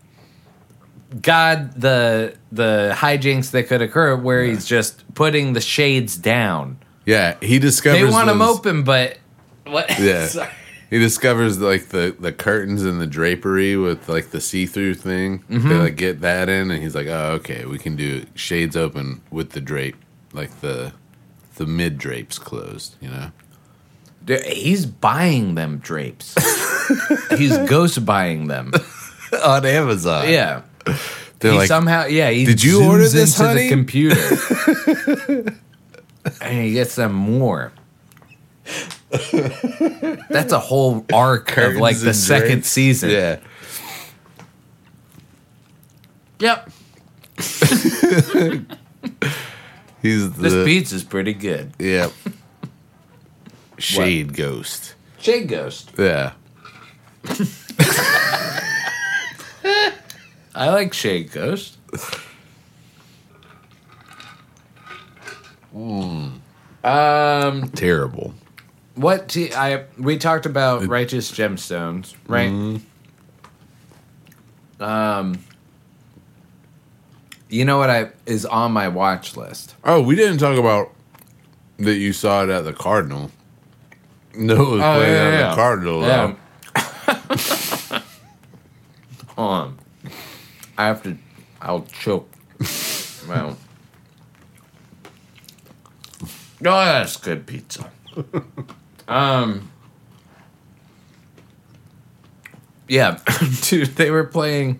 God 1.21 1.73
the 1.79 2.35
the 2.51 2.93
hijinks 2.95 3.51
that 3.51 3.67
could 3.67 3.81
occur 3.81 4.15
where 4.15 4.43
he's 4.43 4.65
just 4.65 5.03
putting 5.13 5.53
the 5.53 5.61
shades 5.61 6.15
down. 6.15 6.77
Yeah, 7.05 7.35
he 7.41 7.59
discovers. 7.59 7.99
They 8.01 8.09
want 8.09 8.27
them 8.27 8.41
open, 8.41 8.83
but 8.83 9.17
what? 9.65 9.89
Yeah. 9.99 10.49
He 10.89 10.99
discovers 10.99 11.57
like 11.59 11.87
the 11.89 12.15
the 12.19 12.33
curtains 12.33 12.83
and 12.83 12.99
the 12.99 13.07
drapery 13.07 13.77
with 13.77 14.09
like 14.09 14.31
the 14.31 14.41
see 14.41 14.65
through 14.65 14.95
thing. 14.95 15.39
Mm-hmm. 15.49 15.69
They 15.69 15.75
like 15.75 15.95
get 15.95 16.19
that 16.21 16.49
in, 16.49 16.69
and 16.69 16.83
he's 16.83 16.95
like, 16.95 17.07
"Oh, 17.07 17.31
okay, 17.39 17.63
we 17.65 17.77
can 17.77 17.95
do 17.95 18.25
shades 18.35 18.75
open 18.75 19.21
with 19.31 19.51
the 19.51 19.61
drape, 19.61 19.95
like 20.33 20.59
the 20.59 20.91
the 21.55 21.65
mid 21.65 21.97
drapes 21.97 22.37
closed." 22.37 22.95
You 22.99 23.09
know? 23.09 23.31
He's 24.27 24.85
buying 24.85 25.55
them 25.55 25.79
drapes. 25.79 26.35
he's 27.37 27.57
ghost 27.69 28.05
buying 28.05 28.47
them. 28.47 28.71
On 29.43 29.65
Amazon. 29.65 30.29
Yeah. 30.29 30.61
they're 31.39 31.51
he 31.51 31.57
like, 31.57 31.67
somehow 31.67 32.05
yeah 32.05 32.29
he 32.29 32.45
"Did 32.45 32.63
you 32.63 32.83
order 32.83 33.07
this, 33.07 33.39
into 33.39 33.47
honey?" 33.47 33.63
the 33.63 33.69
computer 33.69 35.55
and 36.41 36.63
he 36.65 36.73
gets 36.73 36.95
them 36.95 37.13
more 37.13 37.71
that's 40.29 40.51
a 40.51 40.59
whole 40.59 41.05
arc 41.13 41.57
of 41.57 41.75
like 41.75 41.97
the 41.99 42.13
second 42.13 42.47
drapes. 42.47 42.67
season 42.69 43.09
Yeah. 43.09 43.39
yep 46.39 46.69
He's 50.01 50.31
the, 50.31 50.41
this 50.41 50.65
pizza's 50.65 51.03
pretty 51.03 51.33
good 51.33 51.73
yeah. 51.79 52.09
Shade 53.81 54.33
ghost. 54.35 54.95
shade 55.19 55.47
ghost 55.47 55.91
Yeah. 55.97 56.33
i 60.55 60.69
like 60.69 60.93
shade 60.93 61.31
ghost 61.31 61.77
um 66.83 67.69
Terrible. 67.75 68.33
what 68.95 69.29
t- 69.29 69.53
I 69.53 69.85
we 69.97 70.17
talked 70.17 70.45
about 70.45 70.85
righteous 70.87 71.31
gemstones 71.31 72.15
right 72.27 72.81
um 74.79 75.39
you 77.49 77.65
know 77.65 77.77
what 77.77 77.89
i 77.89 78.09
is 78.25 78.45
on 78.45 78.71
my 78.71 78.87
watch 78.87 79.37
list 79.37 79.75
Oh, 79.83 80.01
we 80.01 80.15
didn't 80.15 80.37
talk 80.39 80.57
about 80.57 80.91
that 81.77 81.95
you 81.95 82.13
saw 82.13 82.43
it 82.43 82.49
at 82.49 82.63
the 82.63 82.73
Cardinal. 82.73 83.31
No, 84.35 84.53
it 84.55 84.59
was 84.59 84.81
Oh, 84.81 84.95
playing 84.95 85.13
yeah, 85.13 85.23
at 85.27 85.33
yeah. 85.39 85.49
the 85.49 85.55
Cardinal. 85.55 86.01
Yeah. 86.01 86.35
Hold 89.35 89.51
on. 89.51 89.77
I 90.77 90.85
have 90.87 91.03
to. 91.03 91.17
I'll 91.61 91.81
choke. 91.83 92.29
well. 93.27 93.57
Oh, 96.63 96.85
that's 96.85 97.17
good 97.17 97.45
pizza. 97.47 97.91
um. 99.07 99.69
Yeah, 102.87 103.19
dude, 103.61 103.87
they 103.95 104.11
were 104.11 104.25
playing. 104.25 104.79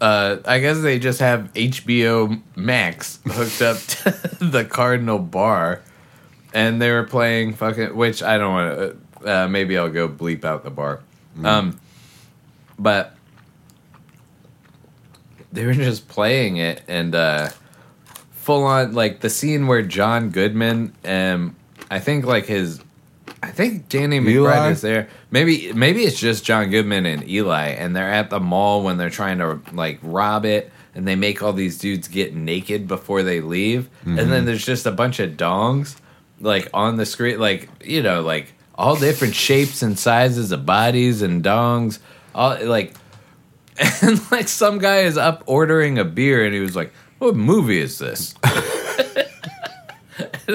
Uh, 0.00 0.38
I 0.44 0.58
guess 0.58 0.80
they 0.80 0.98
just 0.98 1.20
have 1.20 1.50
HBO 1.54 2.42
Max 2.56 3.20
hooked 3.26 3.62
up 3.62 3.78
to 3.78 4.44
the 4.44 4.64
Cardinal 4.64 5.18
bar, 5.20 5.80
and 6.54 6.80
they 6.80 6.90
were 6.90 7.04
playing 7.04 7.54
fucking. 7.54 7.94
Which 7.94 8.22
I 8.22 8.38
don't 8.38 8.52
want 8.52 8.78
to. 9.22 9.30
Uh, 9.32 9.48
maybe 9.48 9.78
I'll 9.78 9.88
go 9.90 10.08
bleep 10.08 10.44
out 10.44 10.64
the 10.64 10.70
bar. 10.70 11.00
Um, 11.44 11.78
but 12.78 13.14
they 15.52 15.64
were 15.66 15.74
just 15.74 16.08
playing 16.08 16.56
it 16.56 16.82
and 16.88 17.14
uh 17.14 17.50
full 18.32 18.64
on 18.64 18.94
like 18.94 19.20
the 19.20 19.30
scene 19.30 19.66
where 19.66 19.82
John 19.82 20.30
Goodman 20.30 20.94
um 21.04 21.54
I 21.90 22.00
think 22.00 22.24
like 22.24 22.46
his 22.46 22.80
I 23.42 23.50
think 23.50 23.88
Danny 23.88 24.20
McBride 24.20 24.28
Eli? 24.30 24.70
is 24.70 24.80
there. 24.82 25.08
Maybe 25.30 25.72
maybe 25.72 26.04
it's 26.04 26.18
just 26.18 26.44
John 26.44 26.70
Goodman 26.70 27.06
and 27.06 27.28
Eli 27.28 27.68
and 27.68 27.94
they're 27.94 28.10
at 28.10 28.30
the 28.30 28.40
mall 28.40 28.82
when 28.82 28.98
they're 28.98 29.10
trying 29.10 29.38
to 29.38 29.60
like 29.72 29.98
rob 30.02 30.44
it 30.44 30.72
and 30.94 31.06
they 31.06 31.16
make 31.16 31.42
all 31.42 31.52
these 31.52 31.78
dudes 31.78 32.08
get 32.08 32.34
naked 32.34 32.88
before 32.88 33.22
they 33.22 33.40
leave 33.40 33.88
and 34.04 34.18
then 34.32 34.44
there's 34.44 34.64
just 34.64 34.86
a 34.86 34.92
bunch 34.92 35.20
of 35.20 35.32
dongs 35.32 35.96
like 36.42 36.68
on 36.74 36.96
the 36.96 37.06
screen 37.06 37.38
like 37.38 37.68
you 37.84 38.02
know 38.02 38.20
like 38.20 38.52
all 38.74 38.96
different 38.96 39.34
shapes 39.34 39.82
and 39.82 39.98
sizes 39.98 40.52
of 40.52 40.66
bodies 40.66 41.22
and 41.22 41.42
dongs 41.42 41.98
all 42.34 42.62
like 42.66 42.94
and 44.02 44.30
like 44.30 44.48
some 44.48 44.78
guy 44.78 44.98
is 44.98 45.16
up 45.16 45.42
ordering 45.46 45.98
a 45.98 46.04
beer 46.04 46.44
and 46.44 46.54
he 46.54 46.60
was 46.60 46.76
like 46.76 46.92
what 47.18 47.34
movie 47.34 47.78
is 47.78 47.98
this 47.98 48.34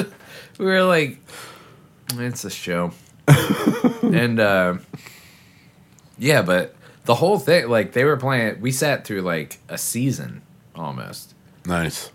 we 0.60 0.66
were 0.66 0.84
like 0.84 1.18
it's 2.14 2.46
a 2.46 2.50
show 2.50 2.92
and 4.04 4.40
uh 4.40 4.78
yeah 6.20 6.42
but 6.42 6.76
the 7.06 7.16
whole 7.16 7.40
thing 7.40 7.68
like 7.70 7.94
they 7.94 8.04
were 8.04 8.18
playing 8.18 8.60
we 8.62 8.72
sat 8.72 9.06
through 9.06 9.22
like 9.22 9.58
a 9.70 9.78
season 9.78 10.42
almost 10.76 11.34
Nice. 11.68 12.12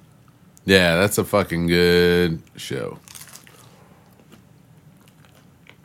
Yeah, 0.64 0.96
that's 0.96 1.18
a 1.18 1.24
fucking 1.24 1.66
good 1.66 2.42
show. 2.56 2.98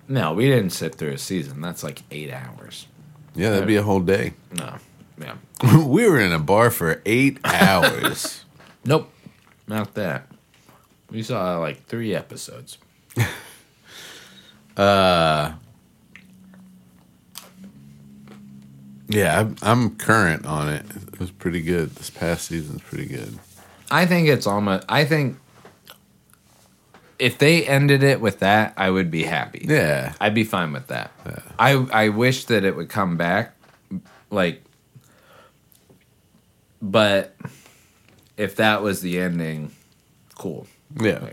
No 0.08 0.34
we 0.34 0.46
didn't 0.48 0.72
sit 0.72 0.96
through 0.96 1.12
a 1.12 1.18
season 1.18 1.62
that's 1.62 1.84
like 1.84 2.02
eight 2.12 2.32
hours 2.32 2.88
Yeah, 3.36 3.52
that'd 3.52 3.68
be 3.68 3.76
a 3.76 3.84
whole 3.84 4.00
day. 4.00 4.34
no 4.54 4.76
yeah 5.22 5.36
we 5.86 6.08
were 6.10 6.20
in 6.20 6.32
a 6.32 6.40
bar 6.40 6.70
for 6.72 7.02
eight 7.06 7.40
hours. 7.44 8.44
nope 8.86 9.12
not 9.68 9.94
that 9.96 10.28
we 11.12 11.24
saw 11.24 11.58
like 11.60 11.86
three 11.86 12.14
episodes 12.16 12.78
uh, 14.78 15.54
yeah, 19.08 19.40
I'm, 19.40 19.56
I'm 19.62 19.96
current 19.96 20.46
on 20.46 20.70
it. 20.70 20.86
It 21.14 21.20
was 21.20 21.32
pretty 21.32 21.62
good. 21.62 21.92
This 21.96 22.10
past 22.10 22.48
season's 22.48 22.82
pretty 22.82 23.06
good. 23.08 23.40
I 23.90 24.06
think 24.06 24.28
it's 24.28 24.46
almost. 24.46 24.86
I 24.90 25.06
think 25.06 25.38
if 27.20 27.38
they 27.38 27.66
ended 27.66 28.04
it 28.04 28.22
with 28.22 28.40
that, 28.40 28.74
I 28.78 28.90
would 28.90 29.10
be 29.12 29.24
happy. 29.24 29.66
Yeah. 29.68 30.14
I'd 30.22 30.34
be 30.36 30.44
fine 30.44 30.72
with 30.72 30.88
that. 30.88 31.12
I 31.60 31.72
I 31.92 32.10
wish 32.10 32.46
that 32.46 32.64
it 32.64 32.76
would 32.76 32.90
come 32.90 33.18
back, 33.18 33.56
like, 34.30 34.64
but 36.82 37.36
if 38.38 38.56
that 38.58 38.82
was 38.84 39.02
the 39.02 39.20
ending, 39.20 39.72
cool. 40.36 40.68
Yeah. 41.02 41.30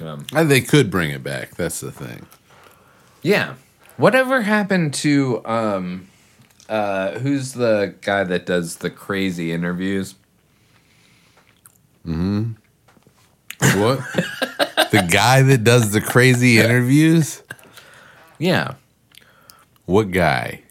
Um, 0.00 0.24
And 0.32 0.48
they 0.48 0.60
could 0.60 0.90
bring 0.90 1.10
it 1.10 1.24
back. 1.24 1.56
That's 1.56 1.80
the 1.80 1.90
thing. 1.90 2.26
yeah. 3.22 3.54
Whatever 3.96 4.42
happened 4.42 4.94
to 4.94 5.44
um, 5.44 6.06
uh, 6.68 7.18
who's 7.18 7.54
the 7.54 7.96
guy 8.02 8.22
that 8.22 8.46
does 8.46 8.76
the 8.76 8.90
crazy 8.90 9.50
interviews? 9.52 10.14
What? 13.60 14.00
the 14.90 15.06
guy 15.10 15.42
that 15.42 15.64
does 15.64 15.90
the 15.92 16.00
crazy 16.00 16.58
interviews? 16.58 17.42
Yeah. 18.38 18.74
What 19.86 20.10
guy? 20.10 20.62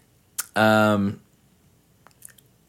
Um 0.56 1.20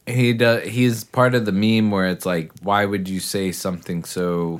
he 0.05 0.33
does 0.33 0.67
he's 0.67 1.03
part 1.03 1.35
of 1.35 1.45
the 1.45 1.51
meme 1.51 1.91
where 1.91 2.07
it's 2.07 2.25
like 2.25 2.51
why 2.61 2.83
would 2.85 3.07
you 3.07 3.19
say 3.19 3.51
something 3.51 4.03
so 4.03 4.59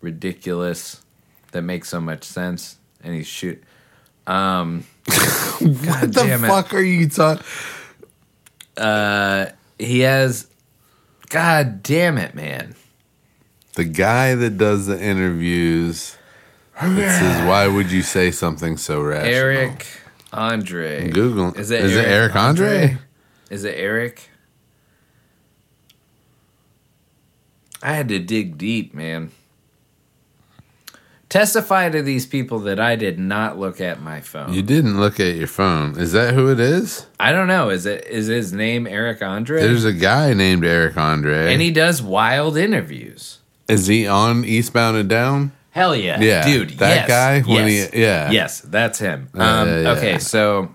ridiculous 0.00 1.00
that 1.52 1.62
makes 1.62 1.88
so 1.88 2.00
much 2.00 2.24
sense 2.24 2.76
and 3.02 3.14
he's 3.14 3.26
shoot 3.26 3.62
um 4.26 4.84
what 5.06 6.00
the 6.00 6.10
damn 6.12 6.44
it. 6.44 6.48
fuck 6.48 6.74
are 6.74 6.80
you 6.80 7.08
talking? 7.08 7.44
Uh 8.76 9.46
he 9.78 10.00
has 10.00 10.48
god 11.28 11.82
damn 11.82 12.18
it 12.18 12.34
man 12.34 12.74
The 13.74 13.84
guy 13.84 14.34
that 14.34 14.58
does 14.58 14.86
the 14.86 15.00
interviews 15.00 16.16
says, 16.78 17.46
"Why 17.46 17.68
would 17.68 17.90
you 17.92 18.02
say 18.02 18.30
something 18.30 18.76
so 18.76 19.00
rational?" 19.02 19.32
eric 19.34 19.86
andre 20.32 21.08
Google. 21.10 21.52
is 21.54 21.70
it 21.70 21.84
Is 21.84 21.96
it 21.96 22.06
Eric 22.06 22.36
Andre? 22.36 22.98
is 23.50 23.64
it 23.64 23.74
eric 23.76 24.30
i 27.82 27.92
had 27.92 28.08
to 28.08 28.18
dig 28.18 28.56
deep 28.56 28.94
man 28.94 29.30
testify 31.28 31.88
to 31.88 32.00
these 32.02 32.26
people 32.26 32.60
that 32.60 32.78
i 32.78 32.94
did 32.96 33.18
not 33.18 33.58
look 33.58 33.80
at 33.80 34.00
my 34.00 34.20
phone 34.20 34.52
You 34.52 34.62
didn't 34.62 34.98
look 35.00 35.18
at 35.20 35.34
your 35.36 35.46
phone. 35.48 35.98
Is 35.98 36.12
that 36.12 36.34
who 36.34 36.50
it 36.50 36.60
is? 36.60 37.06
I 37.18 37.32
don't 37.32 37.46
know. 37.48 37.70
Is 37.70 37.86
it 37.86 38.06
is 38.06 38.26
his 38.26 38.52
name 38.52 38.86
Eric 38.86 39.22
Andre? 39.22 39.60
There's 39.62 39.84
a 39.84 39.92
guy 39.92 40.32
named 40.34 40.64
Eric 40.64 40.96
Andre. 40.96 41.52
and 41.52 41.60
he 41.62 41.70
does 41.70 42.00
wild 42.02 42.56
interviews. 42.56 43.39
Is 43.70 43.86
he 43.86 44.06
on 44.06 44.44
Eastbound 44.44 44.96
and 44.96 45.08
Down? 45.08 45.52
Hell 45.70 45.94
yeah, 45.94 46.20
Yeah, 46.20 46.44
dude. 46.44 46.70
that 46.78 47.08
yes, 47.08 47.08
guy 47.08 47.40
when 47.42 47.68
yes, 47.68 47.90
he- 47.90 48.02
yeah. 48.02 48.30
yes, 48.30 48.60
that's 48.60 48.98
him. 48.98 49.28
Um, 49.34 49.68
yeah, 49.68 49.80
yeah. 49.82 49.90
Okay, 49.92 50.18
so 50.18 50.74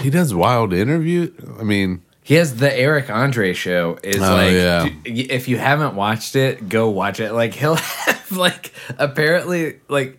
He 0.00 0.08
does 0.10 0.34
wild 0.34 0.72
interview. 0.72 1.30
I 1.60 1.64
mean, 1.64 2.00
He 2.22 2.34
has 2.36 2.56
the 2.56 2.74
Eric 2.74 3.10
Andre 3.10 3.52
show. 3.52 3.98
Is 4.02 4.16
Oh, 4.22 4.34
like 4.34 4.52
yeah. 4.52 4.88
d- 5.04 5.20
if 5.30 5.48
you 5.48 5.58
haven't 5.58 5.94
watched 5.96 6.34
it, 6.34 6.66
go 6.68 6.88
watch 6.88 7.20
it. 7.20 7.32
Like 7.32 7.52
he'll 7.60 7.74
have 7.74 8.32
like 8.32 8.72
apparently 8.98 9.80
like 9.88 10.18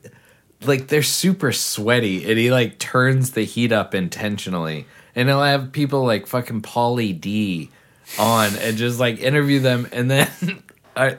like 0.63 0.87
they're 0.89 1.01
super 1.01 1.51
sweaty, 1.51 2.29
and 2.29 2.37
he 2.37 2.51
like 2.51 2.77
turns 2.77 3.31
the 3.31 3.43
heat 3.43 3.71
up 3.71 3.95
intentionally, 3.95 4.85
and 5.15 5.27
he'll 5.27 5.41
have 5.41 5.71
people 5.71 6.05
like 6.05 6.27
fucking 6.27 6.61
Pauly 6.61 7.19
D 7.19 7.71
on 8.19 8.55
and 8.57 8.77
just 8.77 8.99
like 8.99 9.19
interview 9.19 9.59
them, 9.59 9.87
and 9.91 10.11
then 10.11 10.29
I 10.95 11.17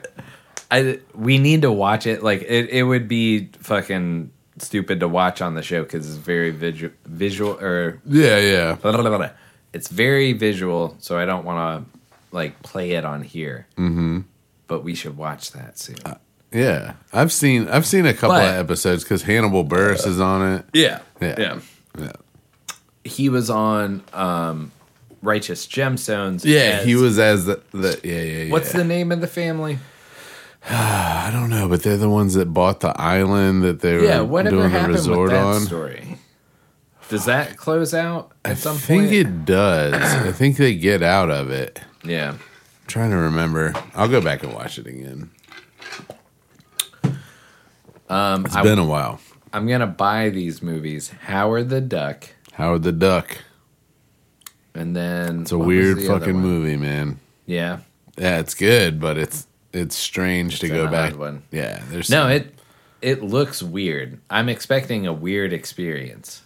I 0.71 0.99
we 1.13 1.37
need 1.37 1.61
to 1.63 1.71
watch 1.71 2.07
it. 2.07 2.23
Like 2.23 2.41
it, 2.41 2.69
it 2.69 2.83
would 2.83 3.07
be 3.07 3.49
fucking 3.59 4.31
stupid 4.57 4.99
to 5.01 5.07
watch 5.07 5.41
on 5.41 5.53
the 5.55 5.61
show 5.61 5.83
because 5.83 6.07
it's 6.07 6.17
very 6.17 6.51
visual, 6.51 6.93
visual 7.05 7.51
or 7.61 7.99
Yeah, 8.05 8.39
yeah. 8.39 8.75
blah, 8.75 8.91
blah, 8.93 9.17
blah. 9.17 9.29
It's 9.73 9.89
very 9.89 10.31
visual, 10.33 10.95
so 10.99 11.17
I 11.17 11.25
don't 11.25 11.43
want 11.45 11.59
to 11.85 11.99
like 12.31 12.61
play 12.63 12.91
it 12.91 13.05
on 13.05 13.21
here. 13.21 13.67
Mm-hmm. 13.77 14.21
But 14.67 14.83
we 14.83 14.95
should 14.95 15.17
watch 15.17 15.51
that 15.51 15.77
soon. 15.77 15.97
Yeah. 16.51 16.93
I've 17.13 17.31
seen 17.31 17.67
I've 17.67 17.85
seen 17.85 18.05
a 18.05 18.13
couple 18.13 18.37
But- 18.37 18.45
of 18.49 18.55
episodes 18.65 19.03
because 19.03 19.23
Hannibal 19.23 19.65
Buress 19.65 20.07
is 20.07 20.19
on 20.19 20.53
it. 20.55 20.65
yeah, 20.73 20.99
Yeah. 21.21 21.35
yeah. 21.37 21.59
Yeah. 21.99 22.11
He 23.03 23.29
was 23.29 23.49
on 23.51 24.01
um, 24.13 24.71
Righteous 25.21 25.67
Gemstones. 25.67 26.43
Yeah, 26.43 26.59
as- 26.79 26.85
he 26.85 26.95
was 26.95 27.19
as 27.19 27.45
the, 27.45 27.61
the 27.71 27.99
yeah, 28.03 28.21
yeah, 28.21 28.43
yeah. 28.45 28.51
What's 28.51 28.71
the 28.71 28.83
name 28.83 29.11
of 29.11 29.21
the 29.21 29.27
family? 29.27 29.77
I 30.69 31.29
don't 31.31 31.49
know, 31.49 31.67
but 31.67 31.83
they're 31.83 31.97
the 31.97 32.09
ones 32.09 32.33
that 32.33 32.53
bought 32.53 32.79
the 32.79 32.99
island 32.99 33.63
that 33.63 33.81
they 33.81 33.93
were 33.97 34.03
Yeah, 34.03 34.21
whatever 34.21 34.55
doing 34.67 34.71
the 34.71 34.87
resort 34.89 35.31
on. 35.33 35.61
story? 35.61 36.17
Does 37.09 37.25
that 37.25 37.55
close 37.55 37.93
out 37.93 38.31
at 38.43 38.51
I 38.51 38.53
some 38.55 38.77
think 38.77 39.11
it 39.11 39.45
does. 39.45 39.93
I 39.93 40.31
think 40.31 40.57
they 40.57 40.75
get 40.75 41.03
out 41.03 41.29
of 41.29 41.51
it. 41.51 41.79
yeah. 42.03 42.31
I'm 42.31 42.39
trying 42.87 43.11
to 43.11 43.17
remember. 43.17 43.73
I'll 43.95 44.07
go 44.07 44.21
back 44.21 44.43
and 44.43 44.53
watch 44.53 44.77
it 44.79 44.87
again. 44.87 45.29
Um, 48.09 48.45
It's 48.45 48.55
I, 48.55 48.61
been 48.63 48.79
a 48.79 48.85
while. 48.85 49.19
I'm 49.53 49.67
gonna 49.67 49.87
buy 49.87 50.29
these 50.29 50.61
movies. 50.61 51.09
Howard 51.23 51.69
the 51.69 51.81
Duck, 51.81 52.25
Howard 52.53 52.83
the 52.83 52.91
Duck. 52.91 53.37
and 54.75 54.95
then 54.95 55.41
It's 55.41 55.51
a 55.51 55.57
weird 55.57 56.01
fucking 56.03 56.35
movie, 56.39 56.77
man. 56.77 57.19
Yeah. 57.45 57.79
Yeah, 58.17 58.39
it's 58.39 58.53
good, 58.53 58.99
but 58.99 59.17
it's 59.17 59.47
it's 59.75 59.95
strange 59.95 60.59
to 60.61 60.65
It's 60.67 60.73
go 60.73 60.85
an 60.85 60.91
back. 60.91 61.13
odd 61.13 61.19
one. 61.19 61.43
Yeah, 61.51 61.81
there's 61.89 62.09
No, 62.09 62.23
some- 62.23 62.31
it 62.31 62.53
it 63.01 63.21
looks 63.23 63.61
weird. 63.61 64.19
I'm 64.29 64.49
expecting 64.49 65.05
a 65.05 65.13
weird 65.13 65.53
experience. 65.53 66.41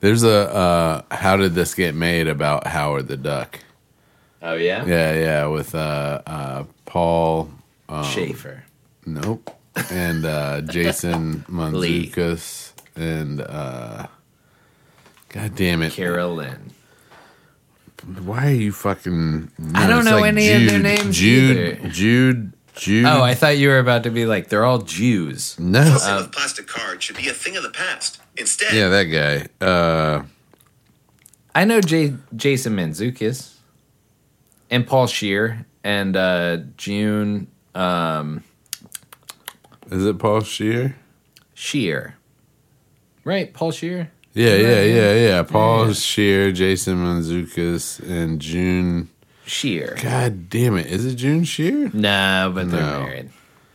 There's 0.00 0.22
a 0.22 0.52
uh, 0.54 1.02
how 1.14 1.36
did 1.36 1.54
this 1.54 1.74
get 1.74 1.94
made 1.94 2.28
about 2.28 2.66
Howard 2.66 3.08
the 3.08 3.16
Duck? 3.16 3.58
Oh 4.42 4.54
yeah, 4.54 4.84
Yeah, 4.84 5.14
yeah, 5.14 5.46
with 5.46 5.74
uh, 5.74 6.20
uh, 6.26 6.64
Paul. 6.86 7.50
Um, 7.88 8.04
Schaefer. 8.04 8.64
Nope. 9.06 9.56
And 9.90 10.24
uh, 10.24 10.60
Jason 10.62 11.44
Lee. 11.48 12.08
Mantzoukas 12.10 12.72
and 12.96 13.40
uh, 13.40 14.06
God 15.28 15.54
damn 15.54 15.82
it! 15.82 15.92
Carolyn. 15.92 16.72
Why 18.24 18.48
are 18.48 18.54
you 18.54 18.72
fucking? 18.72 19.50
I 19.74 19.86
don't 19.86 20.00
it's 20.00 20.10
know 20.10 20.22
any 20.24 20.50
of 20.50 20.66
their 20.70 20.78
names 20.78 21.16
Jude, 21.16 21.56
either. 21.56 21.88
Jude, 21.88 22.52
Jude. 22.74 23.06
Oh, 23.06 23.22
I 23.22 23.34
thought 23.34 23.58
you 23.58 23.68
were 23.68 23.78
about 23.78 24.02
to 24.04 24.10
be 24.10 24.26
like 24.26 24.48
they're 24.48 24.64
all 24.64 24.78
Jews. 24.78 25.58
no. 25.58 25.84
Tossing 25.84 26.16
of 26.16 26.32
plastic 26.32 26.66
card 26.66 27.02
should 27.02 27.16
be 27.16 27.28
a 27.28 27.32
thing 27.32 27.56
of 27.56 27.62
the 27.62 27.70
past. 27.70 28.20
Instead, 28.36 28.74
yeah, 28.74 28.88
that 28.88 29.04
guy. 29.04 29.64
Uh, 29.64 30.22
I 31.54 31.64
know 31.64 31.80
J- 31.80 32.14
Jason 32.34 32.74
Mantzoukas 32.76 33.56
and 34.70 34.86
Paul 34.86 35.06
Scheer 35.06 35.66
and 35.84 36.16
uh, 36.16 36.58
June 36.76 37.48
um, 37.74 38.42
is 39.90 40.06
it 40.06 40.18
Paul 40.18 40.40
Scheer? 40.40 40.96
Scheer. 41.54 42.16
Right, 43.24 43.52
Paul 43.52 43.70
Scheer. 43.70 44.10
Yeah, 44.34 44.54
yeah, 44.56 44.68
Right, 44.78 44.84
yeah, 44.90 45.14
yeah. 45.14 45.42
Paul 45.42 45.88
Yeah. 45.88 45.92
Scheer, 45.92 46.52
Jason 46.52 46.96
Mantzoukas, 46.96 48.00
and 48.08 48.40
June. 48.40 49.08
Scheer. 49.44 49.96
God 50.00 50.48
damn 50.48 50.76
it! 50.76 50.86
Is 50.86 51.04
it 51.04 51.16
June 51.16 51.44
Scheer? 51.44 51.90
No, 51.92 52.50
but 52.54 52.70
they're 52.70 52.80
No. 52.80 53.02
married. 53.02 53.30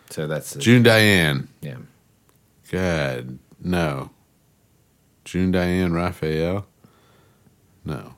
So 0.10 0.26
that's 0.26 0.54
the, 0.54 0.60
June 0.60 0.82
Diane. 0.84 1.48
Yeah. 1.62 1.76
God, 2.72 3.38
no. 3.62 4.10
June 5.26 5.52
Diane 5.52 5.92
Raphael? 5.94 6.66
No. 7.86 8.14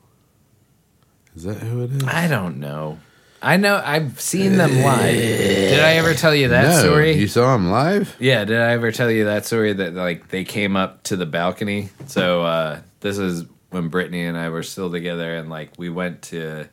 Is 1.36 1.42
that 1.42 1.58
who 1.58 1.82
it 1.84 1.92
is? 1.92 2.04
I 2.04 2.26
don't 2.28 2.58
know. 2.58 2.98
I 3.42 3.56
know 3.56 3.80
I've 3.82 4.20
seen 4.20 4.56
them 4.56 4.70
live. 4.82 5.14
Did 5.16 5.80
I 5.80 5.92
ever 5.94 6.12
tell 6.14 6.34
you 6.34 6.48
that 6.48 6.68
no, 6.68 6.78
story? 6.82 7.12
You 7.12 7.26
saw 7.26 7.54
him 7.54 7.70
live? 7.70 8.14
Yeah, 8.18 8.44
did 8.44 8.60
I 8.60 8.72
ever 8.72 8.92
tell 8.92 9.10
you 9.10 9.24
that 9.26 9.46
story 9.46 9.72
that 9.72 9.94
like 9.94 10.28
they 10.28 10.44
came 10.44 10.76
up 10.76 11.02
to 11.04 11.16
the 11.16 11.26
balcony? 11.26 11.88
So 12.06 12.42
uh 12.42 12.80
this 13.00 13.16
is 13.18 13.44
when 13.70 13.88
Brittany 13.88 14.24
and 14.26 14.36
I 14.36 14.50
were 14.50 14.62
still 14.62 14.90
together 14.90 15.36
and 15.36 15.48
like 15.48 15.70
we 15.78 15.88
went 15.88 16.22
to 16.22 16.68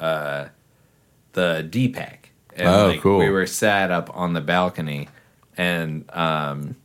uh 0.00 0.46
the 1.32 1.66
DPAC. 1.70 2.16
And 2.54 2.68
Oh, 2.68 2.86
like 2.88 3.00
cool. 3.02 3.18
we 3.18 3.28
were 3.28 3.46
sat 3.46 3.90
up 3.90 4.10
on 4.16 4.32
the 4.32 4.40
balcony 4.40 5.08
and 5.56 6.08
um 6.14 6.76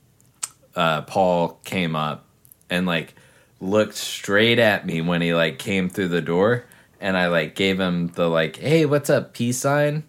uh 0.76 1.04
Paul 1.04 1.60
came 1.64 1.96
up 1.96 2.26
and 2.70 2.86
like 2.86 3.14
looked 3.62 3.96
straight 3.96 4.60
at 4.60 4.86
me 4.86 5.00
when 5.02 5.22
he 5.22 5.34
like 5.34 5.58
came 5.58 5.88
through 5.88 6.10
the 6.10 6.22
door 6.22 6.66
and 7.02 7.18
I 7.18 7.28
like 7.28 7.56
gave 7.56 7.80
him 7.80 8.08
the 8.10 8.30
like, 8.30 8.56
hey, 8.58 8.86
what's 8.86 9.10
up, 9.10 9.34
peace 9.34 9.58
sign? 9.60 10.04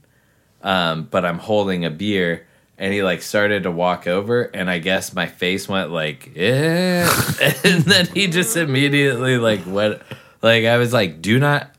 um, 0.63 1.09
but 1.11 1.25
I'm 1.25 1.39
holding 1.39 1.85
a 1.85 1.91
beer. 1.91 2.47
And 2.79 2.93
he 2.93 3.03
like 3.03 3.23
started 3.23 3.63
to 3.65 3.71
walk 3.71 4.07
over, 4.09 4.43
and 4.43 4.69
I 4.69 4.79
guess 4.79 5.13
my 5.15 5.27
face 5.27 5.69
went 5.69 5.91
like, 5.93 6.33
eh. 6.37 7.03
and 7.65 7.83
then 7.85 8.07
he 8.07 8.27
just 8.27 8.57
immediately 8.57 9.39
like 9.39 9.61
went, 9.67 10.03
like 10.41 10.65
I 10.65 10.79
was 10.79 10.93
like, 10.93 11.23
do 11.23 11.39
not. 11.39 11.71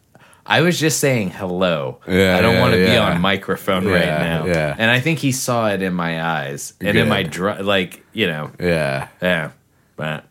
I 0.45 0.61
was 0.61 0.80
just 0.80 0.99
saying 0.99 1.32
hello. 1.32 1.99
Yeah, 2.07 2.38
I 2.38 2.41
don't 2.41 2.55
yeah, 2.55 2.61
want 2.61 2.74
to 2.74 2.86
be 2.86 2.95
on 2.95 3.20
microphone 3.22 3.86
right 3.86 4.05
now. 4.05 4.45
yeah. 4.45 4.76
And 4.78 4.89
I 4.91 4.99
think 5.01 5.20
he 5.20 5.32
saw 5.34 5.70
it 5.70 5.82
in 5.82 5.93
my 5.93 6.22
eyes 6.24 6.74
and 6.80 6.97
in 6.97 7.09
my 7.09 7.24
Good. 7.24 7.32
dr- 7.32 7.61
like 7.66 8.03
you 8.14 8.28
know 8.28 8.51
Yeah. 8.59 9.07
yeah, 9.22 9.51
but 9.97 10.24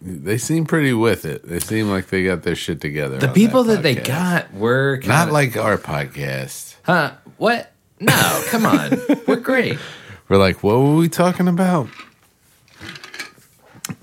They 0.00 0.38
seem 0.38 0.66
pretty 0.66 0.92
with 0.92 1.24
it. 1.24 1.46
They 1.46 1.60
seem 1.60 1.88
like 1.88 2.08
they 2.08 2.24
got 2.24 2.42
their 2.42 2.56
shit 2.56 2.80
together. 2.80 3.18
the 3.18 3.28
people 3.28 3.64
that, 3.64 3.82
they 3.82 3.94
got 3.94 4.52
were 4.52 5.00
Not 5.06 5.30
like 5.30 5.56
our 5.56 5.78
podcast. 5.78 6.76
huh? 6.82 7.12
What? 7.36 7.72
No, 8.00 8.44
come 8.48 8.66
on, 8.66 8.98
we're 9.26 9.36
great. 9.36 9.78
We're 10.28 10.36
like, 10.36 10.62
what 10.62 10.76
were 10.78 10.96
we 10.96 11.08
talking 11.08 11.48
about? 11.48 11.88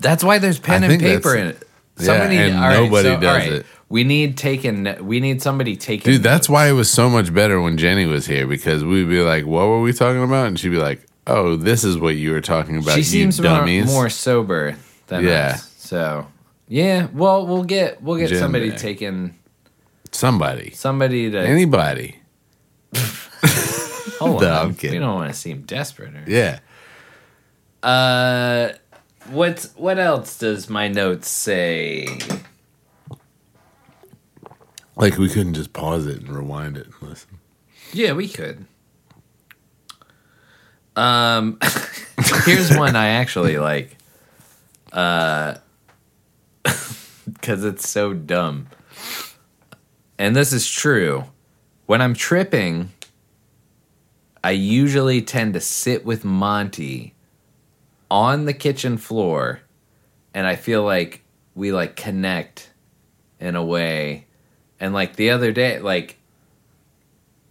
That's 0.00 0.24
why 0.24 0.38
there's 0.38 0.58
pen 0.58 0.82
I 0.82 0.92
and 0.92 1.00
paper 1.00 1.36
in 1.36 1.48
it. 1.48 1.62
Yeah, 1.98 2.04
Somebody, 2.04 2.36
and 2.38 2.56
all 2.56 2.62
right, 2.62 2.82
nobody 2.82 3.08
so, 3.10 3.20
does 3.20 3.36
right, 3.36 3.52
it. 3.52 3.66
We 3.88 4.02
need 4.02 4.36
taken. 4.36 4.96
We 5.06 5.20
need 5.20 5.42
somebody 5.42 5.76
taking. 5.76 6.10
Dude, 6.10 6.22
that's 6.22 6.48
why 6.48 6.68
it 6.68 6.72
was 6.72 6.90
so 6.90 7.08
much 7.08 7.32
better 7.32 7.60
when 7.60 7.76
Jenny 7.76 8.06
was 8.06 8.26
here 8.26 8.46
because 8.46 8.82
we'd 8.82 9.08
be 9.08 9.20
like, 9.20 9.44
what 9.44 9.66
were 9.66 9.80
we 9.80 9.92
talking 9.92 10.22
about? 10.24 10.48
And 10.48 10.58
she'd 10.58 10.70
be 10.70 10.78
like, 10.78 11.06
oh, 11.26 11.54
this 11.56 11.84
is 11.84 11.98
what 11.98 12.16
you 12.16 12.32
were 12.32 12.40
talking 12.40 12.78
about, 12.78 12.92
she 12.92 12.98
you 12.98 13.04
seems 13.04 13.40
more, 13.40 13.66
more 13.84 14.10
sober 14.10 14.76
than 15.06 15.24
Yeah. 15.24 15.52
us. 15.54 15.72
So 15.78 16.26
yeah, 16.68 17.08
well, 17.12 17.46
we'll 17.46 17.64
get 17.64 18.02
we'll 18.02 18.16
get 18.18 18.30
somebody 18.30 18.70
taking 18.72 19.38
Somebody. 20.12 20.70
somebody 20.72 21.30
to 21.30 21.38
Anybody. 21.40 22.16
hold 24.18 24.40
No, 24.42 24.52
on. 24.60 24.76
We 24.80 24.98
don't 24.98 25.14
want 25.16 25.32
to 25.32 25.38
seem 25.38 25.62
desperate. 25.62 26.14
Or, 26.14 26.24
Yeah. 26.26 26.60
Uh, 27.82 28.72
what's 29.30 29.74
what 29.76 29.98
else 29.98 30.38
does 30.38 30.70
my 30.70 30.88
notes 30.88 31.28
say? 31.28 32.06
Like 34.96 35.18
we 35.18 35.28
couldn't 35.28 35.54
just 35.54 35.72
pause 35.72 36.06
it 36.06 36.20
and 36.20 36.28
rewind 36.28 36.76
it 36.78 36.86
and 36.86 37.10
listen. 37.10 37.38
Yeah, 37.92 38.12
we 38.12 38.28
could. 38.28 38.64
Um, 40.96 41.58
here's 42.46 42.76
one 42.76 42.94
I 42.96 43.08
actually 43.08 43.58
like. 43.58 43.96
Uh, 44.94 45.56
because 47.32 47.64
it's 47.64 47.88
so 47.88 48.14
dumb. 48.14 48.68
And 50.18 50.34
this 50.34 50.52
is 50.52 50.70
true. 50.70 51.24
When 51.86 52.00
I'm 52.00 52.14
tripping, 52.14 52.92
I 54.42 54.52
usually 54.52 55.20
tend 55.20 55.54
to 55.54 55.60
sit 55.60 56.04
with 56.04 56.24
Monty 56.24 57.14
on 58.10 58.44
the 58.44 58.54
kitchen 58.54 58.96
floor, 58.96 59.60
and 60.32 60.46
I 60.46 60.56
feel 60.56 60.84
like 60.84 61.22
we 61.54 61.72
like 61.72 61.96
connect 61.96 62.70
in 63.40 63.56
a 63.56 63.64
way. 63.64 64.26
And 64.78 64.94
like 64.94 65.16
the 65.16 65.30
other 65.30 65.50
day, 65.50 65.80
like 65.80 66.18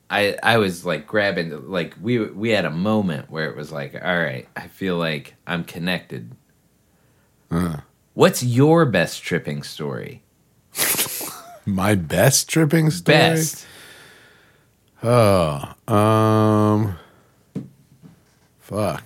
I 0.09 0.37
I 0.41 0.57
was 0.57 0.85
like 0.85 1.07
grabbing 1.07 1.69
like 1.69 1.95
we 2.01 2.19
we 2.19 2.51
had 2.51 2.65
a 2.65 2.71
moment 2.71 3.29
where 3.29 3.49
it 3.49 3.57
was 3.57 3.71
like, 3.71 3.95
all 3.95 4.19
right, 4.19 4.47
I 4.55 4.67
feel 4.67 4.97
like 4.97 5.35
I'm 5.45 5.63
connected. 5.63 6.35
Huh. 7.53 7.77
What's 8.15 8.41
your 8.41 8.83
best 8.83 9.21
tripping 9.21 9.61
story? 9.61 10.23
My 11.67 11.93
best 11.93 12.49
tripping 12.49 12.89
story. 12.89 13.15
Best. 13.15 13.67
Oh, 15.03 15.75
um, 15.87 16.97
fuck. 18.59 19.03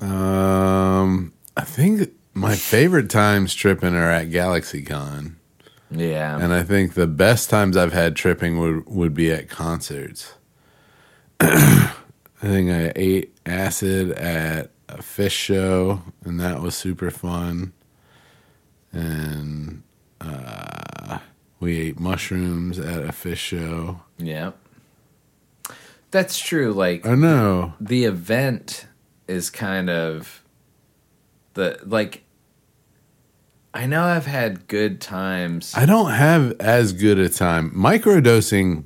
Um, 0.00 1.32
I 1.56 1.62
think 1.64 2.12
my 2.34 2.54
favorite 2.54 3.10
times 3.10 3.54
tripping 3.54 3.94
are 3.94 4.10
at 4.10 4.28
GalaxyCon, 4.30 5.34
Yeah. 5.90 6.38
and 6.38 6.52
I 6.52 6.62
think 6.62 6.94
the 6.94 7.06
best 7.08 7.50
times 7.50 7.76
I've 7.76 7.92
had 7.92 8.14
tripping 8.14 8.58
would 8.58 8.86
would 8.86 9.14
be 9.14 9.32
at 9.32 9.48
concerts. 9.48 10.34
I 12.42 12.46
think 12.46 12.70
I 12.70 12.92
ate 12.94 13.36
acid 13.44 14.12
at 14.12 14.70
a 14.88 14.98
Phish 14.98 15.30
show, 15.32 16.02
and 16.24 16.38
that 16.40 16.60
was 16.62 16.76
super 16.76 17.10
fun. 17.10 17.72
And 18.92 19.82
uh, 20.20 21.18
we 21.60 21.78
ate 21.80 22.00
mushrooms 22.00 22.78
at 22.78 23.00
a 23.04 23.08
Phish 23.08 23.36
show. 23.36 24.00
yeah. 24.18 24.52
That's 26.10 26.38
true. 26.38 26.72
Like 26.72 27.04
I 27.06 27.14
know. 27.14 27.74
the 27.78 28.04
event 28.04 28.86
is 29.26 29.50
kind 29.50 29.90
of 29.90 30.42
the 31.52 31.78
like 31.84 32.22
I 33.74 33.84
know 33.84 34.04
I've 34.04 34.24
had 34.24 34.66
good 34.68 35.02
times. 35.02 35.74
I 35.76 35.84
don't 35.84 36.10
have 36.10 36.58
as 36.60 36.94
good 36.94 37.18
a 37.18 37.28
time. 37.28 37.70
Microdosing, 37.72 38.84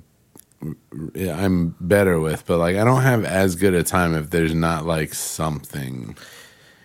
I'm 1.16 1.74
better 1.80 2.18
with, 2.20 2.46
but 2.46 2.58
like 2.58 2.76
I 2.76 2.84
don't 2.84 3.02
have 3.02 3.24
as 3.24 3.56
good 3.56 3.74
a 3.74 3.82
time 3.82 4.14
if 4.14 4.30
there's 4.30 4.54
not 4.54 4.86
like 4.86 5.14
something. 5.14 6.16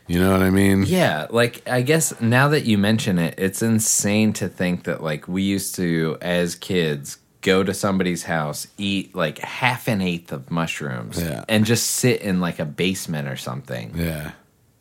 You 0.08 0.20
know 0.20 0.32
what 0.32 0.42
I 0.42 0.50
mean? 0.50 0.84
Yeah, 0.88 1.28
like 1.30 1.68
I 1.70 1.82
guess 1.82 2.20
now 2.22 2.48
that 2.50 2.64
you 2.66 2.78
mention 2.78 3.20
it, 3.20 3.36
it's 3.38 3.62
insane 3.62 4.34
to 4.34 4.48
think 4.48 4.86
that 4.86 5.04
like 5.04 5.28
we 5.28 5.44
used 5.44 5.76
to 5.76 6.18
as 6.22 6.56
kids 6.56 7.18
go 7.42 7.62
to 7.64 7.74
somebody's 7.74 8.24
house, 8.24 8.68
eat 8.78 9.14
like 9.16 9.38
half 9.40 9.88
an 9.88 10.02
eighth 10.02 10.32
of 10.32 10.50
mushrooms, 10.50 11.22
Yeah. 11.22 11.44
and 11.48 11.66
just 11.66 11.88
sit 11.92 12.22
in 12.22 12.40
like 12.42 12.60
a 12.60 12.66
basement 12.66 13.28
or 13.28 13.36
something, 13.38 13.94
Yeah. 13.96 14.32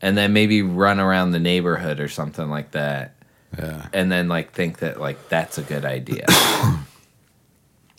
and 0.00 0.16
then 0.16 0.32
maybe 0.32 0.62
run 0.62 0.98
around 1.00 1.32
the 1.32 1.38
neighborhood 1.40 2.00
or 2.00 2.08
something 2.08 2.48
like 2.48 2.70
that, 2.70 3.14
Yeah. 3.58 3.86
and 3.92 4.10
then 4.10 4.28
like 4.28 4.52
think 4.52 4.78
that 4.78 5.00
like 5.00 5.28
that's 5.28 5.58
a 5.58 5.62
good 5.62 5.84
idea. 5.84 6.24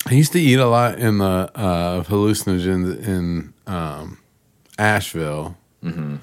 I 0.09 0.13
used 0.13 0.31
to 0.33 0.39
eat 0.39 0.57
a 0.57 0.67
lot 0.67 0.99
in 0.99 1.17
the 1.17 1.51
uh, 1.53 2.03
hallucinogens 2.03 3.05
in 3.05 3.53
um, 3.67 4.17
Asheville. 4.79 5.57
Mm-hmm. 5.83 6.15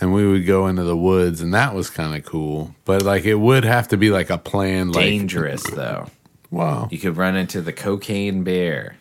And 0.00 0.12
we 0.12 0.26
would 0.26 0.46
go 0.46 0.66
into 0.66 0.82
the 0.82 0.96
woods, 0.96 1.40
and 1.40 1.54
that 1.54 1.74
was 1.74 1.88
kind 1.88 2.16
of 2.16 2.24
cool. 2.24 2.74
But 2.84 3.02
like, 3.02 3.24
it 3.24 3.36
would 3.36 3.64
have 3.64 3.88
to 3.88 3.96
be 3.96 4.10
like 4.10 4.30
a 4.30 4.38
plan. 4.38 4.90
Like, 4.90 5.04
Dangerous 5.04 5.62
though. 5.62 6.08
Wow. 6.50 6.88
You 6.90 6.98
could 6.98 7.16
run 7.16 7.36
into 7.36 7.62
the 7.62 7.72
cocaine 7.72 8.42
bear. 8.42 8.96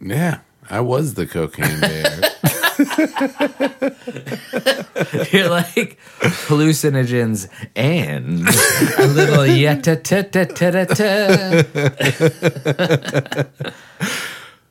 Yeah, 0.00 0.40
I 0.70 0.80
was 0.80 1.14
the 1.14 1.26
cocaine 1.26 1.80
bear. 1.80 2.20
You're 5.32 5.48
like 5.50 5.98
hallucinogens 6.46 7.48
and 7.74 8.46
a 8.98 9.06
little 9.06 9.44
yata 9.44 10.00
ta 10.02 10.22
ta 10.22 10.44
ta 10.44 10.70
ta 10.70 10.84
ta. 10.94 11.08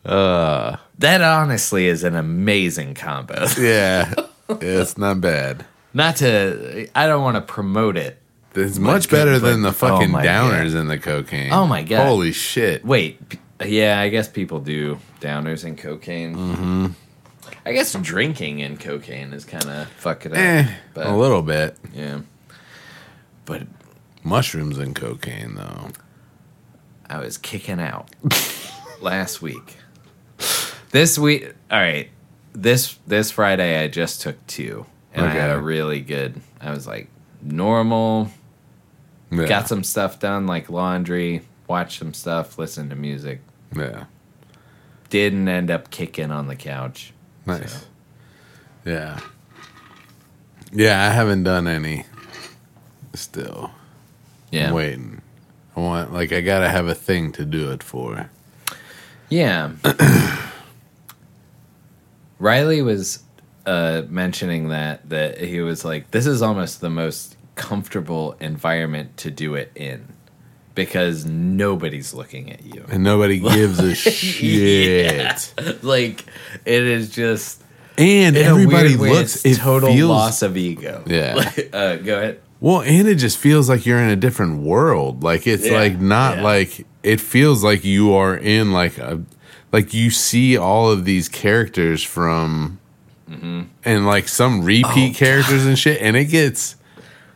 Uh, 0.06 0.78
that 1.00 1.22
honestly 1.22 1.88
is 1.88 2.04
an 2.04 2.16
amazing 2.16 2.94
combo. 2.94 3.46
yeah, 3.60 4.14
it's 4.50 4.98
not 4.98 5.20
bad. 5.20 5.66
Not 5.94 6.16
to, 6.18 6.88
I 6.96 7.08
don't 7.08 7.24
want 7.24 7.36
to 7.36 7.42
promote 7.42 7.98
it. 7.98 8.22
It's 8.56 8.80
much 8.80 9.10
God, 9.10 9.18
better 9.18 9.40
but- 9.40 9.50
than 9.52 9.62
the 9.64 9.70
oh 9.70 9.74
fucking 9.74 10.12
my 10.12 10.26
downers 10.26 10.74
God. 10.74 10.80
in 10.80 10.88
the 10.88 10.98
cocaine. 10.98 11.52
Oh 11.52 11.68
my 11.68 11.84
God. 11.84 12.08
Holy 12.08 12.32
shit! 12.32 12.86
Wait, 12.86 13.28
p- 13.30 13.38
yeah, 13.66 14.00
I 14.00 14.10
guess 14.10 14.28
people 14.28 14.60
do 14.60 15.00
downers 15.20 15.64
and 15.64 15.78
cocaine. 15.78 16.36
Mm-hmm. 16.36 16.86
I 17.66 17.74
guess 17.74 17.94
drinking 17.94 18.62
and 18.62 18.80
cocaine 18.80 19.34
is 19.34 19.46
kind 19.46 19.66
of 19.66 19.88
fuck 19.90 20.26
it 20.26 20.32
up. 20.32 20.38
Eh, 20.38 20.68
but 20.94 21.08
a 21.08 21.16
little 21.16 21.42
bit. 21.42 21.78
yeah. 21.94 22.22
But 23.46 23.64
Mushrooms 24.24 24.78
and 24.78 24.94
cocaine, 24.96 25.56
though. 25.56 25.90
I 27.10 27.20
was 27.20 27.38
kicking 27.38 27.80
out 27.80 28.10
last 29.02 29.42
week. 29.42 29.78
This 30.92 31.18
week, 31.18 31.54
all 31.72 31.80
right. 31.80 32.10
This 32.54 32.98
this 33.08 33.32
Friday, 33.32 33.82
I 33.82 33.88
just 33.88 34.22
took 34.22 34.46
two, 34.48 34.86
and 35.14 35.26
I 35.26 35.30
had 35.30 35.52
a 35.52 35.60
really 35.60 36.02
good. 36.02 36.42
I 36.60 36.72
was 36.72 36.88
like 36.88 37.08
normal. 37.42 38.30
Yeah. 39.32 39.46
Got 39.46 39.68
some 39.68 39.84
stuff 39.84 40.20
done, 40.20 40.48
like 40.48 40.70
laundry. 40.70 41.42
Watched 41.68 42.00
some 42.00 42.14
stuff. 42.14 42.58
Listened 42.58 42.90
to 42.90 42.96
music. 42.96 43.42
Yeah. 43.76 44.06
Didn't 45.10 45.48
end 45.48 45.72
up 45.72 45.90
kicking 45.90 46.32
on 46.32 46.48
the 46.48 46.56
couch. 46.56 47.14
Nice. 47.46 47.86
Yeah. 48.86 49.20
Yeah, 50.72 51.06
I 51.08 51.12
haven't 51.12 51.44
done 51.44 51.68
any. 51.68 52.06
Still, 53.14 53.72
Yeah. 54.52 54.68
I'm 54.70 54.74
waiting. 54.76 55.22
I 55.76 55.80
want 55.80 56.14
like 56.14 56.32
I 56.32 56.42
gotta 56.42 56.70
have 56.70 56.88
a 56.88 56.94
thing 56.96 57.32
to 57.34 57.46
do 57.46 57.72
it 57.72 57.82
for. 57.84 58.30
Yeah. 59.30 59.72
Riley 62.40 62.82
was 62.82 63.24
uh, 63.66 64.04
mentioning 64.08 64.70
that 64.70 65.10
that 65.10 65.40
he 65.40 65.62
was 65.62 65.84
like, 65.84 66.12
this 66.12 66.26
is 66.28 66.42
almost 66.42 66.82
the 66.82 66.90
most 66.90 67.36
comfortable 67.56 68.34
environment 68.40 69.18
to 69.18 69.32
do 69.32 69.56
it 69.56 69.72
in 69.76 70.08
because 70.78 71.26
nobody's 71.26 72.14
looking 72.14 72.54
at 72.54 72.64
you. 72.64 72.86
And 72.90 73.04
nobody 73.04 73.40
gives 73.56 73.80
a 73.80 73.94
shit. 73.94 75.54
Yeah. 75.58 75.74
Like 75.82 76.24
it 76.64 76.84
is 76.84 77.10
just 77.10 77.62
And 77.98 78.38
in 78.38 78.46
a 78.46 78.50
everybody 78.50 78.90
weird 78.96 79.00
way, 79.02 79.10
looks 79.12 79.44
it's 79.46 79.58
it 79.58 79.62
total 79.62 79.90
feels 79.94 80.10
loss 80.10 80.42
of 80.42 80.56
ego. 80.56 81.04
Yeah. 81.06 81.34
Like, 81.36 81.70
uh, 81.74 81.96
go 81.98 82.18
ahead. 82.18 82.42
Well, 82.60 82.82
and 82.82 83.08
it 83.08 83.16
just 83.16 83.38
feels 83.38 83.68
like 83.70 83.86
you're 83.86 84.00
in 84.00 84.10
a 84.10 84.16
different 84.16 84.62
world. 84.62 85.22
Like 85.24 85.46
it's 85.46 85.66
Yeah, 85.66 85.74
like 85.80 86.00
not 86.00 86.38
yeah. 86.38 86.44
like 86.44 86.86
it 87.04 87.20
feels 87.20 87.64
like 87.64 87.84
you 87.84 88.14
are 88.14 88.36
in 88.38 88.72
like 88.72 88.98
a 88.98 89.22
like 89.74 89.94
you 89.94 90.10
see 90.12 90.58
all 90.58 90.90
of 90.90 91.04
these 91.04 91.28
characters 91.28 92.02
from 92.04 92.80
Mm-hmm. 93.30 93.64
and 93.84 94.06
like 94.06 94.30
some 94.30 94.64
repeat 94.64 95.14
Oh, 95.16 95.20
characters 95.20 95.66
and 95.66 95.78
shit 95.78 96.02
and 96.02 96.16
it 96.16 96.26
gets 96.26 96.78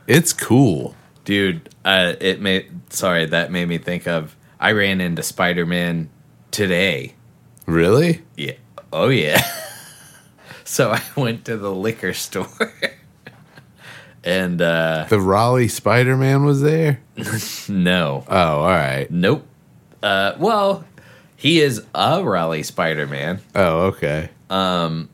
it's 0.08 0.32
cool. 0.32 0.96
Dude 1.26 1.70
uh 1.86 2.14
it 2.20 2.42
made 2.42 2.70
sorry 2.92 3.26
that 3.26 3.52
made 3.52 3.68
me 3.68 3.78
think 3.78 4.08
of 4.08 4.36
i 4.60 4.72
ran 4.72 5.00
into 5.02 5.22
spider-man 5.24 6.10
today 6.52 7.14
Really? 7.68 8.22
yeah 8.36 8.54
oh 8.92 9.10
yeah 9.10 9.42
so 10.64 10.92
i 10.92 11.02
went 11.16 11.46
to 11.46 11.58
the 11.58 11.72
liquor 11.72 12.14
store 12.26 12.48
and 14.24 14.62
uh 14.62 15.06
The 15.10 15.20
Raleigh 15.20 15.68
Spider-Man 15.68 16.44
was 16.46 16.62
there? 16.62 17.02
no 17.70 18.24
Oh, 18.28 18.60
all 18.62 18.68
right. 18.68 19.08
nope 19.10 19.46
uh 20.04 20.34
well 20.40 20.84
he 21.36 21.60
is 21.60 21.84
a 21.96 22.24
raleigh 22.24 22.64
spider-man 22.64 23.40
Oh, 23.56 23.82
okay. 23.88 24.30
Um 24.50 25.10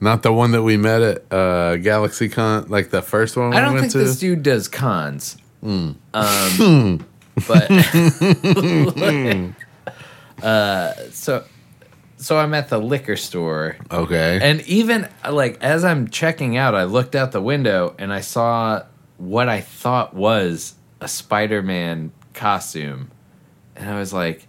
not 0.00 0.22
the 0.22 0.32
one 0.32 0.52
that 0.52 0.62
we 0.62 0.76
met 0.76 1.02
at 1.02 1.16
uh 1.30 1.76
GalaxyCon 1.76 2.68
like 2.70 2.90
the 2.90 3.02
first 3.02 3.36
one 3.36 3.50
we 3.50 3.56
i 3.56 3.60
don't 3.60 3.74
went 3.74 3.82
think 3.82 3.92
to? 3.92 3.98
this 3.98 4.18
dude 4.18 4.42
does 4.42 4.68
cons 4.68 5.36
Hmm. 5.60 5.92
um 6.14 7.06
but 7.46 7.70
uh 10.42 11.10
so 11.10 11.44
so 12.16 12.38
i'm 12.38 12.54
at 12.54 12.68
the 12.68 12.78
liquor 12.78 13.16
store 13.16 13.76
okay. 13.90 14.38
And 14.42 14.60
even 14.62 15.08
like 15.28 15.62
as 15.62 15.84
I'm 15.84 16.08
checking 16.08 16.56
out, 16.56 16.74
I 16.74 16.84
looked 16.84 17.14
out 17.14 17.32
the 17.32 17.40
window 17.42 17.94
and 17.98 18.12
I 18.12 18.20
saw 18.20 18.82
what 19.18 19.48
I 19.48 19.60
thought 19.60 20.14
was 20.14 20.74
a 21.00 21.08
Spider-Man 21.08 22.12
costume. 22.34 23.10
And 23.76 23.88
I 23.90 23.98
was 23.98 24.12
like, 24.12 24.46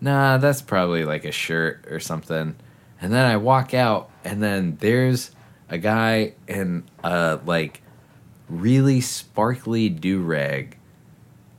"Nah, 0.00 0.38
that's 0.38 0.62
probably 0.62 1.04
like 1.04 1.24
a 1.24 1.32
shirt 1.32 1.86
or 1.90 2.00
something." 2.00 2.56
And 3.00 3.12
then 3.12 3.24
I 3.26 3.36
walk 3.36 3.74
out 3.74 4.10
and 4.24 4.42
then 4.42 4.76
there's 4.80 5.30
a 5.68 5.78
guy 5.78 6.34
in 6.48 6.84
a 7.04 7.38
like 7.44 7.82
really 8.48 9.00
sparkly 9.00 9.88
do-rag. 9.88 10.78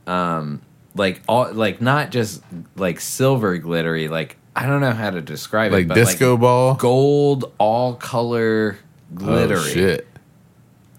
Um 0.05 0.61
like 0.95 1.21
all 1.27 1.51
like 1.53 1.81
not 1.81 2.09
just 2.11 2.41
like 2.75 2.99
silver 2.99 3.57
glittery 3.57 4.07
like 4.07 4.37
I 4.55 4.65
don't 4.65 4.81
know 4.81 4.93
how 4.93 5.11
to 5.11 5.21
describe 5.21 5.71
like 5.71 5.83
it 5.83 5.87
but 5.89 5.93
disco 5.95 6.31
like 6.31 6.41
ball? 6.41 6.73
gold 6.75 7.53
all 7.59 7.93
color 7.93 8.79
glittery 9.13 9.57
Oh, 9.59 9.61
shit. 9.63 10.07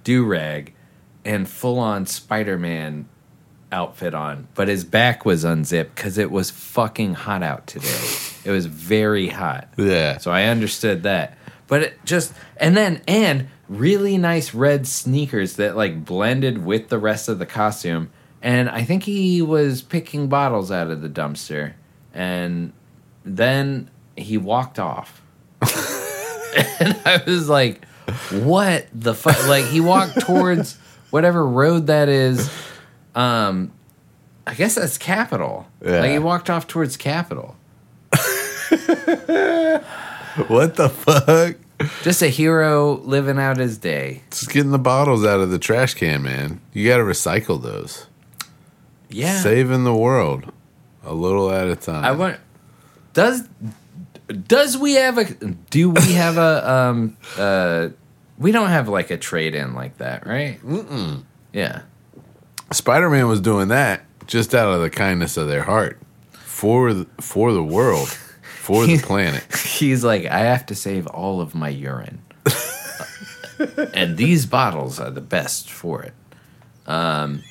do 0.05 0.25
rag 0.25 0.73
and 1.25 1.49
full 1.49 1.79
on 1.81 2.07
Spider 2.07 2.57
Man 2.59 3.09
outfit 3.71 4.15
on, 4.15 4.49
but 4.55 4.69
his 4.69 4.85
back 4.85 5.25
was 5.25 5.45
unzipped 5.45 5.95
because 5.95 6.19
it 6.19 6.31
was 6.31 6.51
fucking 6.51 7.15
hot 7.15 7.43
out 7.43 7.67
today. 7.67 7.87
it 8.45 8.51
was 8.51 8.67
very 8.67 9.29
hot. 9.29 9.69
Yeah. 9.77 10.19
So 10.19 10.31
I 10.31 10.45
understood 10.45 11.03
that. 11.03 11.37
But 11.67 11.83
it 11.83 12.05
just 12.05 12.33
and 12.57 12.77
then 12.77 13.03
and 13.07 13.49
really 13.69 14.17
nice 14.17 14.55
red 14.55 14.87
sneakers 14.87 15.57
that 15.57 15.77
like 15.77 16.05
blended 16.05 16.65
with 16.65 16.89
the 16.89 16.99
rest 16.99 17.29
of 17.29 17.39
the 17.39 17.47
costume. 17.47 18.11
And 18.41 18.71
I 18.71 18.85
think 18.85 19.03
he 19.03 19.43
was 19.43 19.83
picking 19.83 20.29
bottles 20.29 20.71
out 20.71 20.91
of 20.91 21.03
the 21.03 21.09
dumpster, 21.09 21.75
and 22.15 22.73
then 23.25 23.91
he 24.17 24.39
walked 24.39 24.79
off. 24.79 25.21
and 25.61 26.97
I 27.05 27.21
was 27.27 27.49
like, 27.49 27.85
"What 28.31 28.87
the 28.95 29.15
fuck?" 29.15 29.49
Like 29.49 29.65
he 29.65 29.81
walked 29.81 30.21
towards 30.21 30.79
whatever 31.11 31.45
road 31.45 31.89
that 31.89 32.09
is. 32.09 32.49
Um, 33.15 33.73
I 34.47 34.55
guess 34.55 34.77
that's 34.77 34.99
Capitol. 34.99 35.67
Yeah. 35.85 36.01
Like 36.01 36.11
he 36.13 36.19
walked 36.19 36.51
off 36.51 36.67
towards 36.67 36.97
Capitol. 36.97 37.57
What 40.47 40.77
the 40.77 40.89
fuck? 40.89 41.57
Just 42.03 42.23
a 42.23 42.29
hero 42.29 42.95
living 42.99 43.39
out 43.39 43.57
his 43.57 43.77
day. 43.77 44.23
Just 44.31 44.51
getting 44.51 44.71
the 44.71 44.79
bottles 44.79 45.25
out 45.25 45.41
of 45.41 45.51
the 45.51 45.59
trash 45.59 45.95
can, 45.95 46.23
man. 46.23 46.61
You 46.73 46.87
got 46.89 46.99
to 46.99 47.03
recycle 47.03 47.61
those. 47.61 48.07
Yeah. 49.09 49.41
Saving 49.41 49.85
the 49.85 49.95
world 49.95 50.53
a 51.05 51.13
little 51.13 51.51
at 51.51 51.67
a 51.67 51.77
time. 51.77 52.05
I 52.05 52.13
want. 52.13 52.39
Does 53.15 53.49
does 54.29 54.77
we 54.77 54.95
have 54.95 55.19
a 55.19 55.25
do 55.25 55.91
we 55.91 56.13
have 56.13 56.37
a 56.37 56.71
um 56.71 57.17
uh 57.37 57.89
we 58.39 58.53
don't 58.53 58.69
have 58.69 58.89
like 58.89 59.11
a 59.11 59.17
trade 59.17 59.55
in 59.55 59.75
like 59.75 59.99
that 59.99 60.27
right? 60.27 60.61
Mm-mm. 60.63 61.25
Yeah. 61.53 61.83
Spider 62.71 63.09
Man 63.09 63.29
was 63.29 63.41
doing 63.41 63.69
that 63.69 64.03
just 64.27 64.55
out 64.55 64.73
of 64.73 64.81
the 64.81 64.91
kindness 64.91 65.37
of 65.37 65.49
their 65.49 65.63
heart 65.63 65.99
for 66.33 66.93
the, 66.93 67.07
for 67.21 67.53
the 67.53 67.63
world, 67.63 68.09
for 68.09 68.87
the 68.87 68.99
planet. 69.03 69.45
He's 69.57 70.05
like, 70.05 70.27
I 70.27 70.41
have 70.41 70.67
to 70.67 70.75
save 70.75 71.07
all 71.07 71.41
of 71.41 71.55
my 71.55 71.71
urine, 71.71 72.21
and 73.95 74.17
these 74.17 74.45
bottles 74.47 75.01
are 75.01 75.11
the 75.11 75.23
best 75.23 75.71
for 75.71 76.03
it. 76.03 76.15
Um, 76.87 77.43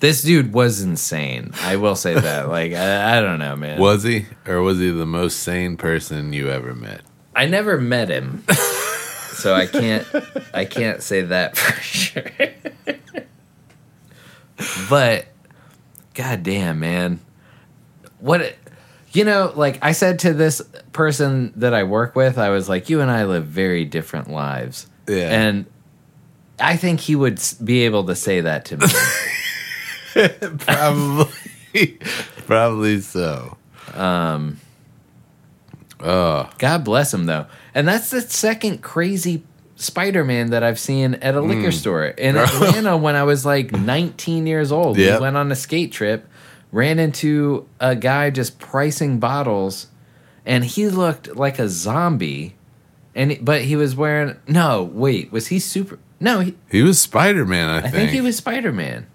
this 0.00 0.22
dude 0.22 0.52
was 0.52 0.80
insane. 0.82 1.52
I 1.62 1.76
will 1.76 1.96
say 1.96 2.14
that. 2.14 2.48
Like, 2.48 2.72
I, 2.72 3.18
I 3.18 3.20
don't 3.20 3.38
know, 3.38 3.56
man. 3.56 3.80
Was 3.80 4.02
he, 4.02 4.26
or 4.46 4.62
was 4.62 4.78
he 4.78 4.90
the 4.90 5.06
most 5.06 5.40
sane 5.40 5.76
person 5.76 6.32
you 6.32 6.50
ever 6.50 6.74
met? 6.74 7.02
I 7.34 7.46
never 7.46 7.78
met 7.80 8.08
him, 8.08 8.44
so 9.32 9.54
I 9.54 9.66
can't. 9.66 10.06
I 10.52 10.64
can't 10.64 11.02
say 11.02 11.22
that 11.22 11.56
for 11.56 11.80
sure. 11.80 12.24
But, 14.88 15.26
goddamn, 16.14 16.80
man, 16.80 17.20
what? 18.20 18.56
You 19.12 19.24
know, 19.24 19.52
like 19.56 19.78
I 19.82 19.92
said 19.92 20.18
to 20.20 20.34
this 20.34 20.60
person 20.92 21.52
that 21.56 21.72
I 21.72 21.84
work 21.84 22.14
with, 22.14 22.36
I 22.38 22.50
was 22.50 22.68
like, 22.68 22.90
"You 22.90 23.00
and 23.00 23.10
I 23.10 23.24
live 23.24 23.46
very 23.46 23.84
different 23.84 24.30
lives." 24.30 24.86
Yeah. 25.08 25.30
and 25.30 25.66
I 26.60 26.76
think 26.76 27.00
he 27.00 27.16
would 27.16 27.40
be 27.64 27.84
able 27.86 28.04
to 28.04 28.14
say 28.14 28.42
that 28.42 28.66
to 28.66 28.76
me. 28.76 28.86
Probably, 30.58 31.98
probably 32.46 33.00
so. 33.00 33.56
Um, 33.94 34.58
Oh, 36.00 36.48
God 36.58 36.84
bless 36.84 37.12
him 37.12 37.26
though. 37.26 37.46
And 37.74 37.86
that's 37.88 38.10
the 38.10 38.20
second 38.20 38.82
crazy 38.82 39.44
Spider-Man 39.78 40.50
that 40.50 40.62
I've 40.62 40.78
seen 40.78 41.14
at 41.14 41.34
a 41.34 41.40
liquor 41.40 41.68
Mm. 41.68 41.72
store 41.72 42.04
in 42.06 42.36
Atlanta 42.36 42.96
when 42.96 43.14
I 43.16 43.22
was 43.22 43.46
like 43.46 43.72
19 43.72 44.46
years 44.46 44.72
old. 44.72 44.98
Yep. 44.98 45.18
We 45.18 45.22
went 45.22 45.36
on 45.36 45.50
a 45.52 45.56
skate 45.56 45.92
trip, 45.92 46.28
ran 46.72 46.98
into 46.98 47.66
a 47.80 47.94
guy 47.96 48.30
just 48.30 48.58
pricing 48.58 49.18
bottles, 49.20 49.86
and 50.44 50.64
he 50.64 50.88
looked 50.88 51.36
like 51.36 51.58
a 51.58 51.68
zombie. 51.68 52.54
And 53.14 53.38
but 53.40 53.62
he 53.62 53.74
was 53.76 53.96
wearing 53.96 54.36
no 54.46 54.84
wait 54.92 55.32
was 55.32 55.48
he 55.48 55.58
super 55.58 55.98
no 56.20 56.40
he, 56.40 56.54
he 56.70 56.82
was 56.82 57.00
Spider 57.00 57.44
Man. 57.46 57.68
I, 57.68 57.78
I 57.78 57.80
think. 57.82 57.94
think 57.94 58.10
he 58.10 58.20
was 58.20 58.36
Spider-Man. 58.36 59.06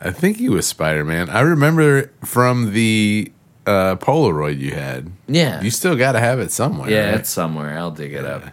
I 0.00 0.10
think 0.12 0.36
he 0.38 0.48
was 0.48 0.66
Spider 0.66 1.04
Man. 1.04 1.28
I 1.28 1.40
remember 1.40 2.10
from 2.24 2.72
the 2.72 3.30
uh, 3.66 3.96
Polaroid 3.96 4.58
you 4.60 4.70
had. 4.72 5.10
Yeah. 5.26 5.60
You 5.60 5.70
still 5.70 5.96
got 5.96 6.12
to 6.12 6.20
have 6.20 6.38
it 6.38 6.52
somewhere. 6.52 6.88
yeah, 6.90 7.06
right? 7.10 7.14
it's 7.20 7.28
somewhere. 7.28 7.76
I'll 7.78 7.90
dig 7.90 8.14
it 8.14 8.24
up. 8.24 8.44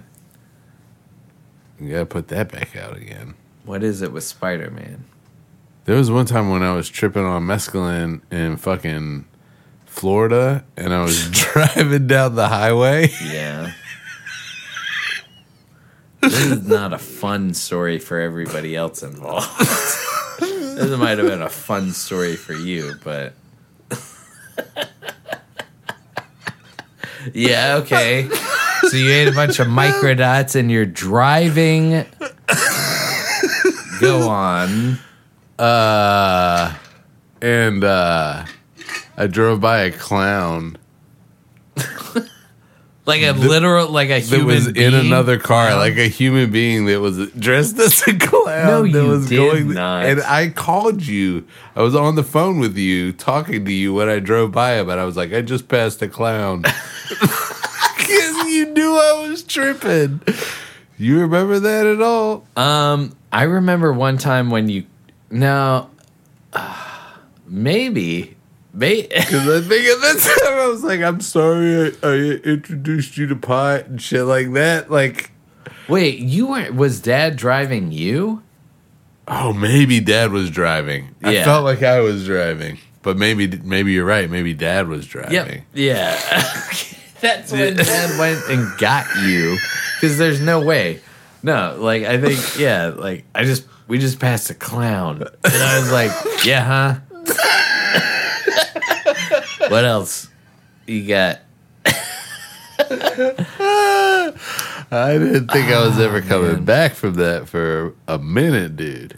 You 1.80 1.92
got 1.92 2.00
to 2.00 2.06
put 2.06 2.28
that 2.30 2.52
back 2.52 2.76
out 2.76 2.98
again. 2.98 3.36
What 3.66 3.84
is 3.84 4.02
it 4.02 4.12
with 4.12 4.24
Spider-Man? 4.24 5.06
There 5.86 5.96
was 5.98 6.10
one 6.10 6.26
time 6.26 6.50
when 6.50 6.64
I 6.64 6.74
was 6.74 6.90
tripping 6.90 7.26
on 7.26 7.44
mescaline 7.44 8.22
in 8.32 8.58
fucking 8.58 9.26
Florida, 9.86 10.66
and 10.76 10.94
I 10.94 11.04
was 11.04 11.30
driving 11.32 12.08
down 12.08 12.36
the 12.36 12.48
highway. 12.48 13.10
Yeah. 13.24 13.72
this 16.22 16.46
is 16.46 16.68
not 16.68 16.92
a 16.94 16.98
fun 16.98 17.54
story 17.54 18.00
for 18.00 18.20
everybody 18.20 18.76
else 18.76 19.04
involved. 19.04 19.48
this 20.40 20.98
might 20.98 21.18
have 21.18 21.28
been 21.28 21.42
a 21.42 21.50
fun 21.50 21.92
story 21.92 22.36
for 22.36 22.54
you, 22.54 22.96
but. 23.04 23.34
yeah, 27.34 27.76
okay. 27.82 28.28
So 28.90 28.98
you 28.98 29.12
ate 29.12 29.28
a 29.28 29.32
bunch 29.32 29.60
of 29.60 29.68
microdots 29.68 30.56
and 30.56 30.72
you're 30.72 30.86
driving. 30.86 32.06
Go 34.00 34.30
on. 34.30 35.00
Uh, 35.58 36.76
and 37.42 37.84
uh, 37.84 38.46
I 39.18 39.28
drove 39.28 39.62
by 39.62 39.84
a 39.84 39.92
clown 39.92 40.78
Like 43.06 43.22
a 43.22 43.34
literal, 43.34 43.92
like 43.92 44.10
a 44.10 44.20
that 44.20 44.24
human 44.24 44.48
was 44.48 44.68
in 44.68 44.96
another 44.96 45.38
car, 45.38 45.76
like 45.76 45.96
a 45.96 46.08
human 46.08 46.50
being 46.50 46.86
that 46.86 47.00
was 47.00 47.30
dressed 47.34 47.78
as 47.78 48.02
a 48.08 48.18
clown. 48.18 48.66
No, 48.66 48.82
that 48.82 49.04
you 49.04 49.08
was 49.08 49.30
did 49.30 49.38
going, 49.38 49.74
not. 49.74 50.06
And 50.06 50.22
I 50.22 50.50
called 50.50 51.04
you. 51.04 51.46
I 51.76 51.84
was 51.84 51.94
on 51.94 52.16
the 52.16 52.24
phone 52.24 52.58
with 52.58 52.76
you, 52.78 53.14
talking 53.14 53.64
to 53.64 53.72
you 53.72 53.94
when 53.94 54.10
I 54.10 54.18
drove 54.18 54.52
by 54.54 54.74
and 54.74 54.92
I 54.92 55.04
was 55.04 55.16
like, 55.16 55.34
I 55.34 55.42
just 55.42 55.68
passed 55.68 56.02
a 56.02 56.08
clown. 56.08 56.64
You 58.66 58.74
knew 58.74 58.96
I 58.96 59.28
was 59.30 59.44
tripping. 59.44 60.22
You 60.98 61.20
remember 61.22 61.60
that 61.60 61.86
at 61.86 62.02
all? 62.02 62.48
Um, 62.56 63.16
I 63.32 63.44
remember 63.44 63.94
one 63.94 64.18
time 64.18 64.50
when 64.50 64.70
you 64.70 64.86
no, 65.30 65.90
uh, 66.54 67.16
maybe, 67.46 68.36
maybe. 68.74 69.08
Because 69.10 69.48
I 69.66 69.68
think 69.68 69.86
at 69.86 70.02
that 70.02 70.40
time 70.46 70.54
I 70.58 70.68
was 70.68 70.84
like, 70.84 71.02
I'm 71.02 71.22
sorry 71.22 71.92
I, 72.02 72.08
I 72.08 72.14
introduced 72.44 73.18
you 73.18 73.28
to 73.28 73.36
pot 73.36 73.86
and 73.86 74.02
shit 74.02 74.24
like 74.24 74.54
that. 74.54 74.90
Like, 74.90 75.32
Wait, 75.88 76.20
you 76.20 76.48
weren't? 76.48 76.76
Was 76.76 77.02
Dad 77.02 77.36
driving 77.36 77.92
you? 77.92 78.42
oh, 79.28 79.54
maybe 79.54 80.00
dad 80.00 80.32
was 80.32 80.52
driving. 80.52 81.14
I 81.24 81.44
felt 81.44 81.64
like 81.66 81.82
I 81.84 82.00
was 82.00 82.26
driving. 82.26 82.78
But 83.02 83.18
maybe 83.18 83.48
maybe 83.64 83.92
you're 83.92 84.06
right. 84.06 84.30
Maybe 84.30 84.54
dad 84.56 84.88
was 84.88 85.06
driving. 85.06 85.34
Yep. 85.36 85.64
Yeah. 85.74 86.64
That's 87.26 87.52
when 87.52 87.76
Dad 87.76 88.20
went 88.20 88.48
and 88.50 88.78
got 88.78 89.08
you, 89.26 89.58
because 89.96 90.20
there's 90.20 90.40
no 90.40 90.62
way. 90.62 91.02
No, 91.42 91.76
like 91.80 92.04
I 92.04 92.22
think, 92.22 92.60
yeah, 92.60 92.90
like 92.96 93.26
I 93.34 93.46
just 93.46 93.66
we 93.88 93.98
just 93.98 94.20
passed 94.20 94.52
a 94.52 94.54
clown, 94.54 95.24
and 95.24 95.34
I 95.44 95.80
was 95.80 95.92
like, 95.92 96.12
yeah, 96.46 96.64
huh? 96.64 97.00
what 99.70 99.86
else 99.86 100.30
you 100.86 101.08
got? 101.08 101.40
I 104.92 105.18
didn't 105.18 105.48
think 105.48 105.72
I 105.72 105.84
was 105.84 105.98
ah, 105.98 106.04
ever 106.04 106.22
coming 106.22 106.64
back 106.64 106.94
from 106.94 107.16
that 107.16 107.50
for 107.50 107.96
a 108.08 108.20
minute, 108.20 108.76
dude. 108.76 109.18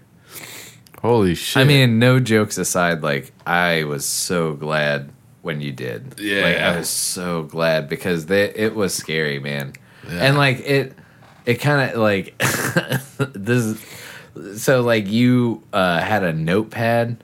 Holy 1.02 1.36
shit. 1.36 1.62
I 1.62 1.66
mean, 1.66 2.00
no 2.00 2.22
jokes 2.22 2.58
aside, 2.58 3.02
like 3.02 3.34
I 3.46 3.84
was 3.84 4.06
so 4.06 4.54
glad 4.54 5.12
when 5.48 5.62
you 5.62 5.72
did. 5.72 6.20
Yeah. 6.20 6.42
like 6.42 6.58
I 6.58 6.78
was 6.78 6.90
so 6.90 7.44
glad 7.44 7.88
because 7.88 8.26
they, 8.26 8.54
it 8.54 8.76
was 8.76 8.94
scary, 8.94 9.40
man. 9.40 9.74
Yeah. 10.08 10.26
And 10.26 10.38
like 10.38 10.60
it, 10.60 10.94
it 11.46 11.56
kind 11.56 11.90
of 11.90 11.98
like 11.98 12.38
this. 13.18 13.84
So 14.58 14.82
like 14.82 15.08
you 15.08 15.64
uh, 15.72 16.00
had 16.00 16.24
a 16.24 16.34
notepad 16.34 17.24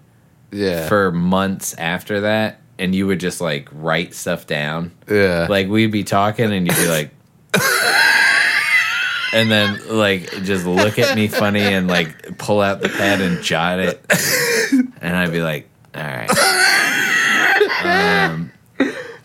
yeah. 0.51 0.87
for 0.87 1.11
months 1.11 1.75
after 1.75 2.21
that, 2.21 2.61
and 2.79 2.95
you 2.95 3.05
would 3.05 3.19
just 3.19 3.41
like 3.41 3.67
write 3.73 4.13
stuff 4.13 4.47
down. 4.47 4.93
yeah. 5.09 5.47
Like 5.49 5.67
we'd 5.67 5.91
be 5.91 6.03
talking, 6.03 6.51
and 6.51 6.65
you'd 6.65 6.75
be 6.75 6.87
like. 6.87 7.11
And 9.35 9.49
then, 9.49 9.81
like, 9.89 10.29
just 10.43 10.67
look 10.67 10.99
at 10.99 11.15
me 11.15 11.27
funny 11.27 11.61
and 11.61 11.87
like 11.87 12.37
pull 12.37 12.61
out 12.61 12.81
the 12.81 12.89
pad 12.89 13.19
and 13.19 13.41
jot 13.41 13.79
it, 13.79 13.99
and 15.01 15.17
I'd 15.17 15.31
be 15.31 15.41
like, 15.41 15.67
"All 15.95 16.03
right." 16.03 16.29
Um, 17.93 18.51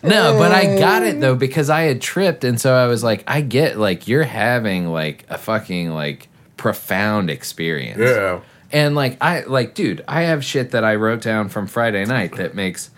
no, 0.03 0.37
but 0.37 0.51
I 0.51 0.77
got 0.79 1.03
it 1.03 1.19
though 1.19 1.35
because 1.35 1.69
I 1.69 1.81
had 1.81 2.01
tripped, 2.01 2.43
and 2.43 2.59
so 2.59 2.73
I 2.73 2.87
was 2.87 3.03
like, 3.03 3.23
"I 3.27 3.41
get 3.41 3.77
like 3.77 4.07
you're 4.07 4.23
having 4.23 4.87
like 4.87 5.25
a 5.29 5.37
fucking 5.37 5.91
like 5.91 6.29
profound 6.57 7.29
experience." 7.29 7.99
yeah. 7.99 8.41
And 8.71 8.95
like 8.95 9.17
I 9.21 9.41
like, 9.41 9.73
dude, 9.73 10.03
I 10.07 10.21
have 10.23 10.45
shit 10.45 10.71
that 10.71 10.83
I 10.83 10.95
wrote 10.95 11.21
down 11.21 11.49
from 11.49 11.65
Friday 11.67 12.05
night 12.05 12.35
that 12.35 12.53
makes, 12.53 12.91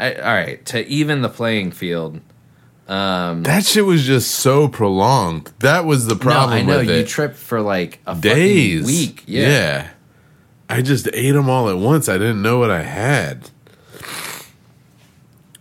I, 0.00 0.14
all 0.14 0.34
right, 0.34 0.64
to 0.66 0.86
even 0.88 1.22
the 1.22 1.28
playing 1.28 1.72
field. 1.72 2.20
Um, 2.88 3.42
That 3.42 3.66
shit 3.66 3.84
was 3.84 4.04
just 4.06 4.30
so 4.30 4.66
prolonged. 4.66 5.52
That 5.58 5.84
was 5.84 6.06
the 6.06 6.16
problem. 6.16 6.66
no, 6.66 6.72
I 6.72 6.76
know 6.76 6.80
you 6.80 7.04
tripped 7.04 7.36
for 7.36 7.60
like 7.60 7.98
a 8.06 8.14
days, 8.14 8.80
fucking 8.80 8.86
week. 8.86 9.24
Yeah. 9.26 9.48
Yeah. 9.48 9.90
I 10.70 10.80
just 10.80 11.08
ate 11.12 11.32
them 11.32 11.50
all 11.50 11.68
at 11.68 11.76
once. 11.76 12.08
I 12.08 12.14
didn't 12.14 12.40
know 12.40 12.58
what 12.58 12.70
I 12.70 12.82
had. 12.82 13.50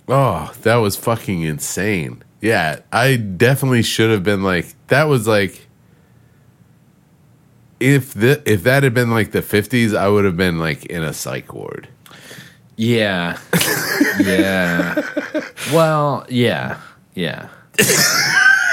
Oh, 0.08 0.54
that 0.62 0.76
was 0.76 0.96
fucking 0.96 1.42
insane. 1.42 2.24
Yeah, 2.42 2.80
I 2.92 3.18
definitely 3.18 3.84
should 3.84 4.10
have 4.12 4.24
been 4.24 4.44
like 4.44 4.74
that. 4.88 5.06
Was 5.06 5.28
like 5.28 5.68
if 7.80 8.14
the 8.14 8.42
if 8.46 8.64
that 8.64 8.84
had 8.84 8.94
been 8.94 9.12
like 9.12 9.32
the 9.32 9.42
fifties, 9.42 9.94
I 9.94 10.08
would 10.08 10.26
have 10.26 10.38
been 10.38 10.60
like 10.60 10.86
in 10.86 11.04
a 11.04 11.14
psych 11.14 11.54
ward. 11.54 11.90
Yeah. 12.78 13.40
yeah. 14.20 15.02
Well, 15.74 16.26
yeah. 16.30 16.80
Yeah. 17.16 17.50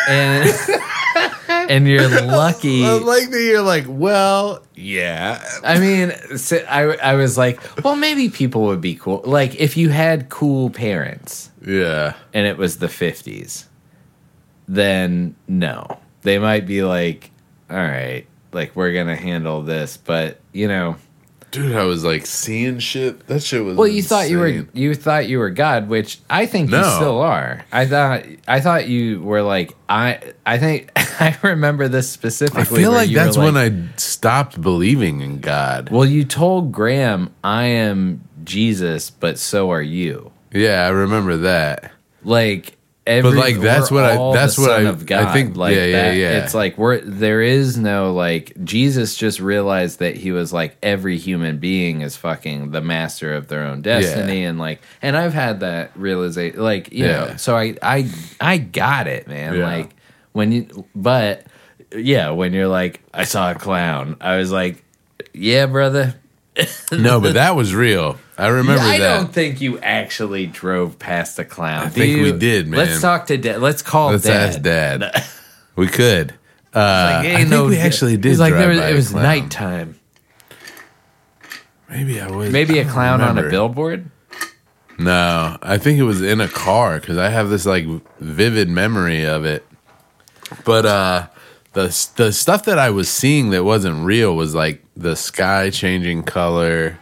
and 0.09 0.51
and 1.71 1.87
you're 1.89 2.09
lucky. 2.09 2.85
I 2.87 2.93
like 2.95 3.31
that 3.31 3.43
you're 3.43 3.63
like, 3.63 3.85
well, 3.89 4.63
yeah. 4.75 5.43
I 5.63 5.79
mean, 5.79 6.13
so 6.39 6.57
I 6.69 6.97
I 6.97 7.15
was 7.15 7.37
like, 7.39 7.61
well, 7.85 7.97
maybe 7.97 8.29
people 8.29 8.63
would 8.63 8.81
be 8.81 8.95
cool. 8.95 9.23
Like 9.25 9.55
if 9.57 9.77
you 9.77 9.91
had 9.91 10.29
cool 10.29 10.71
parents 10.71 11.51
Yeah. 11.65 12.15
and 12.33 12.47
it 12.47 12.57
was 12.59 12.79
the 12.79 12.87
50s, 12.89 13.65
then 14.69 15.35
no. 15.49 15.99
They 16.23 16.39
might 16.39 16.67
be 16.67 16.83
like, 16.83 17.31
all 17.71 17.77
right, 17.77 18.27
like 18.53 18.75
we're 18.75 18.93
going 18.93 19.09
to 19.09 19.17
handle 19.17 19.63
this, 19.63 19.97
but 19.97 20.41
you 20.53 20.69
know, 20.69 20.97
Dude, 21.55 21.77
I 21.77 21.85
was 21.85 22.03
like 22.03 22.27
seeing 22.27 22.81
shit. 22.81 23.29
That 23.29 23.41
shit 23.41 23.65
was 23.65 23.77
well, 23.77 23.87
you 23.87 24.03
thought 24.03 24.29
you 24.29 24.41
were 24.41 24.49
you 24.49 24.93
thought 24.97 25.29
you 25.29 25.39
were 25.39 25.51
God, 25.51 25.89
which 25.89 26.19
I 26.29 26.47
think 26.47 26.73
you 26.73 26.83
still 26.83 27.21
are. 27.21 27.65
I 27.71 27.87
thought 27.87 28.25
I 28.49 28.61
thought 28.61 28.89
you 28.89 29.21
were 29.23 29.41
like 29.41 29.73
I 29.89 30.19
I 30.45 30.59
think 30.59 30.91
I 30.97 31.39
remember 31.43 31.87
this 31.87 32.11
specifically. 32.11 32.63
I 32.63 32.65
feel 32.65 32.91
like 32.91 33.11
that's 33.11 33.39
when 33.39 33.57
I 33.57 33.73
stopped 33.97 34.61
believing 34.61 35.21
in 35.21 35.39
God. 35.39 35.91
Well, 35.91 36.05
you 36.05 36.25
told 36.25 36.73
Graham, 36.73 37.33
"I 37.45 37.67
am 37.67 38.29
Jesus, 38.43 39.11
but 39.11 39.39
so 39.39 39.71
are 39.71 39.81
you." 39.81 40.33
Yeah, 40.53 40.85
I 40.85 40.89
remember 40.89 41.37
that. 41.37 41.93
Like 42.25 42.79
every, 43.07 43.31
But, 43.33 43.37
like, 43.39 43.61
that's 43.61 43.91
what 43.91 44.05
I- 44.05 44.17
that's 44.35 44.57
what 44.59 44.71
I- 44.71 44.83
I 45.29 45.33
think- 45.33 45.57
Like 45.57 45.75
yeah, 45.77 45.85
yeah, 45.85 46.03
that- 46.03 46.17
yeah. 46.17 46.31
It's 46.45 46.55
like 46.55 46.79
we're 46.79 47.01
there 47.01 47.43
is 47.43 47.77
no 47.77 48.13
like 48.15 48.53
Jesus 48.65 49.17
just 49.17 49.41
realized 49.41 49.99
that 49.99 50.17
he 50.17 50.33
was 50.33 50.53
like 50.53 50.77
every 50.83 51.19
human 51.19 51.59
being 51.59 52.01
is 52.01 52.17
fucking 52.17 52.71
the 52.71 52.81
master 52.81 53.35
of 53.35 53.49
their 53.49 53.63
own 53.65 53.83
destiny, 53.83 54.45
and 54.45 54.59
like, 54.59 54.81
and 55.03 55.17
I've 55.17 55.35
had 55.35 55.61
that 55.61 55.91
realization, 55.97 56.61
like 56.63 56.93
you 56.93 57.05
know, 57.07 57.37
so 57.37 57.57
I 57.57 57.77
I 57.83 58.09
I 58.41 58.57
got 58.59 59.07
it, 59.07 59.29
man. 59.29 59.55
Yeah. 59.59 59.67
Like 59.67 59.91
when 60.33 60.53
you, 60.53 60.85
but 60.95 61.43
yeah, 61.97 62.31
when 62.31 62.53
you're 62.55 62.67
like, 62.69 63.01
I 63.13 63.25
saw 63.25 63.51
a 63.53 63.55
clown, 63.55 64.17
I 64.21 64.37
was 64.39 64.51
like, 64.51 64.83
yeah, 65.33 65.67
brother. 65.67 66.15
No, 66.93 67.21
but 67.21 67.35
that 67.35 67.55
was 67.57 67.75
real. 67.75 68.17
I 68.37 68.49
remember 68.49 68.83
that. 68.83 68.95
I 68.95 68.99
that. 68.99 69.17
don't 69.19 69.33
think 69.33 69.61
you 69.61 69.79
actually 69.79 70.47
drove 70.47 70.99
past 70.99 71.37
the 71.37 71.45
clown. 71.45 71.83
I 71.83 71.89
Do 71.89 71.91
think 71.91 72.23
we 72.23 72.33
did, 72.33 72.67
man. 72.67 72.79
Let's 72.79 73.01
talk 73.01 73.27
to 73.27 73.37
dad. 73.37 73.61
Let's 73.61 73.83
call 73.83 74.09
dad. 74.09 74.13
Let's 74.13 74.57
dad. 74.59 75.03
ask 75.03 75.13
dad. 75.13 75.25
we 75.77 75.87
could. 75.87 76.33
Uh, 76.75 76.79
Like, 76.79 76.81
I 76.81 77.25
ain't 77.27 77.39
think 77.39 77.51
no 77.51 77.67
we 77.67 77.79
actually 77.79 78.17
did. 78.17 78.27
It 78.27 78.31
was 78.31 78.41
like 78.41 78.51
drive 78.53 78.61
there 78.61 78.69
was, 78.71 78.79
by 78.79 78.89
it 78.91 78.95
was 78.95 79.15
nighttime. 79.15 80.01
Maybe 81.89 82.21
I 82.21 82.31
was. 82.31 82.53
Maybe 82.53 82.79
I 82.79 82.83
a 82.83 82.85
don't 82.85 82.93
clown 82.93 83.21
on 83.21 83.39
a 83.39 83.49
billboard. 83.49 84.11
No, 84.99 85.57
I 85.63 85.79
think 85.79 85.99
it 85.99 86.05
was 86.05 86.23
in 86.23 86.41
a 86.41 86.49
car 86.49 87.01
because 87.01 87.19
I 87.19 87.29
have 87.29 87.49
this 87.51 87.67
like 87.67 87.85
vivid 88.19 88.69
memory 88.69 89.25
of 89.25 89.45
it. 89.45 89.65
But 90.65 90.87
uh 90.87 91.27
the 91.73 91.87
the 92.17 92.33
stuff 92.33 92.65
that 92.65 92.79
I 92.79 92.91
was 92.91 93.09
seeing 93.09 93.51
that 93.51 93.65
wasn't 93.65 94.05
real 94.05 94.35
was 94.37 94.55
like 94.55 94.85
the 94.97 95.17
sky 95.17 95.71
changing 95.71 96.23
color. 96.25 96.99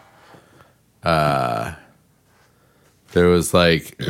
Uh 1.02 1.74
there 3.12 3.26
was 3.28 3.52
like 3.52 4.00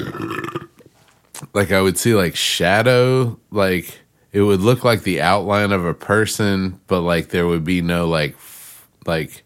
like 1.55 1.73
I 1.73 1.81
would 1.81 1.99
see 1.99 2.15
like 2.15 2.37
shadow 2.37 3.39
like 3.51 4.01
it 4.33 4.43
would 4.43 4.61
look 4.61 4.85
like 4.85 5.03
the 5.03 5.21
outline 5.21 5.73
of 5.73 5.85
a 5.85 5.95
person 5.95 6.81
but 6.87 7.01
like 7.01 7.29
there 7.29 7.47
would 7.47 7.65
be 7.65 7.83
no 7.83 8.07
like 8.09 8.35
f- 8.35 8.89
like 9.07 9.43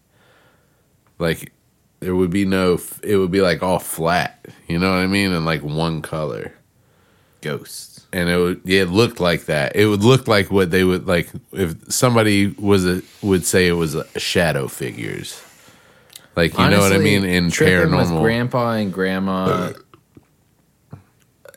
like 1.19 1.51
there 1.99 2.15
would 2.15 2.29
be 2.29 2.45
no 2.45 2.75
f- 2.75 2.99
it 3.03 3.17
would 3.17 3.31
be 3.31 3.41
like 3.41 3.63
all 3.63 3.79
flat 3.79 4.45
you 4.67 4.77
know 4.77 4.91
what 4.91 4.97
i 4.99 5.07
mean 5.07 5.31
and 5.33 5.45
like 5.45 5.63
one 5.63 6.01
color. 6.01 6.53
Ghosts. 7.41 8.05
and 8.11 8.29
it 8.29 8.37
would 8.37 8.61
yeah, 8.65 8.81
it 8.81 8.89
looked 8.89 9.19
like 9.19 9.45
that. 9.45 9.75
It 9.75 9.85
would 9.85 10.03
look 10.03 10.27
like 10.27 10.51
what 10.51 10.71
they 10.71 10.83
would 10.83 11.07
like 11.07 11.29
if 11.51 11.75
somebody 11.91 12.47
was 12.47 12.85
a 12.85 13.01
would 13.21 13.45
say 13.45 13.67
it 13.67 13.73
was 13.73 13.95
a 13.95 14.19
shadow 14.19 14.67
figures 14.67 15.41
like 16.37 16.57
you 16.57 16.69
know 16.69 16.79
what 16.79 16.93
i 16.93 16.97
mean 16.97 17.25
in 17.25 17.47
paranormal 17.47 18.21
grandpa 18.21 18.71
and 18.73 18.93
grandma 18.93 19.73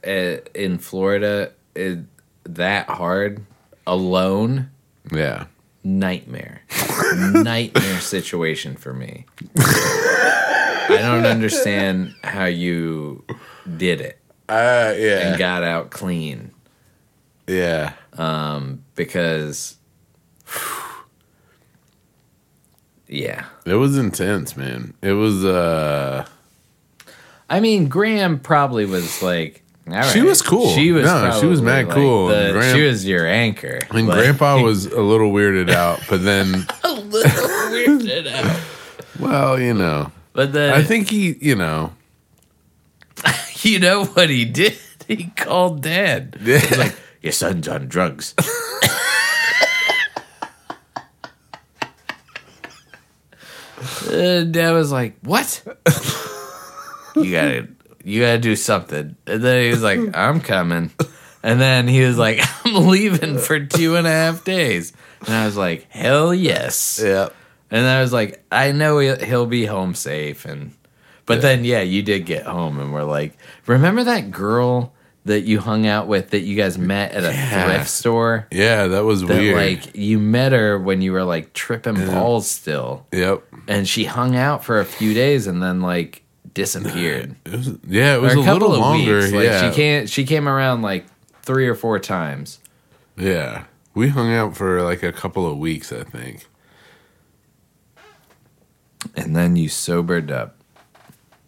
uh, 0.03 0.37
in 0.55 0.79
Florida 0.79 1.53
is 1.75 1.99
that 2.45 2.89
hard 2.89 3.45
alone. 3.87 4.71
yeah 5.13 5.45
Nightmare, 5.83 6.63
nightmare 7.33 8.01
situation 8.01 8.77
for 8.77 8.93
me. 8.93 9.25
I 9.59 10.99
don't 11.01 11.25
understand 11.25 12.15
how 12.23 12.45
you 12.47 13.25
did 13.77 14.01
it 14.01 14.19
uh 14.49 14.93
yeah 14.97 15.29
and 15.31 15.39
got 15.39 15.63
out 15.63 15.91
clean. 15.91 16.51
yeah 17.47 17.93
um, 18.15 18.83
because 18.95 19.77
yeah, 23.11 23.45
it 23.67 23.75
was 23.75 23.99
intense 23.99 24.57
man 24.57 24.95
it 25.03 25.13
was 25.13 25.45
uh 25.45 26.25
I 27.49 27.61
mean 27.61 27.89
Graham 27.89 28.39
probably 28.39 28.87
was 28.87 29.21
like 29.23 29.63
all 29.91 30.03
She 30.05 30.23
was 30.23 30.41
cool. 30.41 30.69
She 30.75 30.93
was 30.93 31.05
No, 31.05 31.37
she 31.41 31.47
was 31.47 31.61
mad 31.61 31.87
like, 31.87 31.95
cool. 31.97 32.29
the- 32.29 32.51
Graham- 32.53 32.77
she 32.77 32.83
was 32.85 33.05
your 33.05 33.27
anchor. 33.27 33.81
I 33.91 33.95
mean, 33.95 34.07
Like, 34.07 34.19
grandpa 34.19 34.63
was 34.63 34.87
a 34.87 35.01
little 35.03 35.33
weirded 35.33 35.69
out 35.71 36.01
but 36.09 36.23
then 36.23 36.55
a 36.85 36.93
little 36.93 37.49
weirded 37.71 38.27
out, 38.33 38.61
well 39.19 39.59
you 39.61 39.75
know 39.75 40.13
but 40.33 40.53
then 40.53 40.73
i 40.73 40.83
think 40.83 41.11
he 41.11 41.37
you 41.41 41.57
know 41.57 41.93
you 43.63 43.79
know 43.81 44.05
what 44.07 44.31
he 44.31 44.45
did. 44.45 44.79
He 45.09 45.25
called 45.37 45.83
dad. 45.83 46.39
Yeah. 46.41 46.59
He's 46.59 46.79
like, 46.79 46.97
your 47.21 47.33
son's 47.33 47.67
on 47.69 47.89
drugs. 47.89 48.35
And 54.09 54.53
dad 54.53 54.73
was 54.73 54.93
like, 54.93 55.17
"What? 55.23 55.63
you 57.17 57.33
gotta, 57.33 57.69
you 58.05 58.21
gotta 58.21 58.39
do 58.39 58.57
something." 58.57 59.17
And 59.27 59.43
then 59.43 59.65
he 59.65 59.71
was 59.71 59.83
like, 59.83 60.01
"I'm 60.15 60.41
coming." 60.41 60.91
And 61.43 61.61
then 61.61 61.89
he 61.89 62.03
was 62.03 62.19
like, 62.19 62.41
"I'm 62.65 62.89
leaving 62.89 63.39
for 63.39 63.59
two 63.61 63.97
and 63.97 64.07
a 64.07 64.11
half 64.11 64.45
days." 64.45 64.93
And 65.27 65.35
I 65.35 65.47
was 65.47 65.57
like, 65.57 65.87
"Hell 65.91 66.35
yes!" 66.35 67.01
yeah 67.03 67.29
And 67.71 67.87
I 67.87 68.01
was 68.01 68.13
like, 68.13 68.45
"I 68.51 68.73
know 68.73 68.99
he'll, 68.99 69.19
he'll 69.19 69.47
be 69.47 69.67
home 69.67 69.95
safe." 69.95 70.45
And 70.45 70.73
but 71.27 71.43
then, 71.43 71.65
yeah, 71.65 71.81
you 71.83 72.03
did 72.03 72.27
get 72.27 72.45
home, 72.45 72.81
and 72.81 72.93
we're 72.93 73.05
like, 73.05 73.37
"Remember 73.67 74.03
that 74.05 74.31
girl 74.31 74.93
that 75.27 75.43
you 75.43 75.61
hung 75.61 75.87
out 75.87 76.07
with 76.09 76.31
that 76.31 76.41
you 76.41 76.57
guys 76.57 76.79
met 76.79 77.13
at 77.13 77.25
a 77.25 77.29
Yeah. 77.33 77.65
thrift 77.67 77.91
store?" 77.91 78.47
yeah 78.51 78.87
that 78.89 79.05
was 79.05 79.21
That 79.23 79.39
weird 79.39 79.57
like 79.57 79.97
you 79.97 80.19
met 80.19 80.53
her 80.53 80.79
when 80.79 81.03
you 81.03 81.13
were 81.13 81.25
like 81.25 81.53
tripping 81.53 82.07
balls 82.07 82.51
still 82.51 83.07
yep 83.13 83.43
and 83.69 83.87
she 83.87 84.05
hung 84.05 84.35
out 84.37 84.65
for 84.65 84.81
a 84.81 84.85
few 84.85 85.13
days 85.15 85.47
and 85.47 85.63
then 85.63 85.81
like 85.83 86.23
disappeared. 86.53 87.37
It 87.45 87.53
was, 87.53 87.69
yeah, 87.87 88.17
it 88.17 88.21
was 88.21 88.35
Or 88.35 88.39
a, 88.39 88.53
little 88.55 88.71
longer. 88.71 89.19
weeks. 89.21 89.33
Like 89.33 89.45
yeah, 89.45 89.71
she 89.71 89.77
came 89.77 90.07
she 90.09 90.25
came 90.25 90.49
around 90.49 90.83
like 90.83 91.07
three 91.43 91.69
or 91.69 91.75
four 91.77 91.99
times. 92.01 92.59
yeah. 93.17 93.65
We 93.95 94.09
hung 94.09 94.33
out 94.33 94.57
for 94.57 94.83
like 94.83 95.03
a 95.03 95.13
couple 95.13 95.47
of 95.51 95.59
weeks, 95.59 95.93
I 95.93 96.03
think. 96.05 96.47
And 99.17 99.35
then 99.35 99.57
you 99.57 99.69
sobered 99.69 100.31
up. 100.31 100.57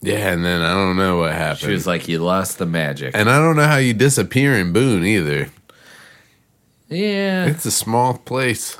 Yeah, 0.03 0.33
and 0.33 0.45
then 0.45 0.61
I 0.63 0.75
don't 0.75 0.97
know 0.97 1.19
what 1.19 1.33
happened. 1.33 1.61
She 1.61 1.71
was 1.71 1.87
like, 1.87 2.09
You 2.09 2.19
lost 2.19 2.59
the 2.59 2.67
magic. 2.67 3.17
and 3.17 3.31
I 3.31 3.39
don't 3.39 3.57
know 3.57 3.67
how 3.67 3.77
you 3.77 3.95
disappear 3.95 4.55
in 4.59 4.73
Boone 4.73 5.05
either. 5.05 5.49
yeah. 6.89 7.47
It's 7.47 7.65
a 7.65 7.71
small 7.71 8.19
place. 8.19 8.77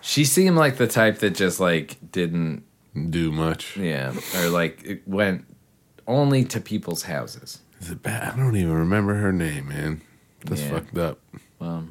She 0.00 0.24
seemed 0.24 0.56
like 0.56 0.76
the 0.76 0.86
type 0.86 1.18
that 1.18 1.30
just 1.34 1.58
like 1.60 1.96
didn't 2.12 2.64
Do 3.10 3.32
much. 3.32 3.76
yeah. 3.76 4.14
Or 4.36 4.48
like 4.48 4.82
it 4.84 5.06
went 5.08 5.44
only 6.06 6.44
to 6.46 6.60
people's 6.60 7.02
houses. 7.02 7.60
Is 7.80 7.90
it 7.90 8.02
bad? 8.02 8.34
I 8.34 8.36
don't 8.36 8.56
even 8.56 8.72
remember 8.72 9.14
her 9.14 9.32
name, 9.32 9.68
man. 9.68 10.00
That's 10.44 10.62
Yeah. 10.62 10.70
fucked 10.70 10.98
up. 10.98 11.18
Well 11.58 11.88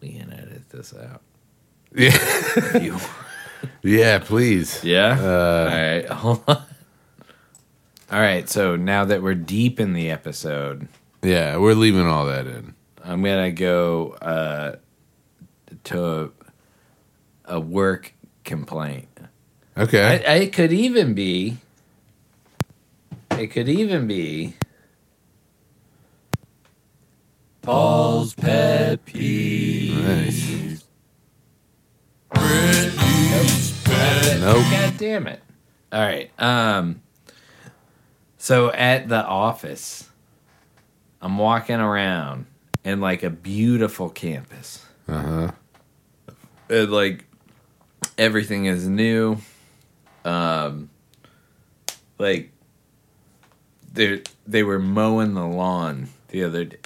we 0.00 0.12
can 0.12 0.32
edit 0.32 0.70
this 0.70 0.94
out. 0.94 1.20
Yeah, 1.94 2.98
yeah. 3.82 4.18
Please. 4.20 4.82
Yeah. 4.84 5.18
Uh, 5.20 5.26
All 5.26 5.66
right. 5.66 6.08
Hold 6.10 6.42
on. 6.48 6.62
All 8.10 8.20
right. 8.20 8.48
So 8.48 8.74
now 8.76 9.04
that 9.04 9.22
we're 9.22 9.34
deep 9.34 9.78
in 9.78 9.92
the 9.92 10.10
episode, 10.10 10.88
Yeah, 11.22 11.58
we're 11.58 11.74
leaving 11.74 12.06
all 12.06 12.26
that 12.26 12.46
in. 12.46 12.74
I'm 13.04 13.22
gonna 13.22 13.52
go 13.52 14.12
uh, 14.20 14.76
to 15.84 16.32
a, 17.44 17.60
work 17.60 18.12
complaint. 18.44 19.08
Okay. 19.76 20.24
I, 20.26 20.34
it 20.34 20.52
could 20.52 20.72
even 20.72 21.14
be. 21.14 21.58
It 23.38 23.48
could 23.48 23.68
even 23.68 24.06
be. 24.06 24.54
Paul's 27.62 28.34
pet 28.34 29.04
peeve. 29.04 29.96
nice. 30.04 30.84
Nope. 34.40 34.64
God 34.70 34.96
damn 34.96 35.26
it! 35.26 35.40
All 35.92 36.00
right. 36.00 36.30
Um. 36.38 37.02
So 38.42 38.72
at 38.72 39.06
the 39.08 39.22
office, 39.22 40.08
I'm 41.20 41.36
walking 41.36 41.76
around 41.76 42.46
in 42.84 42.98
like 43.00 43.22
a 43.22 43.28
beautiful 43.28 44.08
campus. 44.08 44.82
Uh 45.06 45.22
huh. 45.22 45.50
and 46.70 46.90
like 46.90 47.26
everything 48.16 48.64
is 48.66 48.86
new 48.88 49.36
um 50.24 50.88
like 52.18 52.50
they 53.92 54.22
they 54.46 54.62
were 54.62 54.78
mowing 54.78 55.34
the 55.34 55.46
lawn 55.46 56.08
the 56.28 56.44
other 56.44 56.64
d- 56.64 56.76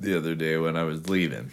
the 0.00 0.16
other 0.16 0.34
day 0.34 0.56
when 0.56 0.76
I 0.76 0.82
was 0.84 1.08
leaving 1.08 1.50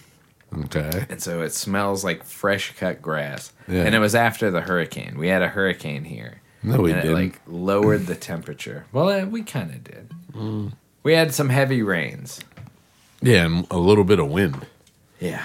Okay. 0.66 1.06
and 1.10 1.22
so 1.22 1.42
it 1.42 1.54
smells 1.54 2.04
like 2.04 2.24
fresh 2.24 2.74
cut 2.78 3.02
grass 3.02 3.52
Yeah. 3.68 3.84
and 3.84 3.94
it 3.96 4.00
was 4.00 4.16
after 4.16 4.50
the 4.52 4.62
hurricane 4.62 5.18
we 5.18 5.28
had 5.28 5.42
a 5.42 5.48
hurricane 5.50 6.04
here 6.06 6.41
No, 6.64 6.80
we 6.82 6.92
and 6.92 7.02
didn't. 7.02 7.16
like 7.16 7.42
lowered 7.48 8.06
the 8.08 8.16
temperature 8.16 8.86
well 8.92 9.10
uh, 9.10 9.26
we 9.26 9.42
kind 9.44 9.72
of 9.72 9.84
did 9.84 10.12
Mm. 10.34 10.72
we 11.04 11.14
had 11.14 11.34
some 11.34 11.50
heavy 11.50 11.82
rains 11.82 12.40
Yeah, 13.22 13.46
and 13.46 13.68
a 13.70 13.78
little 13.78 14.04
bit 14.06 14.20
of 14.20 14.30
wind. 14.30 14.66
Yeah. 15.20 15.44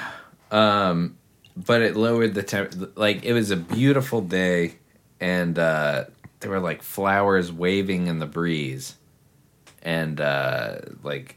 Um, 0.51 1.17
but 1.57 1.83
it 1.83 1.97
lowered 1.97 2.35
the 2.35 2.43
temp. 2.43 2.97
Like 2.97 3.25
it 3.25 3.33
was 3.33 3.51
a 3.51 3.57
beautiful 3.57 4.21
day, 4.23 4.77
and 5.21 5.59
uh, 5.59 6.05
there 6.41 6.51
were 6.53 6.61
like 6.61 6.83
flowers 6.83 7.51
waving 7.53 8.07
in 8.07 8.19
the 8.21 8.27
breeze, 8.27 8.95
and 9.83 10.21
uh, 10.21 10.77
like 11.03 11.37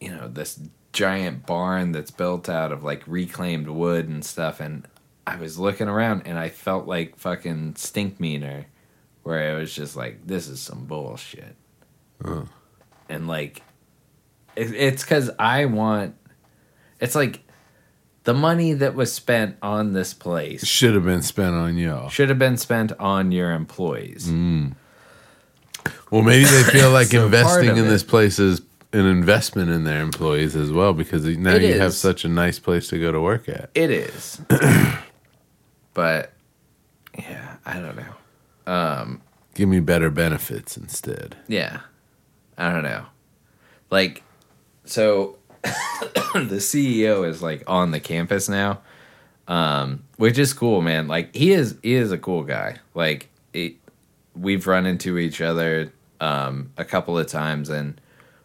you 0.00 0.10
know 0.10 0.28
this 0.28 0.58
giant 0.92 1.46
barn 1.46 1.92
that's 1.92 2.10
built 2.10 2.48
out 2.48 2.72
of 2.72 2.82
like 2.84 3.02
reclaimed 3.06 3.68
wood 3.68 4.08
and 4.08 4.24
stuff. 4.24 4.60
And 4.60 4.86
I 5.26 5.36
was 5.36 5.58
looking 5.58 5.88
around, 5.88 6.22
and 6.26 6.38
I 6.38 6.48
felt 6.48 6.86
like 6.86 7.16
fucking 7.16 7.74
Stinkmeaner, 7.74 8.64
where 9.24 9.52
I 9.54 9.58
was 9.58 9.74
just 9.74 9.96
like, 9.96 10.26
"This 10.26 10.46
is 10.48 10.60
some 10.60 10.84
bullshit," 10.86 11.56
Oh. 12.24 12.46
and 13.08 13.26
like 13.26 13.62
it, 14.56 14.72
it's 14.72 15.02
because 15.02 15.30
I 15.38 15.64
want. 15.66 16.14
It's 17.00 17.14
like 17.16 17.40
the 18.22 18.32
money 18.34 18.72
that 18.72 18.94
was 18.94 19.12
spent 19.12 19.56
on 19.60 19.92
this 19.92 20.14
place 20.14 20.64
Should 20.64 20.94
have 20.94 21.04
been 21.04 21.20
spent 21.22 21.54
on 21.54 21.76
y'all. 21.76 22.08
should 22.08 22.28
have 22.30 22.38
been 22.38 22.56
spent 22.56 22.92
on 22.98 23.32
your 23.32 23.50
employees. 23.52 24.28
Mm. 24.28 24.74
Well, 26.10 26.22
maybe 26.22 26.44
they 26.44 26.62
feel 26.62 26.90
like 26.90 27.08
So 27.08 27.24
investing 27.26 27.70
in 27.76 27.84
it- 27.84 27.88
this 27.88 28.02
place 28.04 28.38
is 28.38 28.62
an 28.94 29.04
investment 29.06 29.70
in 29.70 29.82
their 29.84 30.00
employees 30.00 30.54
as 30.54 30.70
well 30.70 30.94
because 30.94 31.24
now 31.36 31.54
It 31.56 31.62
you 31.62 31.80
have 31.80 31.92
such 31.94 32.24
a 32.24 32.28
nice 32.28 32.58
place 32.60 32.86
to 32.88 32.98
go 33.00 33.10
to 33.12 33.20
work 33.20 33.48
at. 33.48 33.68
It 33.74 33.90
is, 33.90 34.40
but 35.94 36.32
yeah, 37.18 37.56
I 37.66 37.74
don't 37.80 37.96
know. 37.96 38.14
Um, 38.66 39.20
Give 39.54 39.68
me 39.68 39.80
better 39.80 40.10
benefits 40.10 40.76
instead. 40.76 41.36
yeah, 41.48 41.80
I 42.58 42.72
don't 42.72 42.82
know. 42.82 43.06
Like, 43.90 44.22
so 44.84 45.36
the 45.62 46.58
CEO 46.58 47.28
is 47.28 47.42
like 47.42 47.62
on 47.66 47.90
the 47.92 48.00
campus 48.00 48.48
now, 48.48 48.80
um, 49.46 50.04
which 50.16 50.38
is 50.38 50.52
cool, 50.52 50.80
man. 50.82 51.06
Like 51.08 51.34
he 51.34 51.52
is 51.52 51.76
he 51.82 51.94
is 51.94 52.10
a 52.10 52.18
cool 52.18 52.42
guy. 52.42 52.78
Like 52.94 53.28
it, 53.52 53.76
we've 54.34 54.66
run 54.66 54.86
into 54.86 55.18
each 55.18 55.40
other 55.40 55.92
um, 56.20 56.72
a 56.76 56.84
couple 56.84 57.18
of 57.18 57.26
times, 57.28 57.68
and 57.68 58.00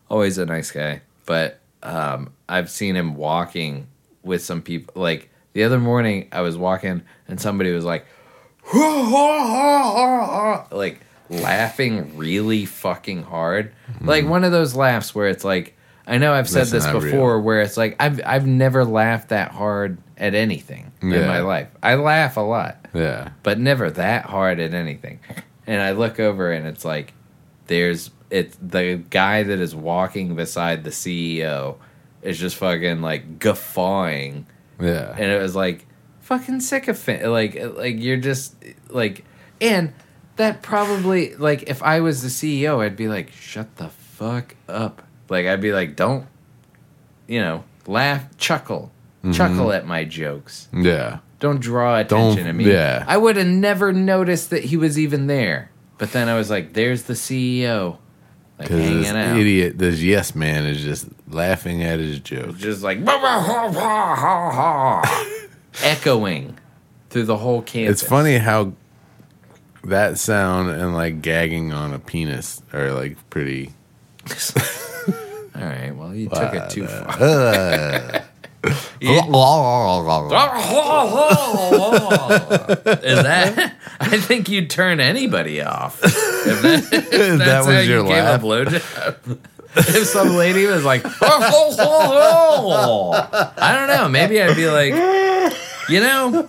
always 0.09 0.37
a 0.37 0.45
nice 0.45 0.71
guy. 0.71 1.01
But 1.25 1.59
um, 1.81 2.31
I've 2.47 2.69
seen 2.69 2.95
him 2.95 3.15
walking 3.15 3.87
with 4.23 4.43
some 4.43 4.61
people. 4.61 5.01
Like 5.01 5.29
the 5.53 5.63
other 5.63 5.79
morning, 5.79 6.27
I 6.31 6.41
was 6.41 6.57
walking, 6.57 7.01
and 7.27 7.41
somebody 7.41 7.71
was 7.71 7.85
like, 7.85 8.05
like 10.71 10.99
laughing 11.29 12.17
really 12.17 12.65
fucking 12.65 13.23
hard. 13.23 13.71
Like 14.01 14.25
one 14.27 14.43
of 14.43 14.51
those 14.51 14.75
laughs 14.75 15.13
where 15.13 15.27
it's 15.27 15.43
like, 15.43 15.75
I 16.07 16.17
know 16.17 16.33
I've 16.33 16.49
said 16.49 16.67
Mm-hmm. 16.67 16.71
That's 16.77 16.85
this 16.85 17.03
before, 17.11 17.39
where 17.41 17.61
it's 17.61 17.77
like 17.77 17.95
I've 17.99 18.19
I've 18.25 18.47
never 18.47 18.83
laughed 18.85 19.29
that 19.29 19.51
hard 19.51 19.99
at 20.17 20.33
anything 20.33 20.91
in 21.01 21.09
my 21.27 21.39
life. 21.41 21.69
I 21.83 21.95
laugh 21.95 22.35
a 22.37 22.41
lot 22.41 22.85
Yeah. 22.93 23.29
but 23.43 23.57
never 23.59 23.89
that 23.91 24.25
hard 24.25 24.59
at 24.59 24.73
anything. 24.73 25.19
And 25.67 25.81
I 25.81 25.91
look 25.91 26.19
over 26.19 26.51
and 26.51 26.65
it's 26.67 26.83
like 26.83 27.13
there's 27.67 28.09
it's 28.31 28.57
the 28.61 29.01
guy 29.09 29.43
that 29.43 29.59
is 29.59 29.75
walking 29.75 30.35
beside 30.35 30.83
the 30.83 30.89
CEO 30.89 31.77
is 32.21 32.37
just 32.39 32.55
fucking 32.57 33.01
like 33.01 33.39
guffawing. 33.39 34.45
Yeah. 34.81 35.11
And 35.13 35.31
it 35.31 35.39
was 35.41 35.55
like 35.55 35.85
fucking 36.29 36.59
sycophant. 36.61 37.25
Like 37.27 37.57
like 37.75 37.95
you're 37.99 38.17
just 38.17 38.55
like 38.89 39.25
and 39.59 39.93
that 40.35 40.61
probably 40.61 41.35
like 41.35 41.63
if 41.63 41.81
I 41.81 41.99
was 42.01 42.21
the 42.21 42.29
CEO 42.29 42.79
I'd 42.85 42.95
be 42.95 43.07
like 43.07 43.31
shut 43.31 43.75
the 43.77 43.89
fuck 43.89 44.55
up. 44.67 45.01
Like 45.27 45.47
I'd 45.47 45.59
be 45.61 45.73
like 45.73 45.95
don't 45.95 46.27
you 47.27 47.41
know, 47.41 47.63
laugh, 47.87 48.25
chuckle. 48.37 48.91
Mm-hmm. 49.23 49.31
Chuckle 49.33 49.71
at 49.73 49.85
my 49.85 50.03
jokes. 50.05 50.67
Yeah. 50.73 51.19
Don't 51.39 51.59
draw 51.59 51.97
attention 51.97 52.37
Don't- 52.37 52.45
to 52.47 52.53
me. 52.53 52.71
yeah. 52.71 53.03
I 53.07 53.17
would 53.17 53.35
have 53.37 53.47
never 53.47 53.91
noticed 53.91 54.49
that 54.51 54.63
he 54.65 54.77
was 54.77 54.97
even 54.99 55.27
there. 55.27 55.71
But 55.97 56.11
then 56.11 56.29
I 56.29 56.35
was 56.35 56.49
like, 56.49 56.73
there's 56.73 57.03
the 57.03 57.13
CEO. 57.15 57.97
Like 58.57 58.69
hanging 58.69 59.01
this 59.01 59.11
out. 59.11 59.37
idiot, 59.37 59.77
this 59.77 60.01
yes 60.01 60.35
man, 60.35 60.65
is 60.65 60.81
just 60.83 61.07
laughing 61.29 61.81
at 61.83 61.99
his 61.99 62.19
jokes. 62.19 62.59
Just 62.59 62.83
like 62.83 62.97
echoing 65.83 66.57
through 67.09 67.23
the 67.23 67.37
whole 67.37 67.61
campus. 67.61 68.01
It's 68.01 68.09
funny 68.09 68.37
how 68.37 68.73
that 69.83 70.17
sound 70.17 70.69
and 70.69 70.93
like 70.93 71.21
gagging 71.21 71.71
on 71.73 71.93
a 71.93 71.99
penis 71.99 72.61
are 72.73 72.91
like 72.91 73.17
pretty. 73.29 73.71
All 75.55 75.65
right, 75.65 75.95
well, 75.95 76.13
you 76.15 76.29
took 76.29 76.53
it 76.53 76.69
too 76.69 76.87
far. 76.87 78.25
Is 83.03 83.23
that? 83.23 83.73
I 83.99 84.17
think 84.17 84.49
you'd 84.49 84.69
turn 84.69 84.99
anybody 84.99 85.61
off. 85.61 86.03
If, 86.03 86.61
that, 86.61 86.93
if 86.93 87.09
That 87.39 87.65
was 87.65 87.87
your 87.87 87.99
you 87.99 88.03
laugh? 88.03 88.43
If 89.75 90.05
some 90.07 90.35
lady 90.35 90.65
was 90.65 90.83
like, 90.83 91.03
oh, 91.21 93.11
I 93.57 93.75
don't 93.75 93.87
know. 93.87 94.09
Maybe 94.09 94.41
I'd 94.41 94.55
be 94.55 94.67
like, 94.69 94.93
you 95.89 95.99
know, 95.99 96.47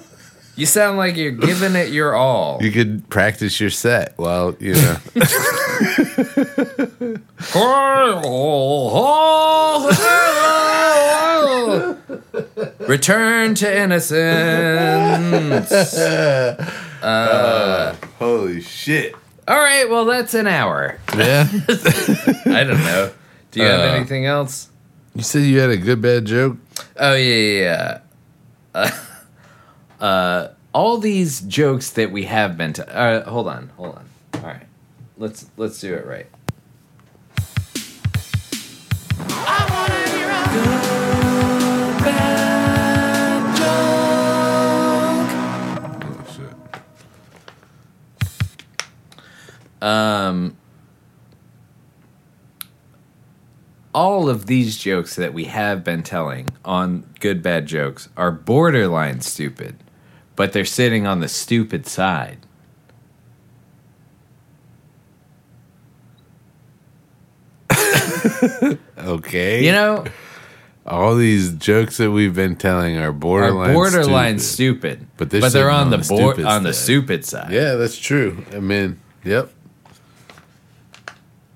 you 0.57 0.67
sound 0.67 0.99
like 0.99 1.17
you're 1.17 1.31
giving 1.33 1.75
it 1.75 1.89
your 1.91 2.15
all. 2.15 2.59
You 2.61 2.71
could 2.71 3.09
practice 3.09 3.61
your 3.61 3.71
set 3.71 4.15
while 4.17 4.55
you 4.61 4.75
know. 4.75 4.97
Return 12.87 13.55
to 13.57 13.79
innocence. 13.79 14.13
Uh, 17.03 17.97
Holy 18.19 18.61
shit! 18.61 19.15
all 19.49 19.57
right, 19.59 19.89
well, 19.89 20.05
that's 20.05 20.35
an 20.35 20.47
hour. 20.47 20.99
Yeah, 21.17 21.49
I 22.47 22.63
don't 22.65 22.83
know. 22.85 23.11
Do 23.53 23.61
you 23.61 23.67
have 23.67 23.81
Uh, 23.81 23.95
anything 23.95 24.27
else? 24.27 24.69
you 25.15 25.23
said 25.23 25.43
you 25.45 25.59
had 25.61 25.71
a 25.71 25.77
good 25.79 26.03
bad 26.03 26.27
joke. 26.27 26.59
Oh 26.99 27.15
yeah, 27.15 27.35
yeah. 27.35 27.61
yeah. 27.63 27.99
Uh, 28.75 28.91
uh, 30.01 30.49
all 30.73 30.99
these 30.99 31.41
jokes 31.41 31.91
that 31.91 32.11
we 32.11 32.25
have 32.25 32.57
been 32.57 32.73
to. 32.75 32.97
Uh, 32.97 33.29
hold 33.29 33.49
on, 33.49 33.71
hold 33.77 33.97
on. 33.97 34.09
All 34.35 34.41
right, 34.43 34.67
let's 35.19 35.47
let's 35.57 35.81
do 35.81 35.95
it 35.95 36.07
right. 36.07 36.27
Oh 46.03 46.25
shit! 46.35 46.55
Um, 49.83 50.57
all 53.95 54.29
of 54.29 54.47
these 54.47 54.79
jokes 54.79 55.17
that 55.17 55.35
we 55.35 55.45
have 55.45 55.83
been 55.83 56.03
telling 56.03 56.49
on 56.65 57.07
Good 57.19 57.43
Bad 57.43 57.67
Jokes 57.67 58.09
are 58.17 58.31
borderline 58.31 59.21
stupid, 59.21 59.77
but 60.41 60.55
they're 60.55 60.65
sitting 60.65 61.07
on 61.07 61.21
the 61.21 61.29
stupid 61.29 61.87
side. 61.87 62.39
okay. 68.99 69.65
You 69.65 69.73
know, 69.73 70.05
all 70.87 71.15
these 71.17 71.53
jokes 71.55 71.97
that 71.99 72.11
we've 72.11 72.35
been 72.35 72.57
telling 72.57 72.97
are 72.97 73.09
are 73.09 73.13
borderline 73.13 73.75
borderline 73.75 74.39
stupid. 74.39 74.91
stupid, 75.01 75.07
But 75.17 75.31
they're 75.31 75.41
but 75.41 75.53
they're 75.53 75.71
on, 75.71 75.85
on 75.87 75.91
the 75.91 75.97
the 75.99 76.09
board 76.09 76.35
stupid 76.37 76.51
on 76.51 76.63
the 76.63 76.73
side. 76.73 76.83
stupid 76.83 77.25
side. 77.25 77.53
Yeah, 77.53 77.75
that's 77.75 77.99
true. 77.99 78.45
I 78.53 78.61
mean, 78.61 78.99
yep. 79.25 79.53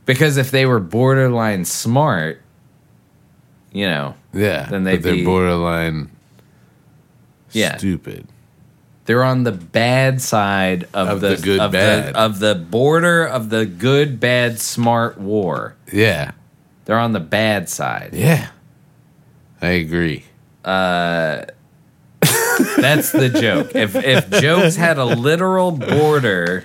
Because 0.07 0.37
if 0.37 0.51
they 0.51 0.67
were 0.67 0.81
borderline 0.81 1.65
smart, 1.65 2.43
you 3.73 3.87
know, 3.87 4.15
Yeah. 4.33 4.67
Then 4.69 4.85
they'd 4.85 4.97
but 4.97 5.03
they're 5.05 5.15
be- 5.15 5.25
borderline 5.25 6.11
Yeah. 7.53 7.77
stupid. 7.79 8.29
They're 9.07 9.25
on 9.25 9.45
the 9.45 9.53
bad 9.53 10.21
side 10.23 10.85
of, 10.95 11.09
Of 11.09 11.21
the, 11.21 11.37
good 11.37 11.61
of 11.61 11.73
bad. 11.73 12.15
the 12.15 12.19
of 12.19 12.39
the 12.39 12.55
border 12.55 13.25
of 13.25 13.51
the 13.51 13.67
good 13.67 14.19
bad 14.21 14.61
smart 14.61 15.19
war. 15.19 15.77
Yeah. 15.93 16.33
They're 16.87 16.99
on 16.99 17.13
the 17.13 17.21
bad 17.21 17.69
side. 17.69 18.11
Yeah. 18.13 18.49
I 19.61 19.69
agree. 19.69 20.25
Uh, 20.65 21.45
that's 22.77 23.13
the 23.13 23.29
joke. 23.29 23.75
If 23.75 23.95
if 23.97 24.31
jokes 24.41 24.77
had 24.77 24.99
a 24.99 25.05
literal 25.05 25.71
border 25.73 26.65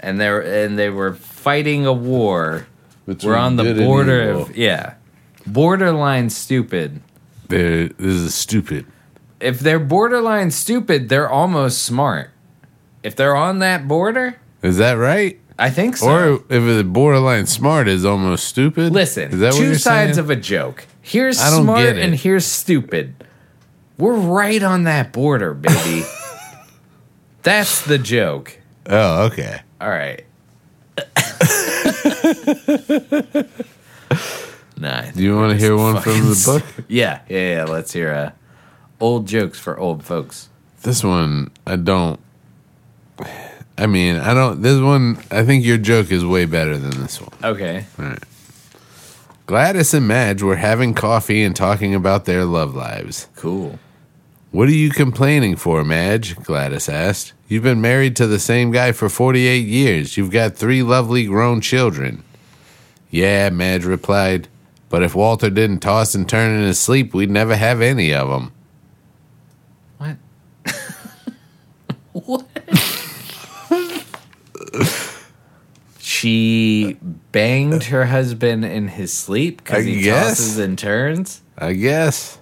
and 0.00 0.20
they 0.20 0.64
and 0.64 0.78
they 0.78 0.90
were 0.90 1.14
fighting 1.14 1.86
a 1.86 1.92
war, 1.92 2.66
we're 3.06 3.36
on 3.36 3.56
the 3.56 3.74
border 3.74 4.30
of 4.30 4.56
yeah. 4.56 4.94
Borderline 5.46 6.30
stupid. 6.30 7.02
They're, 7.48 7.88
this 7.88 8.14
is 8.14 8.34
stupid. 8.34 8.86
If 9.44 9.60
they're 9.60 9.78
borderline 9.78 10.50
stupid, 10.50 11.10
they're 11.10 11.28
almost 11.28 11.82
smart. 11.82 12.30
If 13.02 13.14
they're 13.14 13.36
on 13.36 13.58
that 13.58 13.86
border, 13.86 14.40
Is 14.62 14.78
that 14.78 14.94
right? 14.94 15.38
I 15.58 15.68
think 15.68 15.98
so. 15.98 16.08
Or 16.08 16.34
if 16.48 16.62
it's 16.62 16.88
borderline 16.88 17.44
smart 17.44 17.86
is 17.86 18.06
almost 18.06 18.46
stupid. 18.46 18.92
Listen, 18.92 19.32
is 19.32 19.40
that 19.40 19.52
two 19.52 19.74
sides 19.74 20.14
saying? 20.14 20.18
of 20.18 20.30
a 20.30 20.36
joke. 20.36 20.86
Here's 21.02 21.38
smart 21.38 21.98
and 21.98 22.14
here's 22.14 22.46
stupid. 22.46 23.14
We're 23.98 24.14
right 24.14 24.62
on 24.62 24.84
that 24.84 25.12
border, 25.12 25.52
baby. 25.52 26.04
That's 27.42 27.84
the 27.84 27.98
joke. 27.98 28.58
Oh, 28.86 29.26
okay. 29.26 29.60
All 29.78 29.90
right. 29.90 30.24
nice. 34.78 35.14
Do 35.14 35.22
you 35.22 35.36
want 35.36 35.52
to 35.52 35.58
hear 35.58 35.76
one 35.76 36.00
from 36.00 36.30
the 36.30 36.42
book? 36.46 36.62
Yeah, 36.88 37.20
yeah, 37.28 37.56
yeah. 37.56 37.64
Let's 37.64 37.92
hear 37.92 38.12
uh, 38.12 38.30
old 39.04 39.28
jokes 39.28 39.58
for 39.58 39.78
old 39.78 40.02
folks. 40.02 40.48
This 40.80 41.04
one, 41.04 41.50
I 41.66 41.76
don't. 41.76 42.18
I 43.76 43.86
mean, 43.86 44.16
I 44.16 44.32
don't. 44.32 44.62
This 44.62 44.80
one, 44.80 45.18
I 45.30 45.44
think 45.44 45.62
your 45.64 45.76
joke 45.76 46.10
is 46.10 46.24
way 46.24 46.46
better 46.46 46.78
than 46.78 47.02
this 47.02 47.20
one. 47.20 47.32
Okay. 47.42 47.84
All 47.98 48.06
right. 48.06 48.22
Gladys 49.46 49.92
and 49.92 50.08
Madge 50.08 50.42
were 50.42 50.56
having 50.56 50.94
coffee 50.94 51.44
and 51.44 51.54
talking 51.54 51.94
about 51.94 52.24
their 52.24 52.46
love 52.46 52.74
lives. 52.74 53.28
Cool. 53.36 53.78
What 54.52 54.68
are 54.68 54.72
you 54.72 54.88
complaining 54.88 55.56
for, 55.56 55.84
Madge? 55.84 56.36
Gladys 56.36 56.88
asked. 56.88 57.34
You've 57.46 57.64
been 57.64 57.82
married 57.82 58.16
to 58.16 58.26
the 58.26 58.38
same 58.38 58.70
guy 58.70 58.92
for 58.92 59.10
48 59.10 59.66
years. 59.66 60.16
You've 60.16 60.30
got 60.30 60.54
three 60.54 60.82
lovely 60.82 61.26
grown 61.26 61.60
children. 61.60 62.24
Yeah, 63.10 63.50
Madge 63.50 63.84
replied. 63.84 64.48
But 64.88 65.02
if 65.02 65.14
Walter 65.14 65.50
didn't 65.50 65.80
toss 65.80 66.14
and 66.14 66.26
turn 66.26 66.58
in 66.58 66.62
his 66.66 66.78
sleep, 66.78 67.12
we'd 67.12 67.30
never 67.30 67.56
have 67.56 67.82
any 67.82 68.14
of 68.14 68.30
them. 68.30 68.52
What? 69.98 70.16
what? 72.12 72.46
She 75.98 76.96
banged 77.32 77.84
her 77.84 78.06
husband 78.06 78.64
in 78.64 78.88
his 78.88 79.12
sleep 79.12 79.58
because 79.58 79.84
he 79.84 80.00
guess. 80.02 80.38
tosses 80.38 80.58
and 80.58 80.76
turns. 80.78 81.42
I 81.56 81.72
guess. 81.74 82.38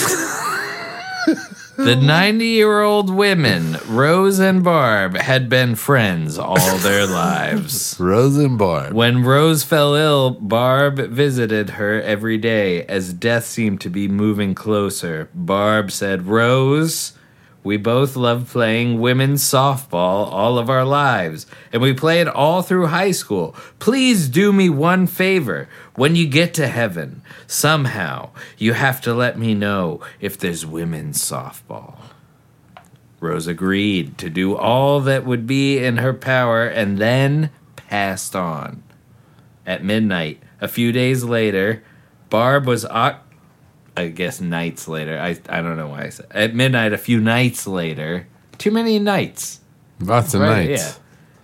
the 1.77 1.95
90 1.95 2.45
year 2.45 2.81
old 2.81 3.09
women, 3.09 3.77
Rose 3.87 4.39
and 4.39 4.63
Barb, 4.63 5.15
had 5.15 5.47
been 5.47 5.75
friends 5.75 6.37
all 6.37 6.77
their 6.79 7.05
lives. 7.05 7.97
Rose 7.99 8.37
and 8.37 8.57
Barb. 8.57 8.93
When 8.93 9.23
Rose 9.23 9.63
fell 9.63 9.95
ill, 9.95 10.31
Barb 10.31 10.97
visited 10.97 11.71
her 11.71 12.01
every 12.01 12.37
day 12.37 12.83
as 12.85 13.13
death 13.13 13.45
seemed 13.45 13.81
to 13.81 13.89
be 13.89 14.07
moving 14.07 14.55
closer. 14.55 15.29
Barb 15.33 15.91
said, 15.91 16.27
Rose, 16.27 17.13
we 17.67 17.75
both 17.75 18.15
loved 18.15 18.47
playing 18.47 19.01
women's 19.01 19.43
softball 19.43 20.31
all 20.31 20.57
of 20.57 20.69
our 20.69 20.85
lives, 20.85 21.45
and 21.73 21.81
we 21.81 21.93
played 21.93 22.25
all 22.25 22.61
through 22.61 22.87
high 22.87 23.11
school. 23.11 23.53
Please 23.77 24.29
do 24.29 24.53
me 24.53 24.69
one 24.69 25.05
favor. 25.05 25.67
When 25.95 26.15
you 26.15 26.29
get 26.29 26.53
to 26.53 26.67
heaven, 26.67 27.21
somehow 27.45 28.29
you 28.57 28.71
have 28.71 29.01
to 29.01 29.13
let 29.13 29.37
me 29.37 29.53
know 29.53 29.99
if 30.21 30.37
there's 30.37 30.65
women's 30.65 31.21
softball. 31.21 31.97
Rose 33.19 33.47
agreed 33.47 34.17
to 34.19 34.29
do 34.29 34.55
all 34.55 35.01
that 35.01 35.25
would 35.25 35.45
be 35.45 35.77
in 35.77 35.97
her 35.97 36.13
power 36.13 36.65
and 36.65 36.97
then 36.97 37.49
passed 37.75 38.33
on. 38.33 38.81
At 39.65 39.83
midnight, 39.83 40.41
a 40.61 40.69
few 40.69 40.93
days 40.93 41.25
later, 41.25 41.83
Barb 42.29 42.65
was. 42.65 42.85
I 43.97 44.07
guess 44.09 44.39
nights 44.39 44.87
later. 44.87 45.19
I, 45.19 45.37
I 45.49 45.61
don't 45.61 45.75
know 45.77 45.87
why 45.89 46.03
I 46.05 46.09
said. 46.09 46.27
At 46.31 46.53
midnight, 46.55 46.93
a 46.93 46.97
few 46.97 47.19
nights 47.19 47.65
later. 47.67 48.27
Too 48.57 48.71
many 48.71 48.99
nights. 48.99 49.59
Lots 49.99 50.33
of 50.33 50.41
Right, 50.41 50.69
nights. 50.69 50.99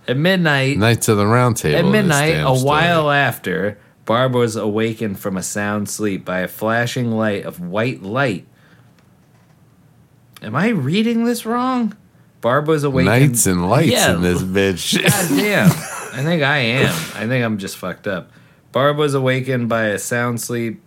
At 0.07 0.17
midnight, 0.17 0.77
Nights 0.77 1.07
of 1.07 1.17
the 1.17 1.25
round 1.25 1.57
table. 1.57 1.79
at 1.79 1.91
midnight, 1.91 2.35
a 2.35 2.41
story. 2.55 2.61
while 2.61 3.09
after, 3.09 3.79
Barb 4.05 4.33
was 4.35 4.55
awakened 4.55 5.17
from 5.19 5.37
a 5.37 5.43
sound 5.43 5.89
sleep 5.89 6.23
by 6.25 6.39
a 6.39 6.47
flashing 6.47 7.11
light 7.11 7.45
of 7.45 7.59
white 7.59 8.03
light. 8.03 8.45
Am 10.41 10.55
I 10.55 10.69
reading 10.69 11.23
this 11.25 11.45
wrong? 11.45 11.95
Barb 12.41 12.67
was 12.67 12.83
awakened. 12.83 13.05
Nights 13.31 13.45
and 13.45 13.69
lights 13.69 13.91
Yeah, 13.91 14.15
in 14.15 14.21
this 14.21 14.41
bitch. 14.43 15.01
God 15.01 15.37
damn. 15.37 15.69
I 16.13 16.21
think 16.23 16.43
I 16.43 16.57
am. 16.57 16.93
I 17.15 17.25
think 17.27 17.43
I'm 17.45 17.57
just 17.57 17.77
fucked 17.77 18.05
up. 18.07 18.31
Barb 18.73 18.97
was 18.97 19.13
awakened 19.13 19.69
by 19.69 19.85
a 19.85 19.97
sound 19.99 20.41
sleep, 20.41 20.83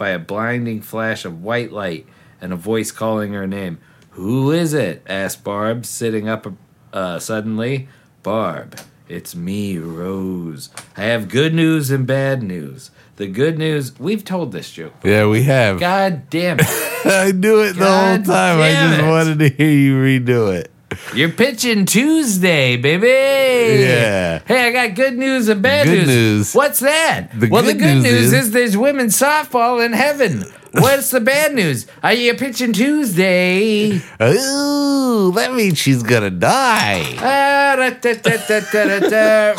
by 0.00 0.08
a 0.08 0.18
blinding 0.18 0.80
flash 0.80 1.26
of 1.26 1.42
white 1.42 1.70
light, 1.70 2.06
and 2.40 2.54
a 2.54 2.56
voice 2.56 2.90
calling 2.90 3.34
her 3.34 3.46
name. 3.46 3.78
Who 4.12 4.50
is 4.50 4.72
it? 4.72 5.02
asked 5.06 5.44
Barb, 5.44 5.84
sitting 5.84 6.26
up 6.26 6.46
uh, 6.90 7.18
suddenly. 7.18 7.86
Barb, 8.22 8.80
It's 9.10 9.36
me, 9.36 9.76
Rose. 9.76 10.70
I 10.96 11.02
have 11.02 11.28
good 11.28 11.52
news 11.52 11.90
and 11.90 12.06
bad 12.06 12.42
news. 12.42 12.90
The 13.16 13.26
good 13.26 13.58
news, 13.58 14.00
we've 14.00 14.24
told 14.24 14.52
this 14.52 14.70
joke. 14.72 14.94
Yeah, 15.04 15.26
we 15.26 15.42
have. 15.42 15.78
God 15.78 16.30
damn 16.30 16.58
it. 16.60 16.66
I 17.04 17.32
knew 17.32 17.60
it 17.60 17.74
the 17.74 17.84
whole 17.84 18.22
time. 18.22 18.58
I 18.58 18.72
just 18.72 19.00
it. 19.00 19.06
wanted 19.06 19.38
to 19.40 19.48
hear 19.50 19.70
you 19.70 19.96
redo 19.96 20.50
it. 20.58 20.69
You're 21.14 21.28
pitching 21.30 21.86
Tuesday, 21.86 22.76
baby. 22.76 23.06
Yeah. 23.82 24.40
Hey, 24.46 24.68
I 24.68 24.72
got 24.72 24.94
good 24.96 25.16
news 25.16 25.48
and 25.48 25.62
bad 25.62 25.86
Good 25.86 25.98
news. 25.98 26.06
news. 26.08 26.54
What's 26.54 26.80
that? 26.80 27.28
The 27.34 27.48
well, 27.48 27.62
good 27.62 27.76
the 27.76 27.78
good 27.78 27.94
news 27.94 28.02
news, 28.04 28.14
is- 28.14 28.32
is, 28.32 28.50
there's 28.52 28.76
women's 28.76 29.16
softball 29.18 29.84
in 29.84 29.92
heaven. 29.92 30.44
What's 30.72 31.10
the 31.10 31.20
bad 31.20 31.54
news? 31.54 31.86
Are 32.02 32.12
you 32.12 32.34
pitching 32.34 32.72
Tuesday? 32.72 34.00
Ooh, 34.22 35.32
that 35.34 35.52
means 35.54 35.78
she's 35.78 36.02
gonna 36.02 36.30
die. 36.30 37.14
Ah, 37.18 37.74
da, 37.76 37.90
da, 37.90 38.12
da, 38.14 38.36
da, 38.46 38.60
da, 38.60 38.84
da, 38.84 39.08
da. 39.08 39.54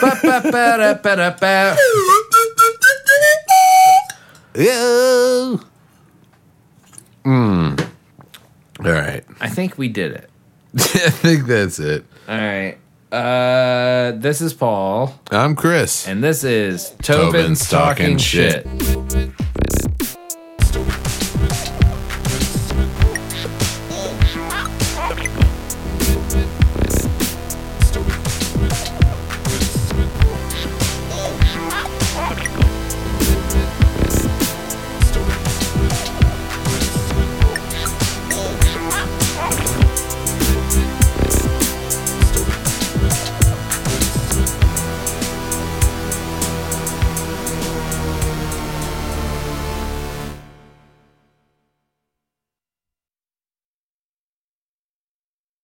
Ba, 0.00 0.18
ba, 0.22 0.40
ba, 0.44 0.76
da, 0.76 0.94
ba, 0.94 1.16
da, 1.16 1.30
ba. 1.40 1.76
Ooh. 4.58 5.60
All 8.84 8.90
right. 8.92 9.24
I 9.40 9.48
think 9.48 9.78
we 9.78 9.88
did 9.88 10.12
it. 10.12 10.30
I 10.76 11.10
think 11.10 11.46
that's 11.46 11.78
it. 11.78 12.04
All 12.28 12.36
right. 12.36 12.76
Uh, 13.12 14.12
this 14.16 14.40
is 14.40 14.52
Paul, 14.52 15.18
I'm 15.30 15.54
Chris. 15.54 16.08
and 16.08 16.22
this 16.22 16.42
is 16.44 16.90
Tobin's 17.02 17.06
Tobin's 17.32 17.68
Talking 17.70 18.04
Talking 18.06 18.18
Shit. 18.18 18.66
Shit. 18.82 19.30